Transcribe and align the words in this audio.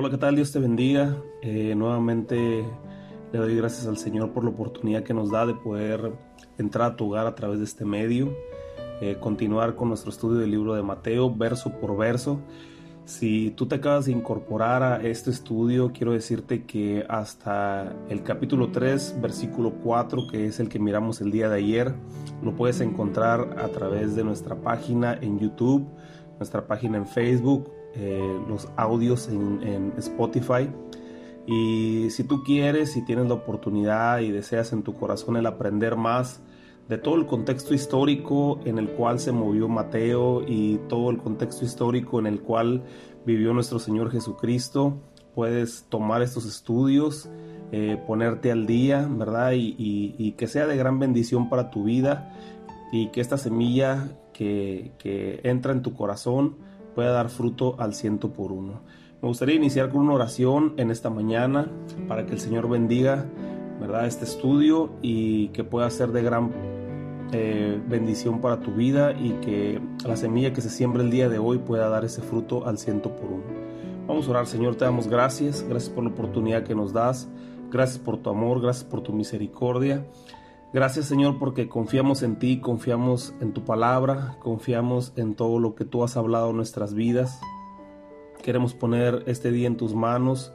Hola, 0.00 0.10
¿qué 0.10 0.18
tal? 0.18 0.36
Dios 0.36 0.52
te 0.52 0.60
bendiga. 0.60 1.16
Eh, 1.42 1.74
nuevamente 1.74 2.64
le 3.32 3.38
doy 3.40 3.56
gracias 3.56 3.88
al 3.88 3.96
Señor 3.96 4.30
por 4.30 4.44
la 4.44 4.50
oportunidad 4.50 5.02
que 5.02 5.12
nos 5.12 5.32
da 5.32 5.44
de 5.44 5.54
poder 5.54 6.12
entrar 6.56 6.92
a 6.92 6.96
tu 6.96 7.06
hogar 7.06 7.26
a 7.26 7.34
través 7.34 7.58
de 7.58 7.64
este 7.64 7.84
medio, 7.84 8.32
eh, 9.00 9.16
continuar 9.18 9.74
con 9.74 9.88
nuestro 9.88 10.12
estudio 10.12 10.38
del 10.38 10.52
libro 10.52 10.74
de 10.74 10.84
Mateo, 10.84 11.34
verso 11.34 11.72
por 11.80 11.96
verso. 11.96 12.38
Si 13.06 13.50
tú 13.56 13.66
te 13.66 13.74
acabas 13.74 14.04
de 14.04 14.12
incorporar 14.12 14.84
a 14.84 15.02
este 15.02 15.30
estudio, 15.30 15.90
quiero 15.92 16.12
decirte 16.12 16.62
que 16.62 17.04
hasta 17.08 17.92
el 18.08 18.22
capítulo 18.22 18.70
3, 18.70 19.16
versículo 19.20 19.80
4, 19.82 20.28
que 20.30 20.46
es 20.46 20.60
el 20.60 20.68
que 20.68 20.78
miramos 20.78 21.20
el 21.20 21.32
día 21.32 21.48
de 21.48 21.56
ayer, 21.56 21.92
lo 22.40 22.54
puedes 22.54 22.80
encontrar 22.80 23.56
a 23.58 23.66
través 23.70 24.14
de 24.14 24.22
nuestra 24.22 24.54
página 24.54 25.18
en 25.20 25.40
YouTube, 25.40 25.88
nuestra 26.38 26.68
página 26.68 26.98
en 26.98 27.06
Facebook, 27.08 27.72
eh, 27.94 28.40
los 28.48 28.68
audios 28.76 29.28
en, 29.28 29.92
Spotify. 29.98 30.68
Y 31.46 32.10
si 32.10 32.24
tú 32.24 32.42
quieres, 32.42 32.92
si 32.92 33.04
tienes 33.04 33.26
la 33.26 33.34
oportunidad 33.34 34.20
y 34.20 34.30
deseas 34.30 34.72
en 34.72 34.82
tu 34.82 34.94
corazón 34.94 35.36
el 35.36 35.46
aprender 35.46 35.96
más 35.96 36.42
de 36.88 36.98
todo 36.98 37.16
el 37.16 37.26
contexto 37.26 37.74
histórico 37.74 38.60
en 38.64 38.78
el 38.78 38.90
cual 38.90 39.18
se 39.18 39.32
movió 39.32 39.68
Mateo 39.68 40.42
y 40.46 40.78
todo 40.88 41.10
el 41.10 41.18
contexto 41.18 41.64
histórico 41.64 42.18
en 42.18 42.26
el 42.26 42.40
cual 42.40 42.84
vivió 43.24 43.52
nuestro 43.54 43.78
Señor 43.78 44.10
Jesucristo, 44.10 44.98
puedes 45.34 45.84
tomar 45.88 46.22
estos 46.22 46.46
estudios, 46.46 47.28
eh, 47.72 47.98
ponerte 48.06 48.52
al 48.52 48.66
día, 48.66 49.08
¿verdad? 49.10 49.52
Y, 49.54 50.32
que 50.32 50.46
sea 50.46 50.66
de 50.66 50.76
gran 50.76 50.98
bendición 50.98 51.48
para 51.48 51.70
tu 51.70 51.84
vida 51.84 52.32
y 52.92 53.08
que 53.08 53.20
esta 53.20 53.38
semilla 53.38 54.08
que 54.32 54.92
entra 55.42 55.72
en 55.72 55.82
tu 55.82 55.94
corazón 55.94 56.67
pueda 56.98 57.12
dar 57.12 57.28
fruto 57.28 57.76
al 57.78 57.94
ciento 57.94 58.32
por 58.32 58.50
uno. 58.50 58.80
Me 59.22 59.28
gustaría 59.28 59.54
iniciar 59.54 59.88
con 59.88 60.00
una 60.00 60.14
oración 60.14 60.74
en 60.78 60.90
esta 60.90 61.10
mañana 61.10 61.70
para 62.08 62.26
que 62.26 62.32
el 62.32 62.40
Señor 62.40 62.68
bendiga, 62.68 63.24
¿verdad? 63.80 64.08
Este 64.08 64.24
estudio 64.24 64.90
y 65.00 65.46
que 65.50 65.62
pueda 65.62 65.88
ser 65.90 66.10
de 66.10 66.24
gran 66.24 66.50
eh, 67.30 67.80
bendición 67.86 68.40
para 68.40 68.58
tu 68.58 68.72
vida 68.72 69.12
y 69.12 69.34
que 69.34 69.80
la 70.04 70.16
semilla 70.16 70.52
que 70.52 70.60
se 70.60 70.70
siembra 70.70 71.04
el 71.04 71.10
día 71.12 71.28
de 71.28 71.38
hoy 71.38 71.58
pueda 71.58 71.88
dar 71.88 72.04
ese 72.04 72.20
fruto 72.20 72.66
al 72.66 72.78
ciento 72.78 73.14
por 73.14 73.30
uno. 73.30 73.44
Vamos 74.08 74.26
a 74.26 74.30
orar, 74.32 74.48
Señor, 74.48 74.74
te 74.74 74.84
damos 74.84 75.06
gracias, 75.06 75.64
gracias 75.68 75.94
por 75.94 76.02
la 76.02 76.10
oportunidad 76.10 76.64
que 76.64 76.74
nos 76.74 76.92
das, 76.92 77.28
gracias 77.70 78.00
por 78.00 78.16
tu 78.16 78.28
amor, 78.28 78.60
gracias 78.60 78.82
por 78.82 79.02
tu 79.02 79.12
misericordia. 79.12 80.04
Gracias 80.70 81.06
Señor 81.06 81.38
porque 81.38 81.66
confiamos 81.66 82.22
en 82.22 82.38
ti, 82.38 82.60
confiamos 82.60 83.32
en 83.40 83.54
tu 83.54 83.64
palabra, 83.64 84.36
confiamos 84.40 85.14
en 85.16 85.34
todo 85.34 85.58
lo 85.58 85.74
que 85.74 85.86
tú 85.86 86.04
has 86.04 86.18
hablado 86.18 86.50
en 86.50 86.56
nuestras 86.56 86.92
vidas. 86.92 87.40
Queremos 88.42 88.74
poner 88.74 89.24
este 89.26 89.50
día 89.50 89.66
en 89.66 89.78
tus 89.78 89.94
manos. 89.94 90.52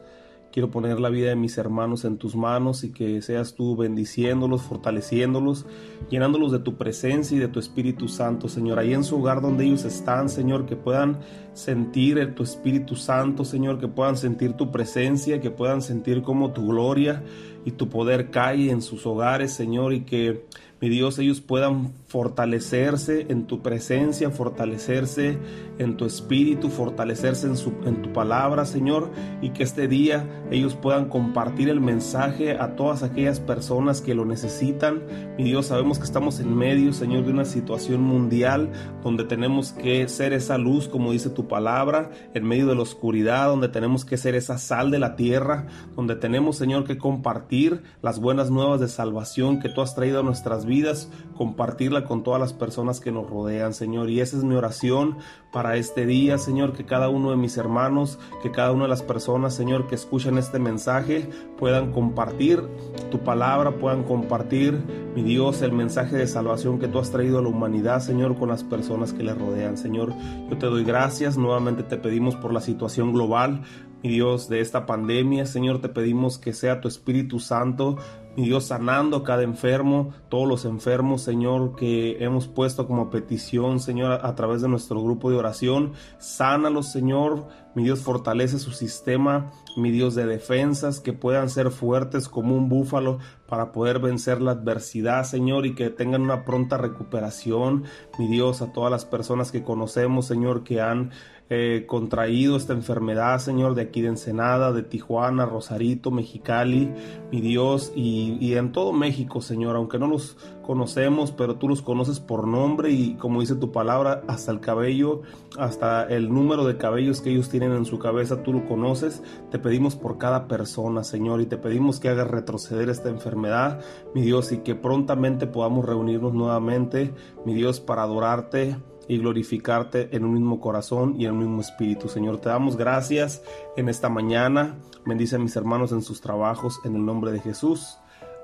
Quiero 0.52 0.70
poner 0.70 1.00
la 1.00 1.10
vida 1.10 1.30
de 1.30 1.36
mis 1.36 1.58
hermanos 1.58 2.06
en 2.06 2.20
tus 2.20 2.36
manos 2.36 2.84
y 2.84 2.92
que 2.92 3.24
seas 3.24 3.56
tú 3.56 3.76
bendiciéndolos, 3.76 4.62
fortaleciéndolos, 4.62 5.66
llenándolos 6.12 6.52
de 6.52 6.60
tu 6.60 6.78
presencia 6.78 7.36
y 7.36 7.40
de 7.40 7.48
tu 7.48 7.60
Espíritu 7.60 8.08
Santo, 8.08 8.48
Señor. 8.48 8.78
Ahí 8.78 8.94
en 8.94 9.04
su 9.04 9.18
hogar 9.20 9.42
donde 9.42 9.66
ellos 9.66 9.84
están, 9.84 10.30
Señor, 10.30 10.68
que 10.68 10.76
puedan 10.76 11.22
sentir 11.54 12.36
tu 12.36 12.44
Espíritu 12.44 12.96
Santo, 12.96 13.46
Señor, 13.46 13.80
que 13.80 13.88
puedan 13.88 14.16
sentir 14.16 14.54
tu 14.54 14.70
presencia, 14.72 15.42
que 15.42 15.50
puedan 15.50 15.82
sentir 15.82 16.22
como 16.22 16.52
tu 16.52 16.68
gloria 16.68 17.24
y 17.66 17.72
tu 17.72 17.90
poder 17.90 18.30
cae 18.30 18.70
en 18.70 18.82
sus 18.82 19.06
hogares, 19.06 19.54
Señor, 19.54 19.94
y 19.94 20.02
que 20.02 20.46
mi 20.84 20.90
Dios, 20.90 21.18
ellos 21.18 21.40
puedan 21.40 21.94
fortalecerse 22.08 23.28
en 23.30 23.48
tu 23.48 23.62
presencia, 23.62 24.32
fortalecerse 24.32 25.38
en 25.80 25.96
tu 25.96 26.04
espíritu, 26.06 26.68
fortalecerse 26.68 27.48
en, 27.48 27.56
en 27.88 28.02
tu 28.02 28.12
palabra, 28.12 28.66
Señor, 28.66 29.10
y 29.42 29.52
que 29.52 29.64
este 29.64 29.88
día 29.88 30.28
ellos 30.52 30.76
puedan 30.76 31.08
compartir 31.08 31.70
el 31.70 31.80
mensaje 31.80 32.58
a 32.58 32.76
todas 32.76 33.02
aquellas 33.02 33.40
personas 33.40 34.02
que 34.02 34.14
lo 34.14 34.26
necesitan. 34.26 35.04
Mi 35.38 35.46
Dios, 35.46 35.68
sabemos 35.68 36.00
que 36.00 36.04
estamos 36.04 36.42
en 36.42 36.54
medio, 36.54 36.92
Señor, 36.92 37.24
de 37.24 37.32
una 37.32 37.46
situación 37.46 38.02
mundial 38.02 38.70
donde 39.04 39.24
tenemos 39.24 39.72
que 39.72 40.10
ser 40.10 40.34
esa 40.34 40.58
luz, 40.58 40.90
como 40.90 41.14
dice 41.14 41.30
tu 41.30 41.48
palabra, 41.48 42.12
en 42.34 42.44
medio 42.44 42.68
de 42.68 42.76
la 42.76 42.82
oscuridad, 42.82 43.48
donde 43.48 43.70
tenemos 43.70 44.04
que 44.04 44.18
ser 44.18 44.36
esa 44.36 44.58
sal 44.58 44.92
de 44.92 45.00
la 45.00 45.16
tierra, 45.16 45.68
donde 45.96 46.18
tenemos, 46.18 46.58
Señor, 46.58 46.84
que 46.84 46.98
compartir 46.98 47.53
las 48.02 48.20
buenas 48.20 48.50
nuevas 48.50 48.80
de 48.80 48.88
salvación 48.88 49.60
que 49.60 49.70
tú 49.70 49.82
has 49.82 49.94
traído 49.94 50.22
a 50.22 50.24
nuestras 50.24 50.66
vidas 50.66 51.10
compartirla 51.38 52.06
con 52.06 52.24
todas 52.24 52.40
las 52.40 52.54
personas 52.54 53.00
que 53.00 53.12
nos 53.12 53.30
rodean, 53.30 53.74
Señor. 53.74 54.10
Y 54.10 54.22
esa 54.22 54.38
es 54.38 54.44
mi 54.44 54.56
oración 54.56 55.18
para 55.52 55.76
este 55.78 56.06
día, 56.06 56.38
Señor, 56.38 56.74
que 56.74 56.86
cada 56.86 57.10
uno 57.10 57.30
de 57.30 57.38
mis 57.38 57.58
hermanos, 57.58 58.18
que 58.42 58.52
cada 58.52 58.72
una 58.72 58.84
de 58.84 58.90
las 58.90 59.04
personas, 59.04 59.54
Señor, 59.54 59.88
que 59.88 59.96
escuchan 59.96 60.38
este 60.38 60.58
mensaje, 60.58 61.30
puedan 61.58 61.92
compartir 61.92 62.64
tu 63.12 63.20
palabra, 63.20 63.78
puedan 63.78 64.04
compartir, 64.04 64.82
mi 65.16 65.22
Dios, 65.22 65.62
el 65.62 65.74
mensaje 65.74 66.16
de 66.16 66.26
salvación 66.26 66.80
que 66.80 66.88
tú 66.88 66.98
has 66.98 67.12
traído 67.12 67.38
a 67.38 67.42
la 67.44 67.50
humanidad, 67.50 68.00
Señor, 68.00 68.36
con 68.38 68.50
las 68.50 68.64
personas 68.64 69.14
que 69.14 69.24
le 69.24 69.36
rodean, 69.36 69.78
Señor. 69.78 70.14
Yo 70.50 70.58
te 70.58 70.66
doy 70.66 70.84
gracias, 70.84 71.38
nuevamente 71.38 71.84
te 71.84 71.98
pedimos 71.98 72.36
por 72.36 72.52
la 72.52 72.62
situación 72.62 73.14
global, 73.14 73.62
mi 74.04 74.10
Dios, 74.10 74.50
de 74.50 74.60
esta 74.60 74.86
pandemia, 74.86 75.46
Señor, 75.46 75.80
te 75.80 75.90
pedimos 75.90 76.38
que 76.38 76.54
sea 76.54 76.82
tu 76.82 76.88
Espíritu 76.88 77.40
Santo 77.40 77.98
mi 78.36 78.46
Dios, 78.46 78.66
sanando 78.66 79.22
cada 79.22 79.44
enfermo, 79.44 80.12
todos 80.28 80.48
los 80.48 80.66
enfermos, 80.66 81.22
Señor, 81.22 81.76
que 81.76 82.24
hemos 82.24 82.48
puesto 82.48 82.88
como 82.88 83.12
petición, 83.12 83.80
Señor, 83.80 84.20
a, 84.24 84.36
través 84.36 84.64
de 84.64 84.68
nuestro 84.68 85.04
grupo 85.04 85.30
de 85.30 85.38
oración. 85.38 85.94
Sánalos, 86.18 86.92
Señor. 86.92 87.48
Mi 87.76 87.84
Dios, 87.84 88.02
fortalece 88.02 88.58
su 88.58 88.72
sistema, 88.72 89.52
mi 89.78 89.92
Dios, 89.92 90.16
de 90.16 90.26
defensas, 90.26 91.00
que 91.00 91.14
puedan 91.14 91.50
ser 91.50 91.70
fuertes 91.70 92.28
como 92.28 92.56
un 92.56 92.70
búfalo 92.70 93.20
para 93.48 93.72
poder 93.72 94.00
vencer 94.00 94.42
la 94.42 94.52
adversidad, 94.52 95.24
Señor, 95.26 95.68
y 95.68 95.76
que 95.76 95.92
tengan 95.92 96.24
una 96.24 96.44
pronta 96.44 96.78
recuperación. 96.78 97.84
Mi 98.18 98.28
Dios, 98.28 98.64
a 98.64 98.74
todas 98.74 98.92
las 98.92 99.06
personas 99.06 99.52
que 99.52 99.64
conocemos, 99.64 100.26
Señor, 100.26 100.64
que 100.64 100.82
han 100.82 101.12
eh, 101.56 101.86
contraído 101.86 102.58
esta 102.58 102.74
enfermedad, 102.74 103.38
Señor, 103.38 103.76
de 103.76 103.84
aquí 103.84 104.02
de 104.02 104.08
Ensenada, 104.08 104.72
de 104.72 104.82
Tijuana, 104.82 105.46
Rosarito, 105.46 106.10
Mexicali, 106.10 106.92
mi 107.32 107.42
Dios, 107.42 107.92
y, 107.96 108.38
y, 108.42 108.56
en 108.56 108.72
todo 108.72 108.92
México, 108.92 109.40
Señor, 109.40 109.76
aunque 109.76 110.00
no 110.00 110.08
los 110.08 110.36
conocemos, 110.64 111.32
pero 111.32 111.58
tú 111.58 111.68
los 111.68 111.84
conoces 111.84 112.20
por 112.20 112.48
nombre 112.48 112.90
y 112.90 113.14
como 113.16 113.42
dice 113.42 113.54
tu 113.54 113.72
palabra, 113.72 114.24
hasta 114.28 114.52
el 114.52 114.62
cabello, 114.62 115.22
hasta 115.60 116.04
el 116.04 116.34
número 116.34 116.66
de 116.66 116.78
cabellos 116.78 117.22
que 117.22 117.30
ellos 117.30 117.50
tienen 117.50 117.74
en 117.74 117.86
su 117.86 118.00
cabeza, 118.00 118.42
tú 118.42 118.52
lo 118.52 118.66
conoces. 118.66 119.22
Te 119.52 119.60
pedimos 119.60 119.96
por 119.96 120.18
cada 120.18 120.48
persona, 120.48 121.04
Señor, 121.04 121.42
y 121.42 121.46
te 121.46 121.58
pedimos 121.58 122.00
que 122.00 122.10
hagas 122.10 122.32
retroceder 122.32 122.90
esta 122.90 123.10
enfermedad, 123.10 123.80
mi 124.16 124.24
Dios, 124.24 124.52
y 124.52 124.60
que 124.60 124.74
prontamente 124.74 125.46
podamos 125.46 125.86
reunirnos 125.86 126.34
nuevamente, 126.34 127.14
mi 127.46 127.54
Dios, 127.54 127.80
para 127.80 128.04
adorarte 128.04 128.76
y 129.08 129.18
glorificarte 129.18 130.10
en 130.16 130.26
un 130.26 130.34
mismo 130.34 130.60
corazón 130.60 131.16
y 131.20 131.26
en 131.26 131.34
un 131.34 131.40
mismo 131.40 131.62
espíritu. 131.62 132.08
Señor, 132.08 132.38
te 132.38 132.50
damos 132.50 132.78
gracias 132.78 133.42
en 133.76 133.90
esta 133.90 134.10
mañana. 134.10 134.76
Bendice 135.06 135.36
a 135.36 135.40
mis 135.40 135.56
hermanos 135.56 135.92
en 135.92 136.02
sus 136.02 136.22
trabajos 136.22 136.80
en 136.86 136.96
el 136.96 137.06
nombre 137.06 137.32
de 137.32 137.40
Jesús. 137.40 137.98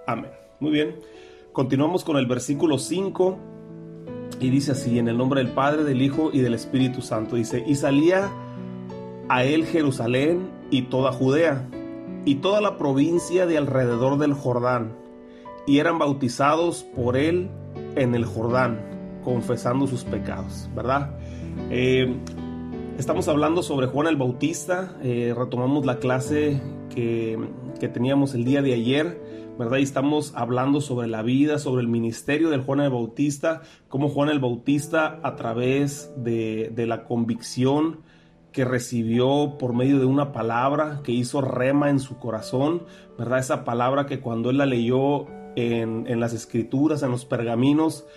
Amén. 0.07 0.31
Muy 0.59 0.71
bien. 0.71 0.95
Continuamos 1.53 2.03
con 2.03 2.17
el 2.17 2.25
versículo 2.25 2.77
5 2.77 3.37
y 4.39 4.49
dice 4.49 4.71
así, 4.71 4.99
en 4.99 5.07
el 5.07 5.17
nombre 5.17 5.43
del 5.43 5.53
Padre, 5.53 5.83
del 5.83 6.01
Hijo 6.01 6.29
y 6.31 6.39
del 6.39 6.53
Espíritu 6.53 7.01
Santo. 7.01 7.35
Dice, 7.35 7.63
y 7.65 7.75
salía 7.75 8.29
a 9.27 9.43
él 9.43 9.65
Jerusalén 9.65 10.49
y 10.71 10.83
toda 10.83 11.11
Judea 11.11 11.67
y 12.25 12.35
toda 12.35 12.61
la 12.61 12.77
provincia 12.77 13.45
de 13.45 13.57
alrededor 13.57 14.17
del 14.17 14.33
Jordán, 14.33 14.93
y 15.65 15.79
eran 15.79 15.99
bautizados 15.99 16.83
por 16.83 17.15
él 17.15 17.49
en 17.95 18.13
el 18.13 18.25
Jordán 18.25 18.88
confesando 19.29 19.85
sus 19.85 20.03
pecados, 20.06 20.67
¿verdad? 20.75 21.12
Eh, 21.69 22.16
estamos 22.97 23.28
hablando 23.28 23.62
sobre 23.62 23.85
Juan 23.85 24.07
el 24.07 24.16
Bautista, 24.16 24.97
eh, 25.03 25.35
retomamos 25.38 25.85
la 25.85 26.00
clase 26.00 26.59
que, 26.89 27.38
teníamos 27.94 28.33
el 28.33 28.44
día 28.44 28.63
de 28.63 28.74
ayer, 28.74 29.21
¿verdad? 29.59 29.77
Y 29.77 29.83
estamos 29.83 30.33
hablando 30.36 30.81
sobre 30.81 31.07
la 31.07 31.21
vida, 31.21 31.59
sobre 31.59 31.83
el 31.83 31.88
ministerio 31.88 32.50
del 32.50 32.62
Juan 32.62 32.80
el 32.80 32.89
Bautista, 32.89 33.62
cómo 33.88 34.09
Juan 34.09 34.30
el 34.30 34.39
Bautista 34.39 35.19
a 35.21 35.36
través 35.36 36.12
de, 36.18 36.74
la 36.88 37.03
convicción 37.03 38.00
que 38.51 38.65
recibió 38.65 39.59
por 39.59 39.74
medio 39.74 40.00
de 40.00 40.06
una 40.06 40.31
palabra 40.31 41.01
que 41.03 41.12
hizo 41.12 41.39
rema 41.42 41.92
en 41.92 42.00
su 42.00 42.18
corazón, 42.18 42.81
¿verdad? 43.15 43.38
Esa 43.38 43.63
palabra 43.63 44.07
que 44.07 44.21
cuando 44.21 44.50
él 44.50 44.57
la 44.57 44.65
leyó 44.65 45.27
en, 45.56 46.07
en 46.07 46.19
las 46.19 46.33
escrituras, 46.33 47.03
en 47.03 47.12
los 47.12 47.25
pergaminos, 47.25 48.07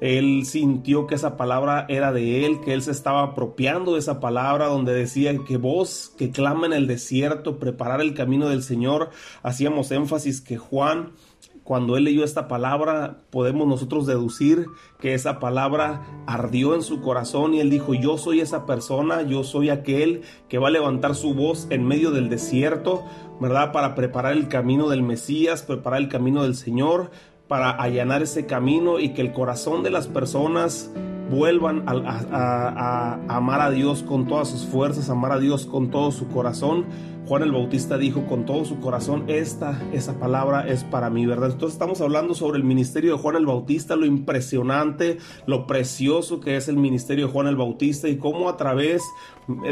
él 0.00 0.44
sintió 0.46 1.06
que 1.06 1.14
esa 1.14 1.36
palabra 1.36 1.86
era 1.88 2.12
de 2.12 2.46
él, 2.46 2.60
que 2.60 2.72
él 2.72 2.82
se 2.82 2.92
estaba 2.92 3.22
apropiando 3.22 3.94
de 3.94 3.98
esa 3.98 4.20
palabra 4.20 4.66
donde 4.66 4.94
decía 4.94 5.36
que 5.46 5.56
vos 5.56 6.12
que 6.16 6.30
clama 6.30 6.66
en 6.66 6.72
el 6.72 6.86
desierto, 6.86 7.58
preparar 7.58 8.00
el 8.00 8.14
camino 8.14 8.48
del 8.48 8.62
Señor. 8.62 9.10
Hacíamos 9.42 9.90
énfasis 9.90 10.40
que 10.40 10.56
Juan 10.56 11.12
cuando 11.68 11.98
él 11.98 12.04
leyó 12.04 12.24
esta 12.24 12.48
palabra, 12.48 13.18
podemos 13.28 13.68
nosotros 13.68 14.06
deducir 14.06 14.68
que 15.00 15.12
esa 15.12 15.38
palabra 15.38 16.00
ardió 16.26 16.74
en 16.74 16.80
su 16.80 17.02
corazón 17.02 17.52
y 17.52 17.60
él 17.60 17.68
dijo, 17.68 17.92
yo 17.92 18.16
soy 18.16 18.40
esa 18.40 18.64
persona, 18.64 19.20
yo 19.20 19.44
soy 19.44 19.68
aquel 19.68 20.22
que 20.48 20.56
va 20.56 20.68
a 20.68 20.70
levantar 20.70 21.14
su 21.14 21.34
voz 21.34 21.66
en 21.68 21.86
medio 21.86 22.10
del 22.10 22.30
desierto, 22.30 23.04
¿verdad? 23.38 23.70
Para 23.70 23.94
preparar 23.94 24.32
el 24.32 24.48
camino 24.48 24.88
del 24.88 25.02
Mesías, 25.02 25.62
preparar 25.62 26.00
el 26.00 26.08
camino 26.08 26.42
del 26.42 26.54
Señor, 26.54 27.10
para 27.48 27.70
allanar 27.70 28.22
ese 28.22 28.46
camino 28.46 29.00
y 29.00 29.14
que 29.14 29.22
el 29.22 29.32
corazón 29.32 29.82
de 29.82 29.90
las 29.90 30.06
personas 30.06 30.92
vuelvan 31.30 31.84
a, 31.86 33.18
amar 33.28 33.60
a 33.60 33.70
Dios 33.70 34.02
con 34.02 34.26
todas 34.26 34.48
sus 34.48 34.66
fuerzas, 34.66 35.10
amar 35.10 35.32
a 35.32 35.38
Dios 35.38 35.66
con 35.66 35.90
todo 35.90 36.10
su 36.10 36.28
corazón. 36.28 36.86
Juan 37.26 37.42
el 37.42 37.52
Bautista 37.52 37.98
dijo 37.98 38.26
con 38.26 38.46
todo 38.46 38.64
su 38.64 38.80
corazón, 38.80 39.24
esta, 39.28 39.82
esa 39.92 40.18
palabra 40.18 40.66
es 40.66 40.84
para 40.84 41.10
mí, 41.10 41.26
¿verdad? 41.26 41.50
Entonces 41.50 41.74
estamos 41.74 42.00
hablando 42.00 42.34
sobre 42.34 42.56
el 42.56 42.64
ministerio 42.64 43.12
de 43.12 43.18
Juan 43.18 43.36
el 43.36 43.44
Bautista, 43.44 43.96
lo 43.96 44.06
impresionante, 44.06 45.18
lo 45.44 45.66
precioso 45.66 46.40
que 46.40 46.56
es 46.56 46.68
el 46.68 46.76
ministerio 46.76 47.26
de 47.26 47.32
Juan 47.32 47.46
el 47.46 47.56
Bautista 47.56 48.08
y 48.08 48.16
cómo 48.16 48.48
a 48.48 48.56
través, 48.56 49.02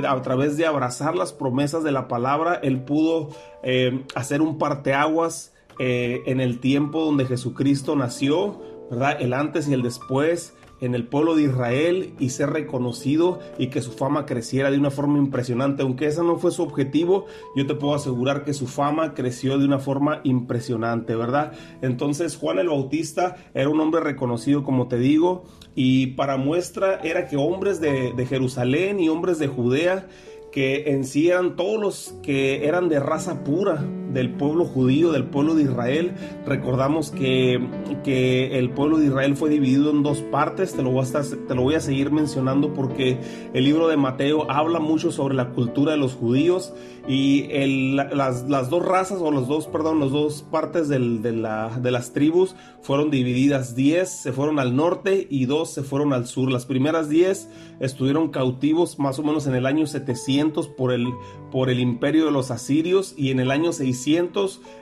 a 0.06 0.20
través 0.20 0.58
de 0.58 0.66
abrazar 0.66 1.16
las 1.16 1.32
promesas 1.32 1.82
de 1.82 1.92
la 1.92 2.08
palabra, 2.08 2.56
él 2.62 2.82
pudo 2.82 3.30
eh, 3.62 4.04
hacer 4.14 4.42
un 4.42 4.58
parteaguas 4.58 5.54
eh, 5.78 6.22
en 6.26 6.40
el 6.40 6.58
tiempo 6.60 7.04
donde 7.04 7.26
Jesucristo 7.26 7.96
nació, 7.96 8.60
¿verdad? 8.90 9.20
El 9.20 9.32
antes 9.32 9.68
y 9.68 9.72
el 9.72 9.82
después 9.82 10.54
en 10.80 10.94
el 10.94 11.06
pueblo 11.06 11.34
de 11.34 11.44
Israel 11.44 12.14
y 12.18 12.30
ser 12.30 12.50
reconocido 12.50 13.40
y 13.58 13.68
que 13.68 13.80
su 13.80 13.92
fama 13.92 14.26
creciera 14.26 14.70
de 14.70 14.78
una 14.78 14.90
forma 14.90 15.18
impresionante. 15.18 15.82
Aunque 15.82 16.06
ese 16.06 16.22
no 16.22 16.36
fue 16.36 16.50
su 16.50 16.62
objetivo, 16.62 17.26
yo 17.54 17.66
te 17.66 17.74
puedo 17.74 17.94
asegurar 17.94 18.44
que 18.44 18.52
su 18.52 18.66
fama 18.66 19.14
creció 19.14 19.58
de 19.58 19.64
una 19.64 19.78
forma 19.78 20.20
impresionante, 20.24 21.16
¿verdad? 21.16 21.52
Entonces 21.82 22.36
Juan 22.36 22.58
el 22.58 22.68
Bautista 22.68 23.36
era 23.54 23.68
un 23.68 23.80
hombre 23.80 24.00
reconocido, 24.00 24.62
como 24.62 24.88
te 24.88 24.98
digo, 24.98 25.44
y 25.74 26.08
para 26.08 26.36
muestra 26.36 27.00
era 27.02 27.26
que 27.26 27.36
hombres 27.36 27.80
de, 27.80 28.12
de 28.12 28.26
Jerusalén 28.26 29.00
y 29.00 29.08
hombres 29.08 29.38
de 29.38 29.48
Judea, 29.48 30.08
que 30.52 30.90
en 30.90 31.04
sí 31.04 31.28
eran 31.28 31.56
todos 31.56 31.80
los 31.80 32.14
que 32.22 32.66
eran 32.66 32.88
de 32.88 33.00
raza 33.00 33.44
pura 33.44 33.84
del 34.16 34.30
pueblo 34.30 34.64
judío, 34.64 35.12
del 35.12 35.24
pueblo 35.24 35.54
de 35.54 35.64
Israel. 35.64 36.12
Recordamos 36.46 37.10
que, 37.10 37.60
que 38.02 38.58
el 38.58 38.70
pueblo 38.70 38.96
de 38.96 39.06
Israel 39.06 39.36
fue 39.36 39.50
dividido 39.50 39.90
en 39.90 40.02
dos 40.02 40.22
partes, 40.22 40.74
te 40.74 40.82
lo, 40.82 40.90
voy 40.90 41.04
a 41.04 41.22
te 41.22 41.54
lo 41.54 41.62
voy 41.62 41.74
a 41.74 41.80
seguir 41.80 42.10
mencionando 42.10 42.72
porque 42.72 43.18
el 43.52 43.64
libro 43.64 43.88
de 43.88 43.98
Mateo 43.98 44.50
habla 44.50 44.80
mucho 44.80 45.12
sobre 45.12 45.34
la 45.34 45.50
cultura 45.50 45.92
de 45.92 45.98
los 45.98 46.14
judíos 46.14 46.72
y 47.06 47.46
el, 47.50 47.96
las, 47.96 48.48
las, 48.48 48.70
dos 48.70 48.84
razas 48.84 49.20
o 49.20 49.30
los 49.30 49.46
dos, 49.46 49.66
perdón, 49.66 50.00
las 50.00 50.10
dos 50.10 50.42
partes 50.42 50.88
de, 50.88 50.98
la, 50.98 51.78
de 51.78 51.90
las 51.90 52.12
tribus 52.12 52.56
fueron 52.80 53.10
divididas. 53.10 53.76
Diez 53.76 54.08
se 54.08 54.32
fueron 54.32 54.58
al 54.58 54.74
norte 54.74 55.26
y 55.30 55.44
dos 55.44 55.72
se 55.72 55.82
fueron 55.82 56.12
al 56.12 56.26
sur. 56.26 56.50
Las 56.50 56.66
primeras 56.66 57.08
diez 57.08 57.48
estuvieron 57.80 58.30
cautivos 58.30 58.98
más 58.98 59.18
o 59.18 59.22
menos 59.22 59.46
en 59.46 59.54
el 59.54 59.66
año 59.66 59.86
700 59.86 60.66
por 60.68 60.92
el, 60.92 61.06
por 61.52 61.70
el 61.70 61.78
imperio 61.78 62.24
de 62.24 62.32
los 62.32 62.50
asirios 62.50 63.14
y 63.16 63.30
en 63.30 63.38
el 63.38 63.52
año 63.52 63.72
600 63.72 64.05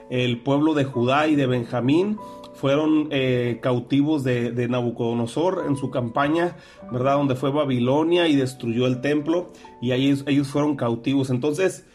el 0.09 0.39
pueblo 0.39 0.73
de 0.73 0.83
Judá 0.83 1.27
y 1.27 1.35
de 1.35 1.47
Benjamín 1.47 2.17
fueron 2.55 3.09
eh, 3.11 3.59
cautivos 3.61 4.23
de, 4.23 4.67
Nabucodonosor 4.69 5.65
en 5.67 5.75
su 5.75 5.91
campaña, 5.91 6.57
¿verdad? 6.91 7.17
Donde 7.17 7.35
fue 7.35 7.51
Babilonia 7.51 8.27
y 8.27 8.35
destruyó 8.35 8.87
el 8.87 9.01
templo 9.01 9.51
y 9.81 9.91
ahí 9.91 10.07
ellos, 10.07 10.23
ellos 10.27 10.47
fueron 10.47 10.75
cautivos. 10.75 11.29
Entonces, 11.29 11.85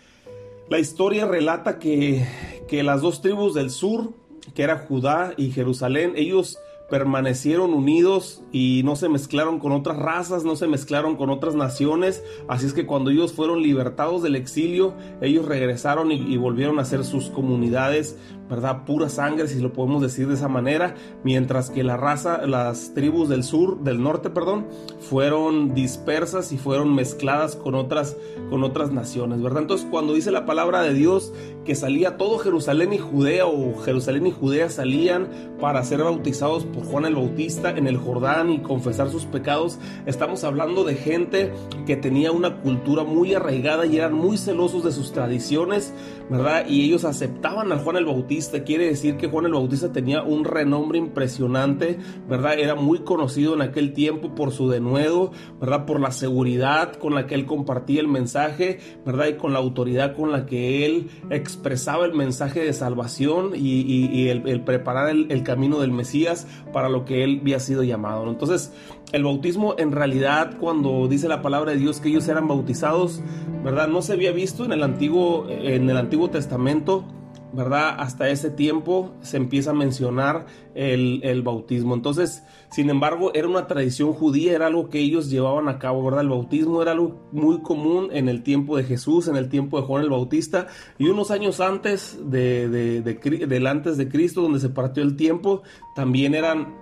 la 0.68 0.78
historia 0.78 1.26
relata 1.26 1.78
que, 1.78 2.26
que 2.68 2.82
las 2.82 3.00
dos 3.00 3.22
tribus 3.22 3.54
del 3.54 3.70
sur, 3.70 4.12
que 4.54 4.62
era 4.62 4.78
Judá 4.78 5.32
y 5.36 5.50
Jerusalén, 5.50 6.12
ellos 6.16 6.58
permanecieron 6.90 7.72
unidos 7.72 8.42
y 8.52 8.82
no 8.84 8.96
se 8.96 9.08
mezclaron 9.08 9.58
con 9.58 9.72
otras 9.72 9.96
razas, 9.96 10.44
no 10.44 10.56
se 10.56 10.66
mezclaron 10.66 11.16
con 11.16 11.30
otras 11.30 11.54
naciones. 11.54 12.22
Así 12.48 12.66
es 12.66 12.72
que 12.72 12.86
cuando 12.86 13.10
ellos 13.10 13.32
fueron 13.32 13.62
libertados 13.62 14.22
del 14.22 14.36
exilio, 14.36 14.94
ellos 15.20 15.46
regresaron 15.46 16.12
y, 16.12 16.16
y 16.16 16.36
volvieron 16.36 16.78
a 16.78 16.84
ser 16.84 17.04
sus 17.04 17.30
comunidades 17.30 18.18
¿verdad? 18.50 18.84
Pura 18.84 19.08
sangre, 19.08 19.46
si 19.46 19.60
lo 19.60 19.72
podemos 19.72 20.02
decir 20.02 20.26
de 20.26 20.34
esa 20.34 20.48
manera, 20.48 20.96
mientras 21.22 21.70
que 21.70 21.84
la 21.84 21.96
raza, 21.96 22.46
las 22.46 22.92
tribus 22.94 23.28
del 23.28 23.44
sur, 23.44 23.80
del 23.80 24.02
norte, 24.02 24.28
perdón, 24.28 24.66
fueron 24.98 25.72
dispersas 25.72 26.52
y 26.52 26.58
fueron 26.58 26.94
mezcladas 26.94 27.54
con 27.54 27.76
otras, 27.76 28.16
con 28.50 28.64
otras 28.64 28.90
naciones, 28.90 29.40
¿verdad? 29.40 29.62
Entonces, 29.62 29.86
cuando 29.88 30.14
dice 30.14 30.32
la 30.32 30.46
palabra 30.46 30.82
de 30.82 30.92
Dios 30.92 31.32
que 31.64 31.74
salía 31.76 32.16
todo 32.16 32.38
Jerusalén 32.38 32.92
y 32.92 32.98
Judea 32.98 33.46
o 33.46 33.78
Jerusalén 33.82 34.26
y 34.26 34.32
Judea 34.32 34.68
salían 34.68 35.28
para 35.60 35.84
ser 35.84 36.02
bautizados 36.02 36.64
por 36.64 36.84
Juan 36.84 37.04
el 37.04 37.14
Bautista 37.14 37.70
en 37.70 37.86
el 37.86 37.98
Jordán 37.98 38.50
y 38.50 38.58
confesar 38.60 39.10
sus 39.10 39.26
pecados, 39.26 39.78
estamos 40.06 40.42
hablando 40.42 40.84
de 40.84 40.94
gente 40.96 41.52
que 41.86 41.96
tenía 41.96 42.32
una 42.32 42.60
cultura 42.62 43.04
muy 43.04 43.34
arraigada 43.34 43.86
y 43.86 43.96
eran 43.96 44.14
muy 44.14 44.38
celosos 44.38 44.82
de 44.82 44.90
sus 44.90 45.12
tradiciones, 45.12 45.94
¿verdad? 46.28 46.66
Y 46.66 46.84
ellos 46.84 47.04
aceptaban 47.04 47.70
a 47.72 47.78
Juan 47.78 47.96
el 47.96 48.06
Bautista 48.06 48.39
quiere 48.64 48.86
decir 48.86 49.16
que 49.16 49.28
Juan 49.28 49.46
el 49.46 49.52
Bautista 49.52 49.92
tenía 49.92 50.22
un 50.22 50.44
renombre 50.44 50.98
impresionante, 50.98 51.98
¿verdad? 52.28 52.58
Era 52.58 52.74
muy 52.74 53.00
conocido 53.00 53.54
en 53.54 53.62
aquel 53.62 53.92
tiempo 53.92 54.34
por 54.34 54.52
su 54.52 54.68
denuedo, 54.68 55.32
¿verdad? 55.60 55.86
Por 55.86 56.00
la 56.00 56.10
seguridad 56.10 56.94
con 56.94 57.14
la 57.14 57.26
que 57.26 57.34
él 57.34 57.46
compartía 57.46 58.00
el 58.00 58.08
mensaje, 58.08 58.78
¿verdad? 59.04 59.26
Y 59.28 59.34
con 59.34 59.52
la 59.52 59.58
autoridad 59.58 60.14
con 60.14 60.32
la 60.32 60.46
que 60.46 60.86
él 60.86 61.10
expresaba 61.30 62.06
el 62.06 62.14
mensaje 62.14 62.60
de 62.60 62.72
salvación 62.72 63.52
y, 63.54 64.28
el, 64.28 64.62
preparar 64.62 65.10
el, 65.10 65.42
camino 65.42 65.80
del 65.80 65.92
Mesías 65.92 66.46
para 66.72 66.88
lo 66.88 67.04
que 67.04 67.24
él 67.24 67.38
había 67.40 67.60
sido 67.60 67.82
llamado. 67.82 68.28
Entonces, 68.28 68.72
el 69.12 69.24
bautismo 69.24 69.74
en 69.78 69.92
realidad, 69.92 70.56
cuando 70.58 71.08
dice 71.08 71.28
la 71.28 71.42
palabra 71.42 71.72
de 71.72 71.78
Dios 71.78 72.00
que 72.00 72.08
ellos 72.08 72.28
eran 72.28 72.46
bautizados, 72.46 73.22
¿verdad? 73.64 73.88
No 73.88 74.02
se 74.02 74.12
había 74.12 74.32
visto 74.32 74.64
en 74.64 74.72
el 74.72 74.82
Antiguo, 74.82 75.46
en 75.48 75.90
el 75.90 75.96
Antiguo 75.96 76.30
Testamento 76.30 77.04
¿verdad? 77.52 77.96
Hasta 77.98 78.28
ese 78.28 78.50
tiempo 78.50 79.14
se 79.20 79.36
empieza 79.36 79.70
a 79.70 79.74
mencionar 79.74 80.46
el, 80.74 81.42
bautismo. 81.42 81.94
Entonces, 81.94 82.42
sin 82.70 82.90
embargo, 82.90 83.32
era 83.34 83.48
una 83.48 83.66
tradición 83.66 84.12
judía, 84.12 84.54
era 84.54 84.66
algo 84.66 84.88
que 84.88 84.98
ellos 84.98 85.30
llevaban 85.30 85.68
a 85.68 85.78
cabo, 85.78 86.04
¿verdad? 86.04 86.22
El 86.22 86.28
bautismo 86.28 86.82
era 86.82 86.92
algo 86.92 87.28
muy 87.32 87.60
común 87.62 88.08
en 88.12 88.28
el 88.28 88.42
tiempo 88.42 88.76
de 88.76 88.84
Jesús, 88.84 89.28
en 89.28 89.36
el 89.36 89.48
tiempo 89.48 89.80
de 89.80 89.86
Juan 89.86 90.02
el 90.02 90.10
Bautista, 90.10 90.68
y 90.98 91.08
unos 91.08 91.30
años 91.30 91.60
antes 91.60 92.18
de, 92.22 92.68
del 93.02 93.66
antes 93.66 93.96
de 93.96 94.08
Cristo, 94.08 94.42
donde 94.42 94.60
se 94.60 94.68
partió 94.68 95.02
el 95.02 95.16
tiempo, 95.16 95.62
también 95.94 96.34
eran 96.34 96.80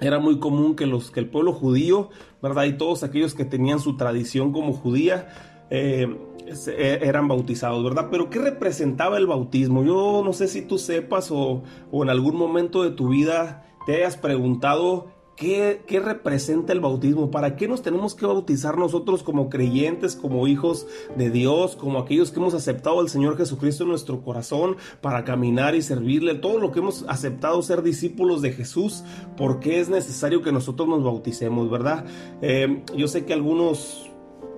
era 0.00 0.18
muy 0.18 0.40
común 0.40 0.74
que, 0.74 0.86
los, 0.86 1.12
que 1.12 1.20
el 1.20 1.28
pueblo 1.28 1.52
judío, 1.52 2.10
¿verdad? 2.42 2.64
Y 2.64 2.72
todos 2.72 3.04
aquellos 3.04 3.34
que 3.34 3.44
tenían 3.44 3.78
su 3.78 3.96
tradición 3.96 4.52
como 4.52 4.72
judía, 4.72 5.28
eh, 5.74 6.06
e, 6.46 6.98
eran 7.02 7.28
bautizados, 7.28 7.82
¿verdad? 7.82 8.08
Pero 8.10 8.28
¿qué 8.28 8.38
representaba 8.38 9.16
el 9.16 9.26
bautismo? 9.26 9.82
Yo 9.84 10.22
no 10.22 10.34
sé 10.34 10.46
si 10.46 10.60
tú 10.60 10.76
sepas 10.76 11.30
o, 11.30 11.62
en 11.92 12.10
algún 12.10 12.36
momento 12.36 12.82
de 12.82 12.90
tu 12.90 13.08
vida 13.08 13.66
te 13.86 13.96
hayas 13.96 14.18
preguntado 14.18 15.10
¿Qué, 15.34 15.82
¿Qué, 15.86 15.98
representa 15.98 16.74
el 16.74 16.80
bautismo? 16.80 17.30
¿Para 17.30 17.56
qué 17.56 17.66
nos 17.66 17.80
tenemos 17.80 18.14
que 18.14 18.26
bautizar 18.26 18.76
nosotros 18.76 19.22
como 19.22 19.48
creyentes, 19.48 20.14
como 20.14 20.46
hijos 20.46 20.86
de 21.16 21.30
Dios, 21.30 21.74
como 21.74 21.98
aquellos 21.98 22.30
que 22.30 22.38
hemos 22.38 22.52
aceptado 22.52 23.00
al 23.00 23.08
Señor 23.08 23.38
Jesucristo 23.38 23.84
en 23.84 23.88
nuestro 23.88 24.22
corazón 24.22 24.76
para 25.00 25.24
caminar 25.24 25.74
y 25.74 25.80
servirle? 25.80 26.34
Todo 26.34 26.58
lo 26.58 26.70
que 26.70 26.80
hemos 26.80 27.06
aceptado 27.08 27.62
ser 27.62 27.82
discípulos 27.82 28.42
de 28.42 28.52
Jesús, 28.52 29.04
¿por 29.38 29.58
qué 29.58 29.80
es 29.80 29.88
necesario 29.88 30.42
que 30.42 30.52
nosotros 30.52 30.86
nos 30.86 31.02
bauticemos, 31.02 31.70
verdad? 31.70 32.04
Eh, 32.42 32.84
yo 32.94 33.08
sé 33.08 33.24
que 33.24 33.32
algunos 33.32 34.11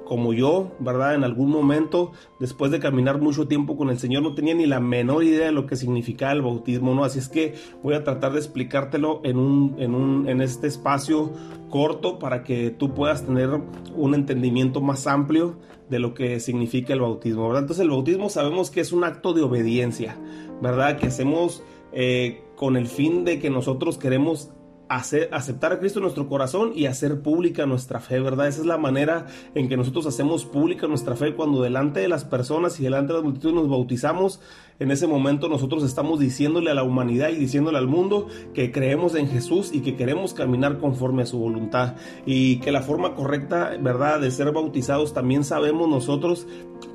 como 0.04 0.32
yo, 0.32 0.72
¿verdad? 0.78 1.14
En 1.14 1.24
algún 1.24 1.50
momento, 1.50 2.12
después 2.38 2.70
de 2.70 2.80
caminar 2.80 3.20
mucho 3.20 3.48
tiempo 3.48 3.76
con 3.76 3.90
el 3.90 3.98
Señor, 3.98 4.22
no 4.22 4.34
tenía 4.34 4.54
ni 4.54 4.66
la 4.66 4.80
menor 4.80 5.24
idea 5.24 5.46
de 5.46 5.52
lo 5.52 5.66
que 5.66 5.76
significaba 5.76 6.32
el 6.32 6.42
bautismo, 6.42 6.94
¿no? 6.94 7.04
Así 7.04 7.18
es 7.18 7.28
que 7.28 7.54
voy 7.82 7.94
a 7.94 8.04
tratar 8.04 8.32
de 8.32 8.38
explicártelo 8.38 9.20
en, 9.24 9.38
un, 9.38 9.76
en, 9.78 9.94
un, 9.94 10.28
en 10.28 10.40
este 10.40 10.66
espacio 10.66 11.32
corto 11.70 12.18
para 12.18 12.44
que 12.44 12.70
tú 12.70 12.94
puedas 12.94 13.24
tener 13.24 13.50
un 13.96 14.14
entendimiento 14.14 14.80
más 14.80 15.06
amplio 15.06 15.56
de 15.90 15.98
lo 15.98 16.14
que 16.14 16.40
significa 16.40 16.92
el 16.92 17.00
bautismo, 17.00 17.46
¿verdad? 17.46 17.62
Entonces 17.62 17.82
el 17.82 17.90
bautismo 17.90 18.28
sabemos 18.28 18.70
que 18.70 18.80
es 18.80 18.92
un 18.92 19.04
acto 19.04 19.32
de 19.32 19.42
obediencia, 19.42 20.16
¿verdad? 20.62 20.98
Que 20.98 21.06
hacemos 21.06 21.62
eh, 21.92 22.42
con 22.56 22.76
el 22.76 22.86
fin 22.86 23.24
de 23.24 23.38
que 23.38 23.50
nosotros 23.50 23.98
queremos 23.98 24.50
aceptar 24.96 25.72
a 25.72 25.78
Cristo 25.78 25.98
en 25.98 26.04
nuestro 26.04 26.28
corazón 26.28 26.72
y 26.74 26.86
hacer 26.86 27.20
pública 27.20 27.66
nuestra 27.66 28.00
fe, 28.00 28.20
¿verdad? 28.20 28.48
Esa 28.48 28.60
es 28.60 28.66
la 28.66 28.78
manera 28.78 29.26
en 29.54 29.68
que 29.68 29.76
nosotros 29.76 30.06
hacemos 30.06 30.44
pública 30.44 30.86
nuestra 30.86 31.16
fe 31.16 31.34
cuando 31.34 31.62
delante 31.62 32.00
de 32.00 32.08
las 32.08 32.24
personas 32.24 32.78
y 32.78 32.84
delante 32.84 33.12
de 33.12 33.18
las 33.18 33.24
multitudes 33.24 33.54
nos 33.54 33.68
bautizamos. 33.68 34.40
En 34.78 34.90
ese 34.90 35.06
momento 35.06 35.48
nosotros 35.48 35.84
estamos 35.84 36.20
diciéndole 36.20 36.70
a 36.70 36.74
la 36.74 36.82
humanidad 36.82 37.30
y 37.30 37.36
diciéndole 37.36 37.78
al 37.78 37.86
mundo 37.86 38.28
que 38.52 38.72
creemos 38.72 39.14
en 39.14 39.28
Jesús 39.28 39.70
y 39.72 39.80
que 39.80 39.96
queremos 39.96 40.34
caminar 40.34 40.78
conforme 40.78 41.22
a 41.22 41.26
su 41.26 41.38
voluntad 41.38 41.94
y 42.26 42.58
que 42.60 42.72
la 42.72 42.82
forma 42.82 43.14
correcta, 43.14 43.76
¿verdad?, 43.80 44.20
de 44.20 44.30
ser 44.30 44.52
bautizados 44.52 45.14
también 45.14 45.44
sabemos 45.44 45.88
nosotros 45.88 46.46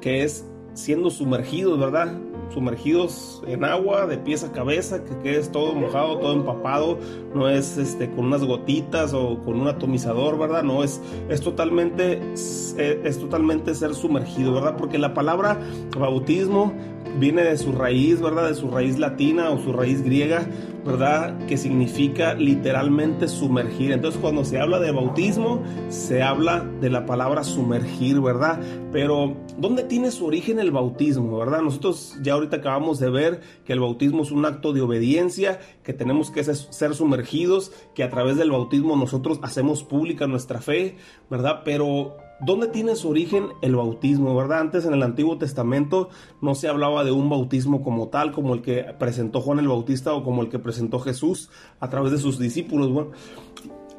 que 0.01 0.23
es 0.23 0.45
siendo 0.73 1.09
sumergidos, 1.09 1.79
¿verdad? 1.79 2.17
Sumergidos 2.53 3.41
en 3.47 3.63
agua 3.63 4.05
de 4.05 4.17
pies 4.17 4.43
a 4.43 4.51
cabeza, 4.51 5.03
que 5.03 5.17
quedes 5.19 5.51
todo 5.51 5.73
mojado, 5.73 6.17
todo 6.17 6.33
empapado, 6.33 6.97
no 7.33 7.49
es 7.49 7.77
este 7.77 8.09
con 8.09 8.25
unas 8.25 8.43
gotitas 8.43 9.13
o 9.13 9.39
con 9.39 9.59
un 9.59 9.67
atomizador, 9.67 10.37
¿verdad? 10.37 10.63
No 10.63 10.83
es 10.83 11.01
es 11.29 11.41
totalmente 11.41 12.21
es 12.33 13.17
totalmente 13.19 13.75
ser 13.75 13.93
sumergido, 13.95 14.53
¿verdad? 14.53 14.77
Porque 14.77 14.97
la 14.97 15.13
palabra 15.13 15.59
bautismo 15.97 16.73
viene 17.19 17.43
de 17.43 17.57
su 17.57 17.71
raíz, 17.71 18.21
¿verdad? 18.21 18.49
De 18.49 18.55
su 18.55 18.71
raíz 18.71 18.97
latina 18.97 19.49
o 19.49 19.59
su 19.59 19.73
raíz 19.73 20.01
griega, 20.01 20.47
¿verdad? 20.85 21.37
Que 21.47 21.57
significa 21.57 22.33
literalmente 22.33 23.27
sumergir. 23.27 23.91
Entonces 23.91 24.19
cuando 24.19 24.45
se 24.45 24.59
habla 24.59 24.79
de 24.79 24.91
bautismo, 24.91 25.61
se 25.89 26.23
habla 26.23 26.65
de 26.79 26.89
la 26.89 27.05
palabra 27.05 27.43
sumergir, 27.43 28.21
¿verdad? 28.21 28.59
Pero 28.91 29.35
¿dónde 29.57 29.83
tiene 29.83 30.11
su 30.11 30.25
origen 30.25 30.59
el 30.59 30.71
bautismo, 30.71 31.37
¿verdad? 31.37 31.61
Nosotros 31.61 32.15
ya 32.21 32.33
ahorita 32.33 32.57
acabamos 32.57 32.99
de 32.99 33.09
ver 33.09 33.41
que 33.65 33.73
el 33.73 33.79
bautismo 33.81 34.23
es 34.23 34.31
un 34.31 34.45
acto 34.45 34.73
de 34.73 34.81
obediencia, 34.81 35.59
que 35.83 35.93
tenemos 35.93 36.31
que 36.31 36.43
ser 36.43 36.95
sumergidos, 36.95 37.71
que 37.93 38.03
a 38.03 38.09
través 38.09 38.37
del 38.37 38.51
bautismo 38.51 38.95
nosotros 38.95 39.39
hacemos 39.41 39.83
pública 39.83 40.27
nuestra 40.27 40.61
fe, 40.61 40.95
¿verdad? 41.29 41.61
Pero 41.65 42.17
¿Dónde 42.41 42.67
tiene 42.67 42.95
su 42.95 43.09
origen 43.09 43.49
el 43.61 43.75
bautismo, 43.75 44.35
verdad? 44.35 44.59
Antes 44.59 44.85
en 44.85 44.93
el 44.93 45.03
Antiguo 45.03 45.37
Testamento 45.37 46.09
no 46.41 46.55
se 46.55 46.69
hablaba 46.69 47.03
de 47.03 47.11
un 47.11 47.29
bautismo 47.29 47.83
como 47.83 48.07
tal, 48.07 48.31
como 48.31 48.53
el 48.53 48.61
que 48.61 48.85
presentó 48.97 49.41
Juan 49.41 49.59
el 49.59 49.67
Bautista 49.67 50.13
o 50.13 50.23
como 50.23 50.41
el 50.41 50.49
que 50.49 50.59
presentó 50.59 50.99
Jesús 50.99 51.49
a 51.79 51.89
través 51.89 52.11
de 52.11 52.17
sus 52.17 52.39
discípulos. 52.39 52.91
Bueno, 52.91 53.11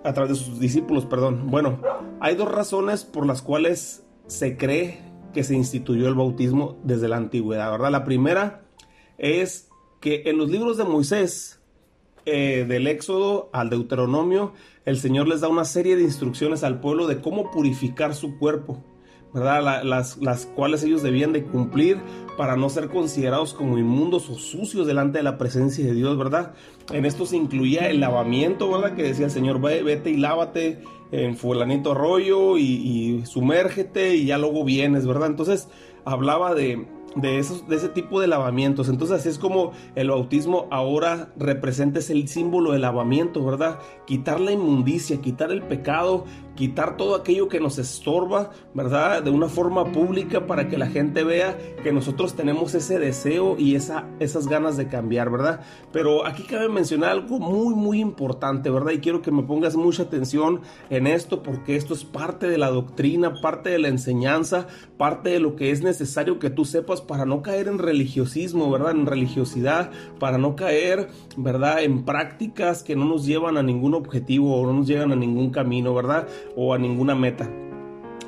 a 0.04 0.12
través 0.14 0.38
de 0.38 0.44
sus 0.44 0.58
discípulos, 0.58 1.04
perdón. 1.04 1.50
Bueno, 1.50 1.80
hay 2.20 2.34
dos 2.34 2.50
razones 2.50 3.04
por 3.04 3.26
las 3.26 3.42
cuales 3.42 4.06
se 4.26 4.56
cree 4.56 5.02
que 5.34 5.44
se 5.44 5.54
instituyó 5.54 6.08
el 6.08 6.14
bautismo 6.14 6.78
desde 6.82 7.08
la 7.08 7.16
antigüedad, 7.16 7.70
¿verdad? 7.70 7.90
La 7.90 8.04
primera 8.04 8.64
es 9.18 9.68
que 10.00 10.22
en 10.26 10.38
los 10.38 10.48
libros 10.50 10.78
de 10.78 10.84
Moisés 10.84 11.59
eh, 12.26 12.64
del 12.68 12.86
Éxodo 12.86 13.50
al 13.52 13.70
Deuteronomio, 13.70 14.52
el 14.84 14.98
Señor 14.98 15.28
les 15.28 15.40
da 15.40 15.48
una 15.48 15.64
serie 15.64 15.96
de 15.96 16.02
instrucciones 16.02 16.64
al 16.64 16.80
pueblo 16.80 17.06
de 17.06 17.20
cómo 17.20 17.50
purificar 17.50 18.14
su 18.14 18.38
cuerpo, 18.38 18.82
¿verdad? 19.32 19.82
las, 19.84 20.46
cuales 20.46 20.82
ellos 20.82 21.02
debían 21.02 21.32
de 21.32 21.44
cumplir 21.44 21.98
para 22.36 22.56
no 22.56 22.68
ser 22.68 22.88
considerados 22.88 23.54
como 23.54 23.78
inmundos 23.78 24.28
o 24.28 24.34
sucios 24.34 24.86
delante 24.86 25.18
de 25.18 25.24
la 25.24 25.38
presencia 25.38 25.84
de 25.84 25.92
Dios, 25.94 26.16
¿verdad? 26.18 26.54
En 26.92 27.04
esto 27.04 27.26
se 27.26 27.36
incluía 27.36 27.88
el 27.88 28.00
lavamiento, 28.00 28.70
¿verdad? 28.70 28.96
Que 28.96 29.02
decía 29.02 29.26
el 29.26 29.30
Señor, 29.30 29.60
vete 29.60 30.10
y 30.10 30.16
lávate 30.16 30.82
en 31.12 31.36
fulanito 31.36 31.92
arroyo 31.92 32.56
y, 32.58 32.62
y 32.62 33.26
sumérgete 33.26 34.14
y 34.16 34.26
ya 34.26 34.38
luego 34.38 34.64
vienes, 34.64 35.06
¿verdad? 35.06 35.28
Entonces 35.28 35.68
hablaba 36.04 36.54
de, 36.54 36.86
de, 37.16 37.38
esos, 37.38 37.68
de 37.68 37.76
ese 37.76 37.88
tipo 37.88 38.20
de 38.20 38.26
lavamientos. 38.26 38.88
Entonces 38.88 39.18
así 39.18 39.28
es 39.28 39.38
como 39.38 39.72
el 39.94 40.10
bautismo 40.10 40.66
ahora 40.70 41.32
representa 41.36 41.98
es 41.98 42.10
el 42.10 42.28
símbolo 42.28 42.72
del 42.72 42.82
lavamiento, 42.82 43.44
¿verdad? 43.44 43.78
Quitar 44.06 44.40
la 44.40 44.52
inmundicia, 44.52 45.20
quitar 45.20 45.50
el 45.50 45.62
pecado, 45.62 46.24
quitar 46.54 46.96
todo 46.96 47.14
aquello 47.14 47.48
que 47.48 47.60
nos 47.60 47.78
estorba, 47.78 48.50
¿verdad? 48.74 49.22
De 49.22 49.30
una 49.30 49.48
forma 49.48 49.92
pública 49.92 50.46
para 50.46 50.68
que 50.68 50.78
la 50.78 50.86
gente 50.86 51.24
vea 51.24 51.56
que 51.82 51.92
nosotros 51.92 52.34
tenemos 52.34 52.74
ese 52.74 52.98
deseo 52.98 53.56
y 53.58 53.74
esa, 53.74 54.06
esas 54.18 54.46
ganas 54.46 54.76
de 54.76 54.88
cambiar, 54.88 55.30
¿verdad? 55.30 55.60
Pero 55.92 56.26
aquí 56.26 56.42
cabe 56.44 56.68
mencionar 56.68 57.10
algo 57.10 57.38
muy, 57.38 57.74
muy 57.74 58.00
importante, 58.00 58.70
¿verdad? 58.70 58.92
Y 58.92 59.00
quiero 59.00 59.22
que 59.22 59.30
me 59.30 59.42
pongas 59.42 59.76
mucha 59.76 60.04
atención 60.04 60.60
en 60.90 61.06
esto 61.06 61.42
porque 61.42 61.76
esto 61.76 61.94
es 61.94 62.04
parte 62.04 62.48
de 62.48 62.58
la 62.58 62.70
doctrina, 62.70 63.34
parte 63.40 63.70
de 63.70 63.78
la 63.78 63.88
enseñanza, 63.88 64.66
parte 64.96 65.30
de 65.30 65.40
lo 65.40 65.56
que 65.56 65.70
es 65.70 65.82
necesario 65.82 66.38
que 66.38 66.50
tú 66.50 66.64
sepas 66.64 67.00
para 67.00 67.24
no 67.24 67.42
caer 67.42 67.68
en 67.68 67.78
religiosismo, 67.78 68.70
¿verdad? 68.70 68.92
En 68.92 69.06
religiosidad, 69.06 69.90
para 70.18 70.38
no 70.38 70.56
caer, 70.56 71.08
¿verdad? 71.36 71.82
En 71.82 72.04
prácticas 72.04 72.82
que 72.82 72.96
no 72.96 73.04
nos 73.04 73.24
llevan 73.26 73.56
a 73.56 73.62
ningún 73.62 73.94
objetivo 73.94 74.56
o 74.56 74.66
no 74.66 74.72
nos 74.72 74.86
llevan 74.86 75.12
a 75.12 75.16
ningún 75.16 75.50
camino, 75.50 75.94
¿verdad? 75.94 76.28
O 76.56 76.74
a 76.74 76.78
ninguna 76.78 77.14
meta. 77.14 77.50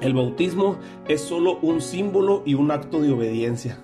El 0.00 0.14
bautismo 0.14 0.78
es 1.09 1.21
solo 1.21 1.59
un 1.62 1.81
símbolo 1.81 2.42
y 2.45 2.54
un 2.54 2.71
acto 2.71 3.00
de 3.00 3.12
obediencia 3.12 3.78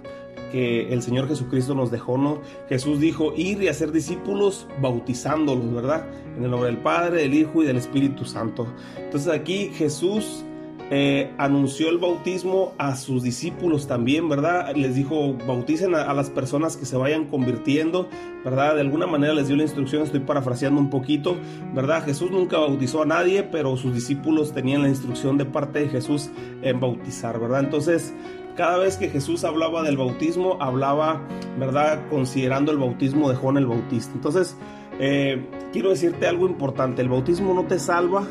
que 0.50 0.92
el 0.92 1.02
Señor 1.02 1.28
Jesucristo 1.28 1.74
nos 1.74 1.90
dejó, 1.90 2.18
¿no? 2.18 2.40
Jesús 2.68 3.00
dijo 3.00 3.34
ir 3.36 3.62
y 3.62 3.68
hacer 3.68 3.92
discípulos 3.92 4.66
bautizándolos, 4.80 5.72
¿verdad? 5.72 6.06
En 6.36 6.44
el 6.44 6.50
nombre 6.50 6.70
del 6.70 6.80
Padre, 6.80 7.22
del 7.22 7.34
Hijo 7.34 7.62
y 7.62 7.66
del 7.66 7.76
Espíritu 7.76 8.24
Santo. 8.24 8.66
Entonces 8.96 9.32
aquí 9.32 9.70
Jesús 9.74 10.44
eh, 10.90 11.34
anunció 11.36 11.90
el 11.90 11.98
bautismo 11.98 12.72
a 12.78 12.96
sus 12.96 13.22
discípulos 13.22 13.86
también, 13.86 14.28
¿verdad? 14.28 14.74
Les 14.74 14.94
dijo, 14.94 15.34
bauticen 15.46 15.94
a, 15.94 16.14
las 16.14 16.30
personas 16.30 16.78
que 16.78 16.86
se 16.86 16.96
vayan 16.96 17.26
convirtiendo, 17.26 18.08
¿verdad? 18.42 18.74
De 18.74 18.80
alguna 18.80 19.06
manera 19.06 19.34
les 19.34 19.48
dio 19.48 19.56
la 19.56 19.64
instrucción, 19.64 20.02
estoy 20.02 20.20
parafraseando 20.20 20.80
un 20.80 20.88
poquito, 20.88 21.36
¿verdad? 21.74 22.04
Jesús 22.04 22.30
nunca 22.30 22.58
bautizó 22.58 23.02
a 23.02 23.06
nadie, 23.06 23.42
pero 23.42 23.76
sus 23.76 23.94
discípulos 23.94 24.54
tenían 24.54 24.82
la 24.82 24.88
instrucción 24.88 25.36
de 25.36 25.44
parte 25.44 25.80
de 25.80 25.88
Jesús 25.90 26.30
en 26.62 26.80
bautizar, 26.80 27.38
¿verdad? 27.38 27.60
Entonces, 27.60 28.14
cada 28.56 28.78
vez 28.78 28.96
que 28.96 29.10
Jesús 29.10 29.44
hablaba 29.44 29.82
del 29.82 29.98
bautismo, 29.98 30.56
hablaba, 30.58 31.20
¿verdad? 31.58 32.08
Considerando 32.08 32.72
el 32.72 32.78
bautismo 32.78 33.28
de 33.28 33.36
Juan 33.36 33.58
el 33.58 33.66
Bautista. 33.66 34.12
Entonces, 34.14 34.56
eh, 35.00 35.46
quiero 35.70 35.90
decirte 35.90 36.26
algo 36.26 36.48
importante, 36.48 37.02
el 37.02 37.10
bautismo 37.10 37.52
no 37.52 37.64
te 37.66 37.78
salva, 37.78 38.26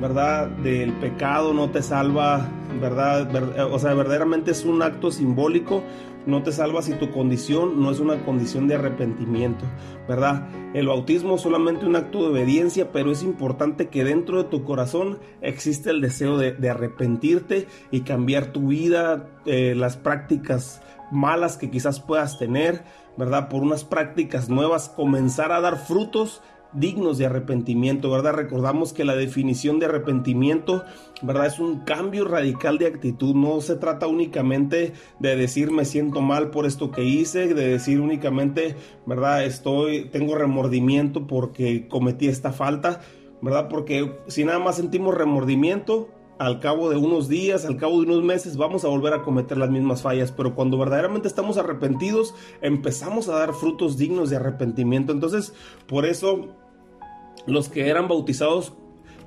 ¿verdad? 0.00 0.48
Del 0.48 0.92
pecado, 0.94 1.54
no 1.54 1.70
te 1.70 1.82
salva, 1.82 2.48
¿verdad? 2.80 3.28
O 3.72 3.78
sea, 3.78 3.94
verdaderamente 3.94 4.50
es 4.50 4.64
un 4.64 4.82
acto 4.82 5.10
simbólico, 5.10 5.82
no 6.26 6.42
te 6.42 6.52
salva 6.52 6.82
si 6.82 6.94
tu 6.94 7.10
condición 7.10 7.82
no 7.82 7.90
es 7.90 8.00
una 8.00 8.24
condición 8.24 8.66
de 8.66 8.76
arrepentimiento, 8.76 9.64
¿verdad? 10.08 10.48
El 10.72 10.88
bautismo 10.88 11.34
es 11.34 11.42
solamente 11.42 11.84
un 11.84 11.96
acto 11.96 12.22
de 12.22 12.28
obediencia, 12.28 12.92
pero 12.92 13.12
es 13.12 13.22
importante 13.22 13.88
que 13.88 14.04
dentro 14.04 14.42
de 14.42 14.48
tu 14.48 14.64
corazón 14.64 15.18
existe 15.42 15.90
el 15.90 16.00
deseo 16.00 16.38
de, 16.38 16.68
arrepentirte 16.68 17.68
y 17.90 18.00
cambiar 18.00 18.46
tu 18.46 18.68
vida, 18.68 19.28
eh, 19.44 19.74
las 19.76 19.96
prácticas 19.96 20.82
malas 21.12 21.56
que 21.56 21.70
quizás 21.70 22.00
puedas 22.00 22.38
tener, 22.38 22.82
¿verdad? 23.16 23.48
Por 23.48 23.62
unas 23.62 23.84
prácticas 23.84 24.48
nuevas, 24.48 24.88
comenzar 24.88 25.52
a 25.52 25.60
dar 25.60 25.76
frutos 25.76 26.42
dignos 26.74 27.18
de 27.18 27.26
arrepentimiento, 27.26 28.10
¿verdad? 28.10 28.34
Recordamos 28.34 28.92
que 28.92 29.04
la 29.04 29.16
definición 29.16 29.78
de 29.78 29.86
arrepentimiento, 29.86 30.84
¿verdad? 31.22 31.46
Es 31.46 31.58
un 31.58 31.80
cambio 31.80 32.24
radical 32.24 32.78
de 32.78 32.86
actitud, 32.86 33.34
no 33.34 33.60
se 33.60 33.76
trata 33.76 34.06
únicamente 34.06 34.92
de 35.18 35.36
decir 35.36 35.70
me 35.70 35.84
siento 35.84 36.20
mal 36.20 36.50
por 36.50 36.66
esto 36.66 36.90
que 36.90 37.04
hice, 37.04 37.54
de 37.54 37.68
decir 37.68 38.00
únicamente, 38.00 38.76
¿verdad? 39.06 39.44
Estoy, 39.44 40.06
tengo 40.10 40.34
remordimiento 40.34 41.26
porque 41.26 41.88
cometí 41.88 42.28
esta 42.28 42.52
falta, 42.52 43.00
¿verdad? 43.40 43.68
Porque 43.68 44.18
si 44.26 44.44
nada 44.44 44.58
más 44.58 44.76
sentimos 44.76 45.14
remordimiento, 45.14 46.08
al 46.38 46.58
cabo 46.58 46.90
de 46.90 46.96
unos 46.96 47.28
días, 47.28 47.64
al 47.64 47.76
cabo 47.76 48.00
de 48.00 48.06
unos 48.10 48.24
meses, 48.24 48.56
vamos 48.56 48.84
a 48.84 48.88
volver 48.88 49.14
a 49.14 49.22
cometer 49.22 49.56
las 49.56 49.70
mismas 49.70 50.02
fallas, 50.02 50.32
pero 50.32 50.54
cuando 50.54 50.78
verdaderamente 50.78 51.28
estamos 51.28 51.58
arrepentidos, 51.58 52.34
empezamos 52.60 53.28
a 53.28 53.38
dar 53.38 53.54
frutos 53.54 53.96
dignos 53.96 54.30
de 54.30 54.36
arrepentimiento. 54.36 55.12
Entonces, 55.12 55.54
por 55.86 56.04
eso 56.04 56.48
los 57.46 57.68
que 57.68 57.88
eran 57.88 58.08
bautizados 58.08 58.72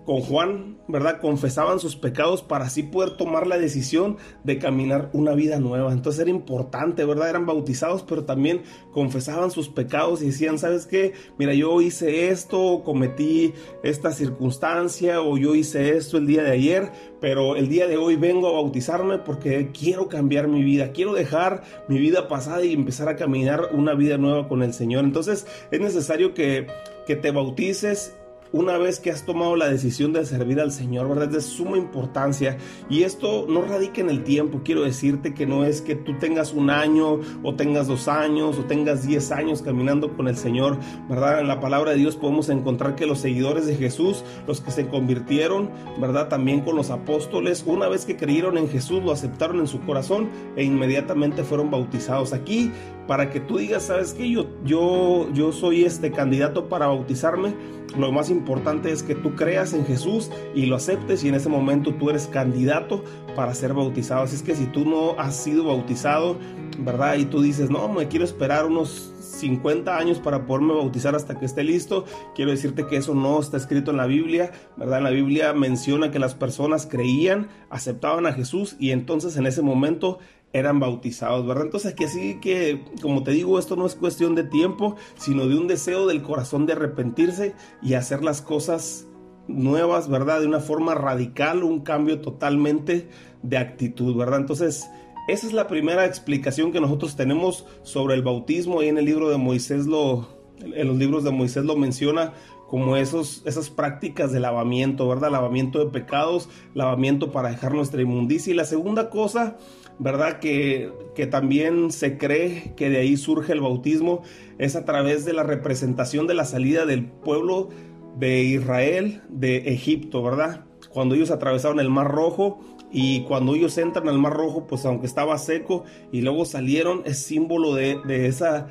con 0.08 0.22
Juan, 0.22 0.78
¿verdad? 0.88 1.20
Confesaban 1.20 1.82
sus 1.82 1.98
pecados 1.98 2.42
para 2.42 2.64
así 2.64 2.82
poder 2.82 3.18
tomar 3.18 3.46
la 3.46 3.58
decisión 3.58 4.16
de 4.46 4.58
caminar 4.58 5.10
una 5.12 5.34
vida 5.34 5.60
nueva. 5.60 5.92
Entonces 5.92 6.22
era 6.22 6.30
importante, 6.30 7.04
¿verdad? 7.04 7.30
Eran 7.30 7.46
bautizados, 7.46 8.04
pero 8.04 8.24
también 8.24 8.62
confesaban 8.94 9.52
sus 9.52 9.68
pecados 9.68 10.22
y 10.22 10.28
decían, 10.28 10.60
¿sabes 10.60 10.88
qué? 10.88 11.12
Mira, 11.38 11.54
yo 11.54 11.82
hice 11.82 12.30
esto, 12.30 12.84
cometí 12.86 13.54
esta 13.84 14.14
circunstancia 14.14 15.22
o 15.22 15.38
yo 15.38 15.56
hice 15.56 15.98
esto 15.98 16.18
el 16.18 16.26
día 16.26 16.42
de 16.42 16.52
ayer, 16.52 16.90
pero 17.20 17.58
el 17.58 17.68
día 17.68 17.86
de 17.88 17.98
hoy 17.98 18.16
vengo 18.16 18.48
a 18.48 18.54
bautizarme 18.54 19.18
porque 19.18 19.74
quiero 19.78 20.08
cambiar 20.08 20.48
mi 20.48 20.64
vida, 20.64 20.94
quiero 20.94 21.12
dejar 21.12 21.64
mi 21.90 22.00
vida 22.00 22.30
pasada 22.30 22.64
y 22.64 22.72
empezar 22.72 23.10
a 23.10 23.18
caminar 23.18 23.72
una 23.74 23.94
vida 23.94 24.18
nueva 24.18 24.48
con 24.48 24.64
el 24.64 24.74
Señor. 24.74 25.04
Entonces 25.04 25.46
es 25.70 25.82
necesario 25.82 26.34
que, 26.34 26.68
que 27.06 27.18
te 27.18 27.32
bautices 27.32 28.16
una 28.52 28.78
vez 28.78 29.00
que 29.00 29.12
has 29.12 29.26
tomado 29.26 29.56
la 29.56 29.68
decisión 29.68 30.14
de 30.14 30.26
servir 30.26 30.60
al 30.60 30.72
Señor, 30.72 31.10
¿verdad? 31.10 31.26
Es 31.26 31.34
de 31.34 31.42
suma 31.42 31.78
importancia. 31.78 32.58
Y 32.90 33.04
esto 33.04 33.46
no 33.48 33.62
radica 33.62 34.02
en 34.02 34.10
el 34.10 34.24
tiempo. 34.24 34.62
Quiero 34.64 34.84
decirte 34.84 35.34
que 35.34 35.46
no 35.46 35.66
es 35.66 35.82
que 35.82 35.96
tú 35.96 36.18
tengas 36.20 36.54
un 36.54 36.70
año 36.70 37.20
o 37.44 37.56
tengas 37.56 37.88
dos 37.88 38.08
años 38.08 38.58
o 38.58 38.64
tengas 38.66 39.06
diez 39.06 39.32
años 39.32 39.62
caminando 39.62 40.16
con 40.16 40.28
el 40.28 40.38
Señor, 40.38 40.78
¿verdad? 41.10 41.42
En 41.42 41.48
la 41.48 41.60
palabra 41.60 41.92
de 41.92 41.98
Dios 41.98 42.16
podemos 42.16 42.50
encontrar 42.50 42.96
que 42.96 43.06
los 43.06 43.20
seguidores 43.20 43.66
de 43.66 43.76
Jesús, 43.76 44.24
los 44.48 44.62
que 44.62 44.72
se 44.72 44.88
convirtieron, 44.88 45.70
¿verdad? 46.00 46.28
También 46.30 46.62
con 46.62 46.76
los 46.76 46.90
apóstoles, 46.90 47.64
una 47.66 47.88
vez 47.88 48.06
que 48.06 48.18
creyeron 48.18 48.58
en 48.58 48.70
Jesús, 48.70 49.04
lo 49.04 49.12
aceptaron 49.12 49.60
en 49.60 49.68
su 49.68 49.82
corazón 49.82 50.30
e 50.56 50.64
inmediatamente 50.64 51.44
fueron 51.44 51.72
bautizados. 51.72 52.34
Aquí, 52.34 52.72
para 53.08 53.30
que 53.30 53.40
tú 53.40 53.58
digas, 53.58 53.84
¿sabes 53.84 54.14
qué? 54.14 54.30
Yo, 54.30 54.48
yo, 54.64 55.30
yo 55.34 55.52
soy 55.52 55.86
este 55.86 56.12
candidato 56.12 56.70
para 56.70 56.88
bautizarme. 56.88 57.56
Lo 57.98 58.12
más 58.12 58.30
importante 58.30 58.92
es 58.92 59.02
que 59.02 59.16
tú 59.16 59.36
creas 59.36 59.74
en 59.74 59.86
Jesús 59.86 60.30
y 60.54 60.66
lo 60.66 60.76
aceptes 60.76 61.24
y 61.24 61.30
en 61.30 61.36
ese 61.36 61.50
momento 61.50 61.94
tú 61.94 62.10
eres 62.10 62.28
candidato 62.28 63.04
para 63.36 63.54
ser 63.56 63.74
bautizado. 63.74 64.24
Así 64.24 64.36
es 64.36 64.44
que 64.44 64.56
si 64.56 64.66
tú 64.66 64.86
no 64.86 65.18
has 65.18 65.36
sido 65.36 65.64
bautizado, 65.64 66.38
¿verdad? 66.80 67.16
Y 67.16 67.26
tú 67.26 67.42
dices, 67.42 67.70
no, 67.70 67.88
me 67.88 68.08
quiero 68.08 68.26
esperar 68.26 68.66
unos 68.66 69.14
50 69.20 69.98
años 69.98 70.20
para 70.20 70.46
poderme 70.46 70.74
bautizar 70.74 71.16
hasta 71.16 71.40
que 71.40 71.46
esté 71.46 71.64
listo. 71.64 72.06
Quiero 72.36 72.52
decirte 72.52 72.88
que 72.88 72.98
eso 72.98 73.14
no 73.14 73.40
está 73.40 73.58
escrito 73.58 73.92
en 73.92 73.98
la 73.98 74.06
Biblia, 74.06 74.52
¿verdad? 74.76 75.00
En 75.00 75.04
la 75.06 75.10
Biblia 75.12 75.54
menciona 75.54 76.12
que 76.12 76.20
las 76.20 76.36
personas 76.36 76.88
creían, 76.88 77.50
aceptaban 77.70 78.26
a 78.26 78.34
Jesús 78.34 78.76
y 78.80 78.92
entonces 78.92 79.38
en 79.38 79.48
ese 79.48 79.62
momento 79.62 80.20
eran 80.54 80.80
bautizados, 80.80 81.46
¿verdad? 81.46 81.66
Entonces 81.66 81.94
aquí 81.94 82.06
así 82.06 82.40
que, 82.40 82.84
como 83.02 83.24
te 83.24 83.32
digo, 83.32 83.60
esto 83.60 83.76
no 83.76 83.86
es 83.86 83.96
cuestión 83.96 84.36
de 84.36 84.44
tiempo, 84.44 84.96
sino 85.16 85.48
de 85.48 85.58
un 85.58 85.68
deseo 85.68 86.08
del 86.08 86.24
corazón 86.24 86.66
de 86.66 86.74
arrepentirse 86.74 87.54
y 87.82 87.94
hacer 87.94 88.24
las 88.24 88.42
cosas 88.42 89.08
nuevas, 89.48 90.10
¿verdad? 90.10 90.42
De 90.42 90.48
una 90.48 90.60
forma 90.60 90.96
radical, 90.96 91.64
un 91.64 91.82
cambio 91.82 92.22
totalmente 92.22 93.10
de 93.44 93.58
actitud, 93.58 94.16
¿verdad? 94.16 94.40
Entonces, 94.40 94.90
esa 95.28 95.48
es 95.48 95.54
la 95.54 95.68
primera 95.68 96.06
explicación 96.06 96.72
que 96.72 96.80
nosotros 96.80 97.16
tenemos 97.16 97.66
sobre 97.84 98.16
el 98.16 98.24
bautismo. 98.24 98.82
Y 98.82 98.88
en 98.88 98.98
el 98.98 99.06
libro 99.06 99.30
de 99.30 99.38
Moisés 99.38 99.86
lo, 99.86 100.28
en 100.60 100.88
los 100.88 100.98
libros 100.98 101.24
de 101.24 101.32
Moisés 101.32 101.66
lo 101.66 101.76
menciona 101.76 102.34
como 102.68 102.98
esos, 102.98 103.44
esas 103.46 103.70
prácticas 103.70 104.32
de 104.32 104.40
lavamiento, 104.40 105.08
¿verdad? 105.08 105.32
Lavamiento 105.32 105.80
de 105.80 105.92
pecados, 105.92 106.50
lavamiento 106.74 107.32
para 107.32 107.50
dejar 107.50 107.74
nuestra 107.74 108.02
inmundicia. 108.02 108.52
Y 108.52 108.56
la 108.56 108.66
segunda 108.66 109.10
cosa, 109.10 109.58
¿verdad? 110.00 110.40
Que, 110.40 110.92
que 111.16 111.28
también 111.28 111.92
se 111.92 112.18
cree 112.18 112.74
que 112.76 112.90
de 112.90 112.98
ahí 112.98 113.18
surge 113.18 113.54
el 113.54 113.62
bautismo, 113.62 114.24
es 114.58 114.76
a 114.76 114.86
través 114.86 115.26
de 115.26 115.34
la 115.34 115.44
representación 115.44 116.28
de 116.28 116.34
la 116.34 116.46
salida 116.46 116.86
del 116.86 117.06
pueblo 117.06 117.70
de 118.18 118.44
Israel 118.44 119.22
de 119.30 119.58
Egipto, 119.74 120.24
¿verdad? 120.24 120.66
Cuando 120.90 121.16
ellos 121.16 121.32
atravesaron 121.32 121.80
el 121.80 121.90
Mar 121.90 122.08
Rojo 122.08 122.60
y 122.92 123.22
cuando 123.24 123.56
ellos 123.56 123.78
entran 123.78 124.08
al 124.08 124.18
Mar 124.18 124.34
Rojo, 124.34 124.66
pues 124.68 124.86
aunque 124.86 125.06
estaba 125.06 125.38
seco 125.38 125.84
y 126.12 126.22
luego 126.22 126.46
salieron, 126.46 127.02
es 127.06 127.20
símbolo 127.20 127.76
de, 127.76 128.00
esa, 128.28 128.68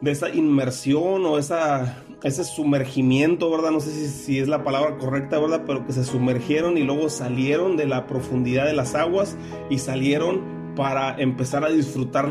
de 0.00 0.10
esa 0.10 0.28
inmersión 0.28 1.24
o 1.24 1.38
esa, 1.38 2.02
ese 2.22 2.44
sumergimiento, 2.44 3.50
¿verdad? 3.50 3.70
No 3.70 3.80
sé 3.80 3.90
si, 3.90 4.06
si, 4.08 4.38
es 4.38 4.48
la 4.48 4.64
palabra 4.64 4.98
correcta, 4.98 5.38
¿verdad? 5.38 5.62
Pero 5.66 5.86
que 5.86 5.92
se 5.92 6.04
sumergieron 6.04 6.76
y 6.78 6.82
luego 6.82 7.08
salieron 7.08 7.76
de 7.76 7.86
la 7.86 8.06
profundidad 8.06 8.66
de 8.66 8.74
las 8.74 8.94
aguas 8.94 9.36
y 9.70 9.78
salieron 9.78 10.54
para 10.74 11.16
empezar 11.20 11.64
a 11.64 11.68
disfrutar 11.68 12.28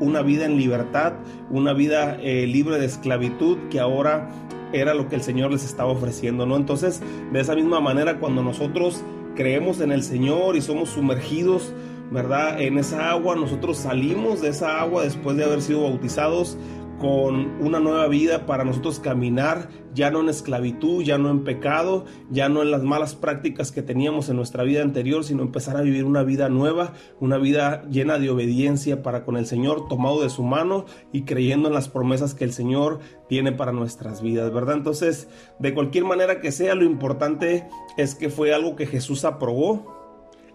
una 0.00 0.22
vida 0.22 0.44
en 0.44 0.56
libertad, 0.56 1.14
una 1.50 1.72
vida 1.72 2.18
eh, 2.20 2.46
libre 2.46 2.78
de 2.78 2.86
esclavitud 2.86 3.58
que 3.70 3.80
ahora 3.80 4.28
era 4.72 4.94
lo 4.94 5.08
que 5.08 5.16
el 5.16 5.22
Señor 5.22 5.52
les 5.52 5.64
estaba 5.64 5.90
ofreciendo, 5.90 6.46
¿no? 6.46 6.56
Entonces, 6.56 7.00
de 7.32 7.40
esa 7.40 7.54
misma 7.54 7.80
manera, 7.80 8.18
cuando 8.18 8.42
nosotros 8.42 9.02
creemos 9.34 9.80
en 9.80 9.92
el 9.92 10.02
Señor 10.02 10.56
y 10.56 10.60
somos 10.60 10.90
sumergidos, 10.90 11.72
¿verdad? 12.10 12.60
En 12.60 12.78
esa 12.78 13.10
agua, 13.10 13.36
nosotros 13.36 13.78
salimos 13.78 14.40
de 14.40 14.48
esa 14.48 14.80
agua 14.80 15.04
después 15.04 15.36
de 15.36 15.44
haber 15.44 15.62
sido 15.62 15.82
bautizados 15.82 16.56
con 16.98 17.62
una 17.62 17.80
nueva 17.80 18.08
vida 18.08 18.46
para 18.46 18.64
nosotros 18.64 19.00
caminar 19.00 19.68
ya 19.94 20.10
no 20.10 20.20
en 20.20 20.28
esclavitud, 20.28 21.02
ya 21.02 21.18
no 21.18 21.30
en 21.30 21.42
pecado, 21.42 22.04
ya 22.30 22.48
no 22.48 22.62
en 22.62 22.70
las 22.70 22.82
malas 22.82 23.14
prácticas 23.14 23.72
que 23.72 23.82
teníamos 23.82 24.28
en 24.28 24.36
nuestra 24.36 24.62
vida 24.62 24.82
anterior, 24.82 25.24
sino 25.24 25.42
empezar 25.42 25.76
a 25.76 25.82
vivir 25.82 26.04
una 26.04 26.22
vida 26.22 26.48
nueva, 26.48 26.92
una 27.18 27.38
vida 27.38 27.84
llena 27.90 28.18
de 28.18 28.30
obediencia 28.30 29.02
para 29.02 29.24
con 29.24 29.36
el 29.36 29.46
Señor, 29.46 29.88
tomado 29.88 30.22
de 30.22 30.30
su 30.30 30.42
mano 30.42 30.84
y 31.12 31.22
creyendo 31.22 31.68
en 31.68 31.74
las 31.74 31.88
promesas 31.88 32.34
que 32.34 32.44
el 32.44 32.52
Señor 32.52 33.00
tiene 33.28 33.52
para 33.52 33.72
nuestras 33.72 34.22
vidas, 34.22 34.52
¿verdad? 34.52 34.76
Entonces, 34.76 35.28
de 35.58 35.74
cualquier 35.74 36.04
manera 36.04 36.40
que 36.40 36.52
sea, 36.52 36.74
lo 36.74 36.84
importante 36.84 37.66
es 37.96 38.14
que 38.14 38.28
fue 38.28 38.54
algo 38.54 38.76
que 38.76 38.86
Jesús 38.86 39.24
aprobó, 39.24 39.96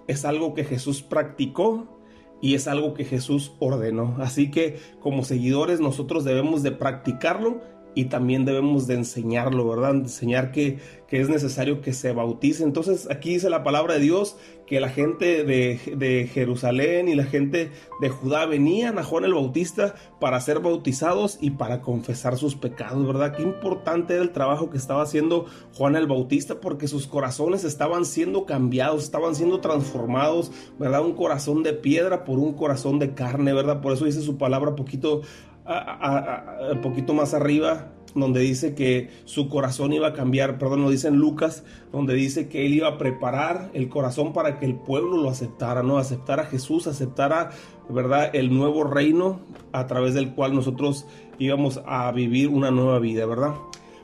es 0.08 0.26
algo 0.26 0.54
que 0.54 0.64
Jesús 0.64 1.02
practicó 1.02 2.01
y 2.42 2.56
es 2.56 2.68
algo 2.68 2.94
que 2.94 3.06
Jesús 3.06 3.54
ordenó. 3.60 4.16
Así 4.20 4.52
que 4.52 4.80
como 5.00 5.24
seguidores 5.24 5.80
nosotros 5.80 6.24
debemos 6.24 6.64
de 6.64 6.72
practicarlo 6.72 7.62
y 7.94 8.06
también 8.06 8.46
debemos 8.46 8.88
de 8.88 8.96
enseñarlo, 8.96 9.68
¿verdad? 9.68 9.92
Enseñar 9.92 10.52
que, 10.52 10.80
que, 11.08 11.20
es 11.20 11.30
necesario 11.30 11.82
que 11.82 11.94
se 11.94 12.14
bautice. 12.14 12.64
Entonces 12.64 13.10
aquí 13.12 13.34
dice 13.34 13.50
la 13.50 13.64
palabra 13.64 13.96
de 13.96 14.00
Dios 14.00 14.38
que 14.66 14.80
la 14.80 14.88
gente 14.88 15.44
de, 15.44 15.82
de, 15.98 16.28
Jerusalén 16.28 17.10
y 17.10 17.16
la 17.16 17.26
gente 17.26 17.72
de 18.00 18.10
Judá 18.10 18.46
venían 18.46 18.98
a 18.98 19.04
Juan 19.04 19.26
el 19.26 19.34
Bautista 19.34 19.96
para 20.22 20.40
ser 20.40 20.60
bautizados 20.60 21.38
y 21.42 21.52
para 21.52 21.82
confesar 21.82 22.38
sus 22.38 22.56
pecados, 22.56 23.06
¿verdad? 23.06 23.36
Qué 23.36 23.44
importante 23.44 24.14
era 24.14 24.24
el 24.24 24.32
trabajo 24.32 24.70
que 24.70 24.78
estaba 24.78 25.04
haciendo 25.04 25.48
Juan 25.76 25.98
el 25.98 26.08
Bautista 26.08 26.62
porque 26.62 26.88
sus 26.88 27.06
corazones 27.06 27.66
estaban 27.66 28.06
siendo 28.06 28.46
cambiados, 28.46 29.04
estaban 29.04 29.36
siendo 29.36 29.60
transformados, 29.60 30.54
¿verdad? 30.80 31.04
Un 31.04 31.16
corazón 31.16 31.64
de 31.64 31.74
piedra 31.74 32.24
por 32.24 32.40
un 32.40 32.54
corazón 32.54 32.98
de 33.00 33.14
carne, 33.14 33.52
¿verdad? 33.52 33.82
Por 33.82 33.92
eso 33.92 34.06
dice 34.06 34.22
su 34.22 34.38
palabra 34.38 34.78
poquito 34.78 35.22
un 35.66 36.82
poquito 36.82 37.14
más 37.14 37.34
arriba, 37.34 37.94
donde 38.16 38.42
dice 38.42 38.76
que 38.76 39.10
su 39.26 39.48
corazón 39.48 39.94
iba 39.94 40.10
a 40.10 40.14
cambiar, 40.14 40.58
perdón, 40.58 40.82
lo 40.82 40.90
dice 40.90 41.08
en 41.08 41.16
Lucas, 41.16 41.64
donde 41.92 42.14
dice 42.14 42.50
que 42.50 42.66
él 42.66 42.74
iba 42.74 42.88
a 42.88 42.98
preparar 42.98 43.70
el 43.74 43.88
corazón 43.88 44.34
para 44.34 44.60
que 44.60 44.66
el 44.66 44.76
pueblo 44.76 45.18
lo 45.18 45.30
aceptara, 45.30 45.82
¿no? 45.82 45.98
Aceptara 45.98 46.44
a 46.44 46.46
Jesús, 46.46 46.88
aceptara, 46.88 47.52
¿verdad?, 47.90 48.32
el 48.34 48.54
nuevo 48.54 48.84
reino 48.84 49.40
a 49.72 49.88
través 49.88 50.14
del 50.14 50.34
cual 50.34 50.54
nosotros 50.54 51.06
íbamos 51.40 51.82
a 51.86 52.12
vivir 52.12 52.50
una 52.50 52.70
nueva 52.70 53.00
vida, 53.00 53.26
¿verdad? 53.26 53.54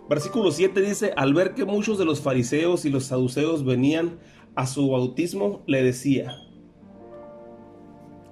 Versículo 0.09 0.51
7 0.51 0.79
dice, 0.81 1.11
al 1.17 1.33
ver 1.33 1.53
que 1.53 1.65
muchos 1.65 1.97
de 1.97 2.05
los 2.05 2.21
fariseos 2.21 2.85
y 2.85 2.89
los 2.89 3.05
saduceos 3.05 3.65
venían 3.65 4.19
a 4.55 4.65
su 4.65 4.89
bautismo, 4.89 5.63
le 5.67 5.83
decía, 5.83 6.37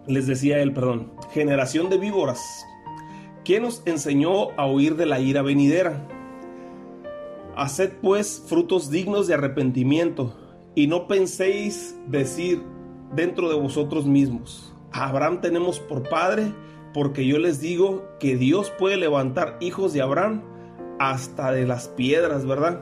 les 0.07 0.25
decía 0.25 0.59
él, 0.59 0.71
perdón, 0.71 1.11
generación 1.33 1.89
de 1.89 1.97
víboras, 1.97 2.65
¿Quién 3.45 3.61
nos 3.61 3.83
enseñó 3.85 4.53
a 4.57 4.65
huir 4.65 4.95
de 4.95 5.05
la 5.05 5.19
ira 5.19 5.43
venidera? 5.43 6.07
Haced 7.55 7.91
pues 8.01 8.43
frutos 8.43 8.89
dignos 8.89 9.27
de 9.27 9.35
arrepentimiento, 9.35 10.35
y 10.73 10.87
no 10.87 11.07
penséis 11.07 11.95
decir 12.07 12.63
dentro 13.13 13.47
de 13.47 13.55
vosotros 13.55 14.07
mismos, 14.07 14.73
a 14.91 15.09
Abraham 15.09 15.41
tenemos 15.41 15.79
por 15.79 16.09
padre, 16.09 16.53
porque 16.91 17.27
yo 17.27 17.37
les 17.37 17.61
digo 17.61 18.03
que 18.19 18.35
Dios 18.35 18.71
puede 18.79 18.97
levantar 18.97 19.57
hijos 19.61 19.93
de 19.93 20.01
Abraham 20.01 20.41
hasta 20.97 21.51
de 21.51 21.67
las 21.67 21.87
piedras, 21.89 22.47
¿verdad? 22.47 22.81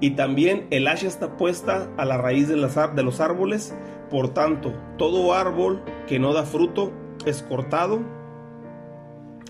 Y 0.00 0.16
también 0.16 0.66
el 0.70 0.88
hacha 0.88 1.06
está 1.06 1.36
puesta 1.36 1.88
a 1.96 2.04
la 2.04 2.18
raíz 2.18 2.48
de, 2.48 2.56
de 2.56 3.02
los 3.04 3.20
árboles, 3.20 3.72
por 4.10 4.30
tanto, 4.30 4.74
todo 4.98 5.32
árbol 5.32 5.80
que 6.08 6.18
no 6.18 6.32
da 6.32 6.42
fruto 6.42 6.90
es 7.24 7.44
cortado 7.44 8.00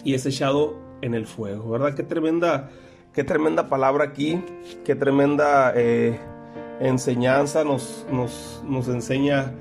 y 0.04 0.14
es 0.14 0.26
echado 0.26 0.76
en 1.00 1.14
el 1.14 1.26
fuego, 1.26 1.70
¿verdad? 1.70 1.94
Qué 1.94 2.02
tremenda, 2.02 2.70
qué 3.12 3.24
tremenda 3.24 3.68
palabra 3.68 4.04
aquí, 4.04 4.42
qué 4.84 4.94
tremenda 4.94 5.72
eh, 5.74 6.18
enseñanza 6.80 7.64
nos, 7.64 8.06
nos, 8.10 8.62
nos 8.66 8.88
enseña 8.88 9.52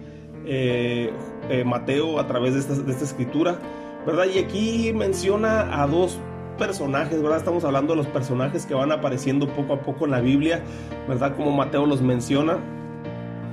eh, 0.46 1.12
eh, 1.50 1.64
Mateo 1.64 2.20
a 2.20 2.28
través 2.28 2.54
de 2.54 2.60
esta, 2.60 2.74
de 2.76 2.92
esta 2.92 3.04
escritura, 3.04 3.60
¿verdad? 4.06 4.26
Y 4.34 4.40
aquí 4.40 4.92
menciona 4.94 5.82
a 5.82 5.88
dos 5.88 6.20
personajes, 6.58 7.22
¿verdad? 7.22 7.40
Estamos 7.40 7.64
hablando 7.64 7.94
de 7.94 7.98
los 7.98 8.08
personajes 8.08 8.66
que 8.66 8.74
van 8.74 8.92
apareciendo 8.92 9.48
poco 9.48 9.74
a 9.74 9.82
poco 9.82 10.06
en 10.06 10.12
la 10.12 10.22
Biblia, 10.22 10.64
¿verdad? 11.08 11.36
Como 11.36 11.52
Mateo 11.52 11.86
los 11.86 12.02
menciona. 12.02 12.58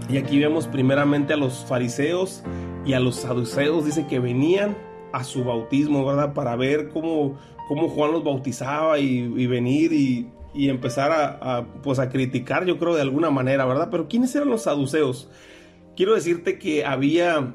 Y 0.09 0.17
aquí 0.17 0.39
vemos 0.39 0.67
primeramente 0.67 1.35
a 1.35 1.37
los 1.37 1.65
fariseos 1.67 2.43
y 2.85 2.95
a 2.95 3.01
los 3.01 3.17
saduceos, 3.17 3.85
dice 3.85 4.07
que 4.07 4.19
venían 4.21 4.77
a 5.13 5.25
su 5.25 5.45
bautismo, 5.45 6.05
¿verdad? 6.05 6.35
Para 6.35 6.57
ver 6.57 6.89
cómo, 6.89 7.39
cómo 7.69 7.89
Juan 7.89 8.13
los 8.13 8.25
bautizaba 8.25 8.99
y, 8.99 9.47
venir 9.47 9.93
y, 9.93 10.31
empezar 10.69 11.13
a, 11.13 11.67
pues 11.83 11.99
a 11.99 12.09
criticar, 12.09 12.65
yo 12.65 12.79
creo, 12.79 12.95
de 12.95 13.03
alguna 13.03 13.31
manera, 13.31 13.65
¿verdad? 13.65 13.89
Pero 13.91 14.09
¿quiénes 14.09 14.35
eran 14.35 14.49
los 14.49 14.63
saduceos? 14.63 15.31
Quiero 15.95 16.15
decirte 16.15 16.59
que 16.59 16.85
había 16.85 17.55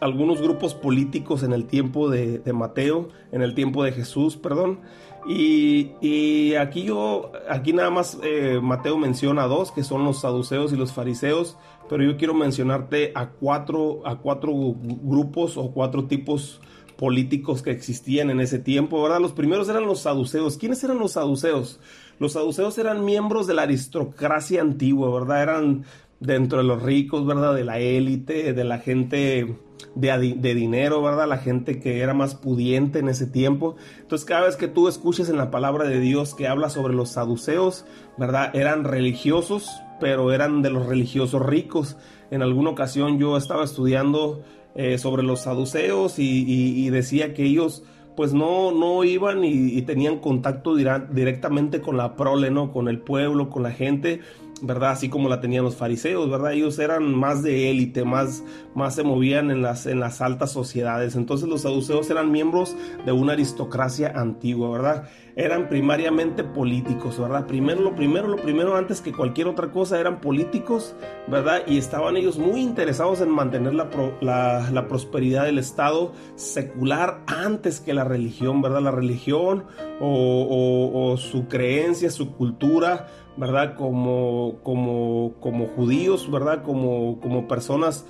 algunos 0.00 0.40
grupos 0.40 0.74
políticos 0.74 1.42
en 1.42 1.52
el 1.52 1.66
tiempo 1.66 2.10
de, 2.10 2.42
Mateo, 2.52 3.08
en 3.32 3.42
el 3.42 3.54
tiempo 3.54 3.84
de 3.84 3.92
Jesús, 3.92 4.36
perdón. 4.36 4.80
Y, 5.28 6.54
aquí 6.54 6.84
yo, 6.84 7.32
aquí 7.48 7.72
nada 7.72 7.90
más 7.90 8.18
eh, 8.22 8.58
Mateo 8.62 8.96
menciona 8.96 9.46
dos, 9.46 9.70
que 9.70 9.84
son 9.84 10.04
los 10.04 10.20
saduceos 10.20 10.72
y 10.72 10.76
los 10.76 10.92
fariseos 10.92 11.58
pero 11.90 12.04
yo 12.04 12.16
quiero 12.16 12.34
mencionarte 12.34 13.10
a 13.16 13.30
cuatro, 13.30 14.06
a 14.06 14.18
cuatro 14.18 14.52
grupos 14.54 15.56
o 15.56 15.72
cuatro 15.72 16.04
tipos 16.04 16.60
políticos 16.96 17.62
que 17.62 17.72
existían 17.72 18.30
en 18.30 18.38
ese 18.38 18.60
tiempo, 18.60 19.02
¿verdad? 19.02 19.18
Los 19.18 19.32
primeros 19.32 19.68
eran 19.68 19.86
los 19.86 20.02
saduceos. 20.02 20.56
¿Quiénes 20.56 20.84
eran 20.84 21.00
los 21.00 21.12
saduceos? 21.12 21.80
Los 22.20 22.34
saduceos 22.34 22.78
eran 22.78 23.04
miembros 23.04 23.48
de 23.48 23.54
la 23.54 23.62
aristocracia 23.62 24.60
antigua, 24.60 25.12
¿verdad? 25.12 25.42
Eran 25.42 25.84
dentro 26.20 26.58
de 26.58 26.64
los 26.64 26.80
ricos, 26.80 27.26
¿verdad? 27.26 27.56
De 27.56 27.64
la 27.64 27.80
élite, 27.80 28.52
de 28.52 28.64
la 28.64 28.78
gente 28.78 29.56
de, 29.96 30.36
de, 30.36 30.54
dinero, 30.54 31.02
¿verdad? 31.02 31.26
La 31.26 31.38
gente 31.38 31.80
que 31.80 32.02
era 32.02 32.14
más 32.14 32.36
pudiente 32.36 33.00
en 33.00 33.08
ese 33.08 33.26
tiempo. 33.26 33.74
Entonces 34.00 34.24
cada 34.24 34.46
vez 34.46 34.54
que 34.54 34.68
tú 34.68 34.86
escuches 34.86 35.28
en 35.28 35.38
la 35.38 35.50
palabra 35.50 35.88
de 35.88 35.98
Dios 35.98 36.36
que 36.36 36.46
habla 36.46 36.70
sobre 36.70 36.94
los 36.94 37.08
saduceos, 37.08 37.84
¿verdad? 38.16 38.54
Eran 38.54 38.84
religiosos, 38.84 39.82
pero 40.00 40.32
eran 40.32 40.62
de 40.62 40.70
los 40.70 40.86
religiosos 40.86 41.44
ricos. 41.44 41.96
En 42.30 42.42
alguna 42.42 42.70
ocasión 42.70 43.18
yo 43.18 43.36
estaba 43.36 43.64
estudiando 43.64 44.42
eh, 44.74 44.98
sobre 44.98 45.22
los 45.22 45.42
saduceos 45.42 46.18
y, 46.18 46.88
decía 46.90 47.34
que 47.34 47.44
ellos 47.44 47.82
pues 48.16 48.34
no, 48.34 48.72
no 48.72 49.04
iban 49.04 49.44
y, 49.44 49.80
tenían 49.82 50.18
contacto 50.18 50.74
directamente 50.74 51.80
con 51.80 51.96
la 51.96 52.16
prole, 52.16 52.50
¿no? 52.50 52.72
Con 52.72 52.88
el 52.88 52.98
pueblo, 52.98 53.50
con 53.50 53.62
la 53.62 53.70
gente, 53.70 54.20
¿verdad? 54.62 54.90
Así 54.90 55.08
como 55.08 55.28
la 55.28 55.40
tenían 55.40 55.64
los 55.64 55.76
fariseos, 55.76 56.30
¿verdad? 56.30 56.52
Ellos 56.52 56.78
eran 56.78 57.14
más 57.14 57.42
de 57.42 57.70
élite, 57.70 58.04
más, 58.04 58.44
más 58.74 58.94
se 58.94 59.02
movían 59.02 59.50
en 59.50 59.62
las, 59.62 59.86
en 59.86 60.00
las 60.00 60.20
altas 60.20 60.52
sociedades. 60.52 61.16
Entonces 61.16 61.48
los 61.48 61.62
saduceos 61.62 62.10
eran 62.10 62.30
miembros 62.30 62.76
de 63.04 63.12
una 63.12 63.32
aristocracia 63.32 64.12
antigua, 64.14 64.70
¿verdad? 64.70 65.08
Eran 65.36 65.68
primariamente 65.68 66.44
políticos, 66.44 67.18
¿verdad? 67.18 67.46
Primero, 67.46 67.80
lo 67.80 67.94
primero, 67.94 68.28
lo 68.28 68.36
primero, 68.36 68.76
antes 68.76 69.00
que 69.00 69.12
cualquier 69.12 69.46
otra 69.46 69.70
cosa, 69.70 69.98
eran 69.98 70.20
políticos, 70.20 70.94
¿verdad? 71.28 71.62
Y 71.66 71.78
estaban 71.78 72.16
ellos 72.16 72.38
muy 72.38 72.60
interesados 72.60 73.20
en 73.20 73.30
mantener 73.30 73.74
la, 73.74 73.88
la, 74.20 74.88
prosperidad 74.88 75.44
del 75.44 75.58
Estado 75.58 76.12
secular 76.34 77.22
antes 77.26 77.80
que 77.80 77.94
la 77.94 78.04
religión, 78.04 78.60
¿verdad? 78.60 78.82
La 78.82 78.90
religión 78.90 79.64
o, 80.00 81.12
o 81.12 81.16
su 81.16 81.46
creencia, 81.46 82.10
su 82.10 82.32
cultura, 82.32 83.06
¿verdad? 83.36 83.74
Como, 83.76 84.60
como, 84.62 85.34
como 85.40 85.66
judíos, 85.68 86.30
¿verdad? 86.30 86.62
Como, 86.62 87.20
como 87.20 87.48
personas 87.48 88.06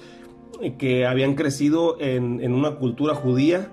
que 0.78 1.06
habían 1.06 1.34
crecido 1.34 2.00
en, 2.00 2.40
en 2.42 2.52
una 2.52 2.76
cultura 2.76 3.14
judía, 3.14 3.72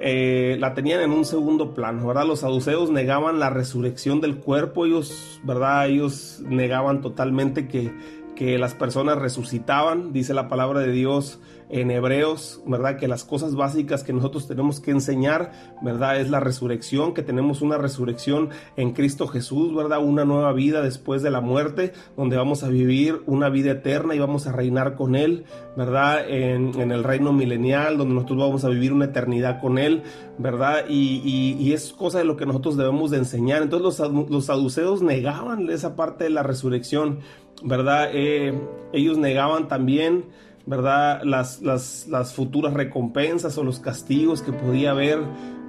eh, 0.00 0.56
la 0.60 0.74
tenían 0.74 1.00
en 1.00 1.10
un 1.10 1.24
segundo 1.24 1.74
plano, 1.74 2.06
¿verdad? 2.06 2.24
Los 2.24 2.40
saduceos 2.40 2.90
negaban 2.90 3.40
la 3.40 3.50
resurrección 3.50 4.20
del 4.20 4.36
cuerpo, 4.36 4.86
ellos, 4.86 5.40
¿verdad? 5.42 5.88
Ellos 5.88 6.40
negaban 6.46 7.00
totalmente 7.00 7.66
que, 7.66 7.92
que 8.36 8.58
las 8.58 8.74
personas 8.74 9.18
resucitaban, 9.18 10.12
dice 10.12 10.34
la 10.34 10.48
palabra 10.48 10.80
de 10.80 10.92
Dios 10.92 11.40
en 11.70 11.90
Hebreos, 11.90 12.62
¿verdad? 12.66 12.96
Que 12.96 13.08
las 13.08 13.24
cosas 13.24 13.54
básicas 13.54 14.02
que 14.02 14.12
nosotros 14.12 14.46
tenemos 14.46 14.80
que 14.80 14.90
enseñar, 14.90 15.52
¿verdad? 15.82 16.20
Es 16.20 16.30
la 16.30 16.40
resurrección, 16.40 17.14
que 17.14 17.22
tenemos 17.22 17.60
una 17.60 17.78
resurrección 17.78 18.50
en 18.76 18.92
Cristo 18.92 19.26
Jesús, 19.26 19.74
¿verdad? 19.74 20.02
Una 20.02 20.24
nueva 20.24 20.52
vida 20.52 20.82
después 20.82 21.22
de 21.22 21.30
la 21.30 21.40
muerte, 21.40 21.92
donde 22.16 22.36
vamos 22.36 22.62
a 22.62 22.68
vivir 22.68 23.22
una 23.26 23.48
vida 23.48 23.72
eterna 23.72 24.14
y 24.14 24.18
vamos 24.18 24.46
a 24.46 24.52
reinar 24.52 24.94
con 24.94 25.14
Él, 25.14 25.44
¿verdad? 25.76 26.28
En, 26.28 26.78
el 26.78 27.04
reino 27.04 27.32
milenial, 27.32 27.98
donde 27.98 28.14
nosotros 28.14 28.38
vamos 28.38 28.64
a 28.64 28.68
vivir 28.68 28.92
una 28.92 29.06
eternidad 29.06 29.60
con 29.60 29.78
Él, 29.78 30.02
¿verdad? 30.38 30.84
Y, 30.88 31.72
es 31.72 31.92
cosa 31.92 32.18
de 32.18 32.24
lo 32.24 32.36
que 32.36 32.46
nosotros 32.46 32.76
debemos 32.78 33.10
de 33.10 33.18
enseñar. 33.18 33.62
Entonces 33.62 34.00
los, 34.10 34.30
los 34.30 34.46
saduceos 34.46 35.02
negaban 35.02 35.68
esa 35.68 35.96
parte 35.96 36.24
de 36.24 36.30
la 36.30 36.42
resurrección, 36.42 37.18
¿verdad? 37.62 38.08
Eh, 38.12 38.58
ellos 38.92 39.18
negaban 39.18 39.68
también 39.68 40.24
¿verdad? 40.68 41.22
Las, 41.24 41.62
las, 41.62 42.34
futuras 42.34 42.74
recompensas 42.74 43.56
o 43.56 43.64
los 43.64 43.80
castigos 43.80 44.42
que 44.42 44.52
podía 44.52 44.90
haber 44.90 45.18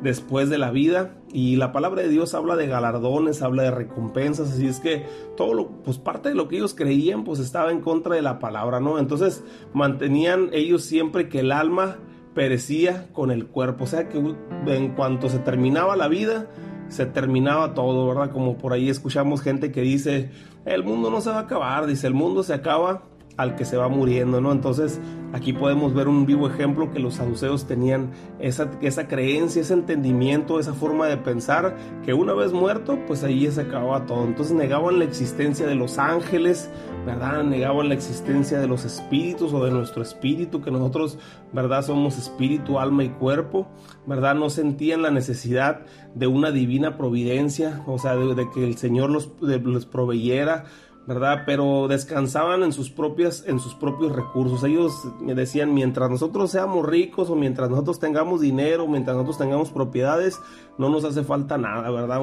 después 0.03 0.49
de 0.49 0.57
la 0.57 0.71
vida. 0.71 1.15
Y 1.31 1.55
la 1.55 1.71
palabra 1.71 2.01
de 2.01 2.09
Dios 2.09 2.33
habla 2.33 2.57
de 2.57 2.67
galardones, 2.67 3.41
habla 3.41 3.63
de 3.63 3.71
recompensas, 3.71 4.51
así 4.51 4.67
es 4.67 4.81
que 4.81 5.05
todo 5.37 5.53
lo, 5.53 5.69
pues 5.83 5.97
parte 5.97 6.29
de 6.29 6.35
lo 6.35 6.49
que 6.49 6.57
ellos 6.57 6.75
creían, 6.75 7.23
pues 7.23 7.39
estaba 7.39 7.71
en 7.71 7.79
contra 7.79 8.15
de 8.15 8.21
la 8.21 8.39
palabra, 8.39 8.81
¿no? 8.81 8.99
Entonces 8.99 9.41
mantenían 9.73 10.49
ellos 10.51 10.83
siempre 10.83 11.29
que 11.29 11.39
el 11.39 11.53
alma 11.53 11.97
perecía 12.35 13.07
con 13.13 13.31
el 13.31 13.47
cuerpo, 13.47 13.85
o 13.85 13.87
sea 13.87 14.09
que 14.09 14.17
en 14.17 14.95
cuanto 14.95 15.29
se 15.29 15.39
terminaba 15.39 15.95
la 15.95 16.09
vida, 16.09 16.47
se 16.89 17.05
terminaba 17.05 17.73
todo, 17.73 18.05
¿verdad? 18.07 18.33
Como 18.33 18.57
por 18.57 18.73
ahí 18.73 18.89
escuchamos 18.89 19.41
gente 19.41 19.71
que 19.71 19.81
dice, 19.81 20.31
el 20.65 20.83
mundo 20.83 21.09
no 21.09 21.21
se 21.21 21.29
va 21.29 21.37
a 21.37 21.41
acabar, 21.41 21.85
dice, 21.85 22.05
el 22.07 22.13
mundo 22.13 22.43
se 22.43 22.53
acaba 22.53 23.03
al 23.39 23.55
que 23.55 23.63
se 23.63 23.77
va 23.77 23.87
muriendo, 23.87 24.41
¿no? 24.41 24.51
Entonces 24.51 24.99
aquí 25.31 25.53
podemos 25.53 25.93
ver 25.93 26.09
un 26.09 26.25
vivo 26.25 26.49
ejemplo 26.49 26.91
que 26.91 26.99
los 26.99 27.13
saduceos 27.15 27.65
tenían 27.65 28.09
esa, 28.39 28.69
esa 28.81 29.07
creencia, 29.07 29.61
ese 29.61 29.75
entendimiento, 29.75 30.59
esa 30.59 30.73
forma 30.73 31.07
de 31.07 31.15
pensar 31.15 31.77
que 32.03 32.13
una 32.13 32.33
vez 32.33 32.51
muerto, 32.51 32.99
pues 33.07 33.23
ahí 33.23 33.49
se 33.49 33.61
acababa 33.61 34.05
todo. 34.05 34.25
Entonces 34.25 34.53
negaban 34.53 34.99
la 34.99 35.05
existencia 35.05 35.65
de 35.65 35.75
los 35.75 35.99
ángeles, 35.99 36.69
¿verdad? 37.05 37.45
Negaban 37.45 37.87
la 37.87 37.95
existencia 37.95 38.59
de 38.59 38.67
los 38.67 38.83
espíritus 38.83 39.53
o 39.53 39.63
de 39.63 39.71
nuestro 39.71 40.03
espíritu, 40.03 40.61
que 40.61 40.69
nosotros, 40.69 41.17
¿verdad? 41.53 41.81
Somos 41.83 42.17
espíritu, 42.17 42.77
alma 42.77 43.05
y 43.05 43.09
cuerpo, 43.09 43.69
¿verdad? 44.05 44.35
No 44.35 44.49
sentían 44.49 45.01
la 45.01 45.11
necesidad 45.11 45.85
de 46.13 46.27
una 46.27 46.51
divina 46.51 46.97
providencia, 46.97 47.83
o 47.87 47.99
sea, 47.99 48.17
de, 48.17 48.49
que 48.53 48.67
el 48.67 48.75
Señor 48.75 49.09
los, 49.09 49.29
los 49.39 49.85
proveyera 49.85 50.65
¿verdad? 51.09 51.41
Pero 51.43 51.87
descansaban 51.87 52.61
en 52.61 52.71
sus 52.71 52.91
propias, 52.91 53.43
en 53.47 53.59
sus 53.59 53.73
propios 53.73 54.15
recursos. 54.15 54.63
Ellos 54.63 54.93
me 55.19 55.33
decían, 55.33 55.73
mientras 55.73 56.07
nosotros 56.07 56.51
seamos 56.51 56.85
ricos 56.85 57.31
o 57.31 57.35
mientras 57.35 57.67
nosotros 57.67 57.97
tengamos 57.97 58.41
dinero, 58.41 58.87
mientras 58.87 59.15
nosotros 59.15 59.39
tengamos 59.39 59.71
propiedades, 59.71 60.39
no 60.77 60.87
nos 60.89 61.03
hace 61.05 61.23
falta 61.23 61.57
nada, 61.57 61.89
¿verdad? 61.89 62.21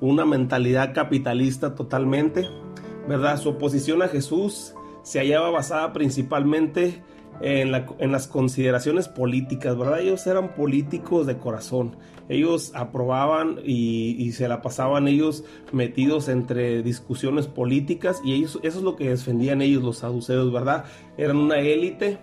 una 0.00 0.24
mentalidad 0.24 0.94
capitalista 0.94 1.74
totalmente, 1.74 2.48
¿verdad? 3.08 3.38
Su 3.38 3.48
oposición 3.48 4.00
a 4.02 4.06
Jesús 4.06 4.72
se 5.02 5.18
hallaba 5.18 5.50
basada 5.50 5.92
principalmente 5.92 7.02
en, 7.40 7.72
las 8.12 8.28
consideraciones 8.28 9.08
políticas, 9.08 9.76
¿verdad? 9.76 10.00
Ellos 10.00 10.26
eran 10.26 10.54
políticos 10.54 11.26
de 11.26 11.36
corazón. 11.38 11.96
Ellos 12.28 12.72
aprobaban 12.74 13.58
y, 13.64 14.32
se 14.32 14.48
la 14.48 14.62
pasaban 14.62 15.08
ellos 15.08 15.44
metidos 15.72 16.28
entre 16.28 16.82
discusiones 16.82 17.46
políticas 17.46 18.20
y 18.24 18.34
ellos, 18.34 18.58
eso 18.62 18.78
es 18.78 18.84
lo 18.84 18.96
que 18.96 19.10
defendían 19.10 19.62
ellos 19.62 19.82
los 19.82 19.98
saduceos, 19.98 20.52
¿verdad? 20.52 20.84
Eran 21.16 21.36
una 21.36 21.58
élite 21.58 22.18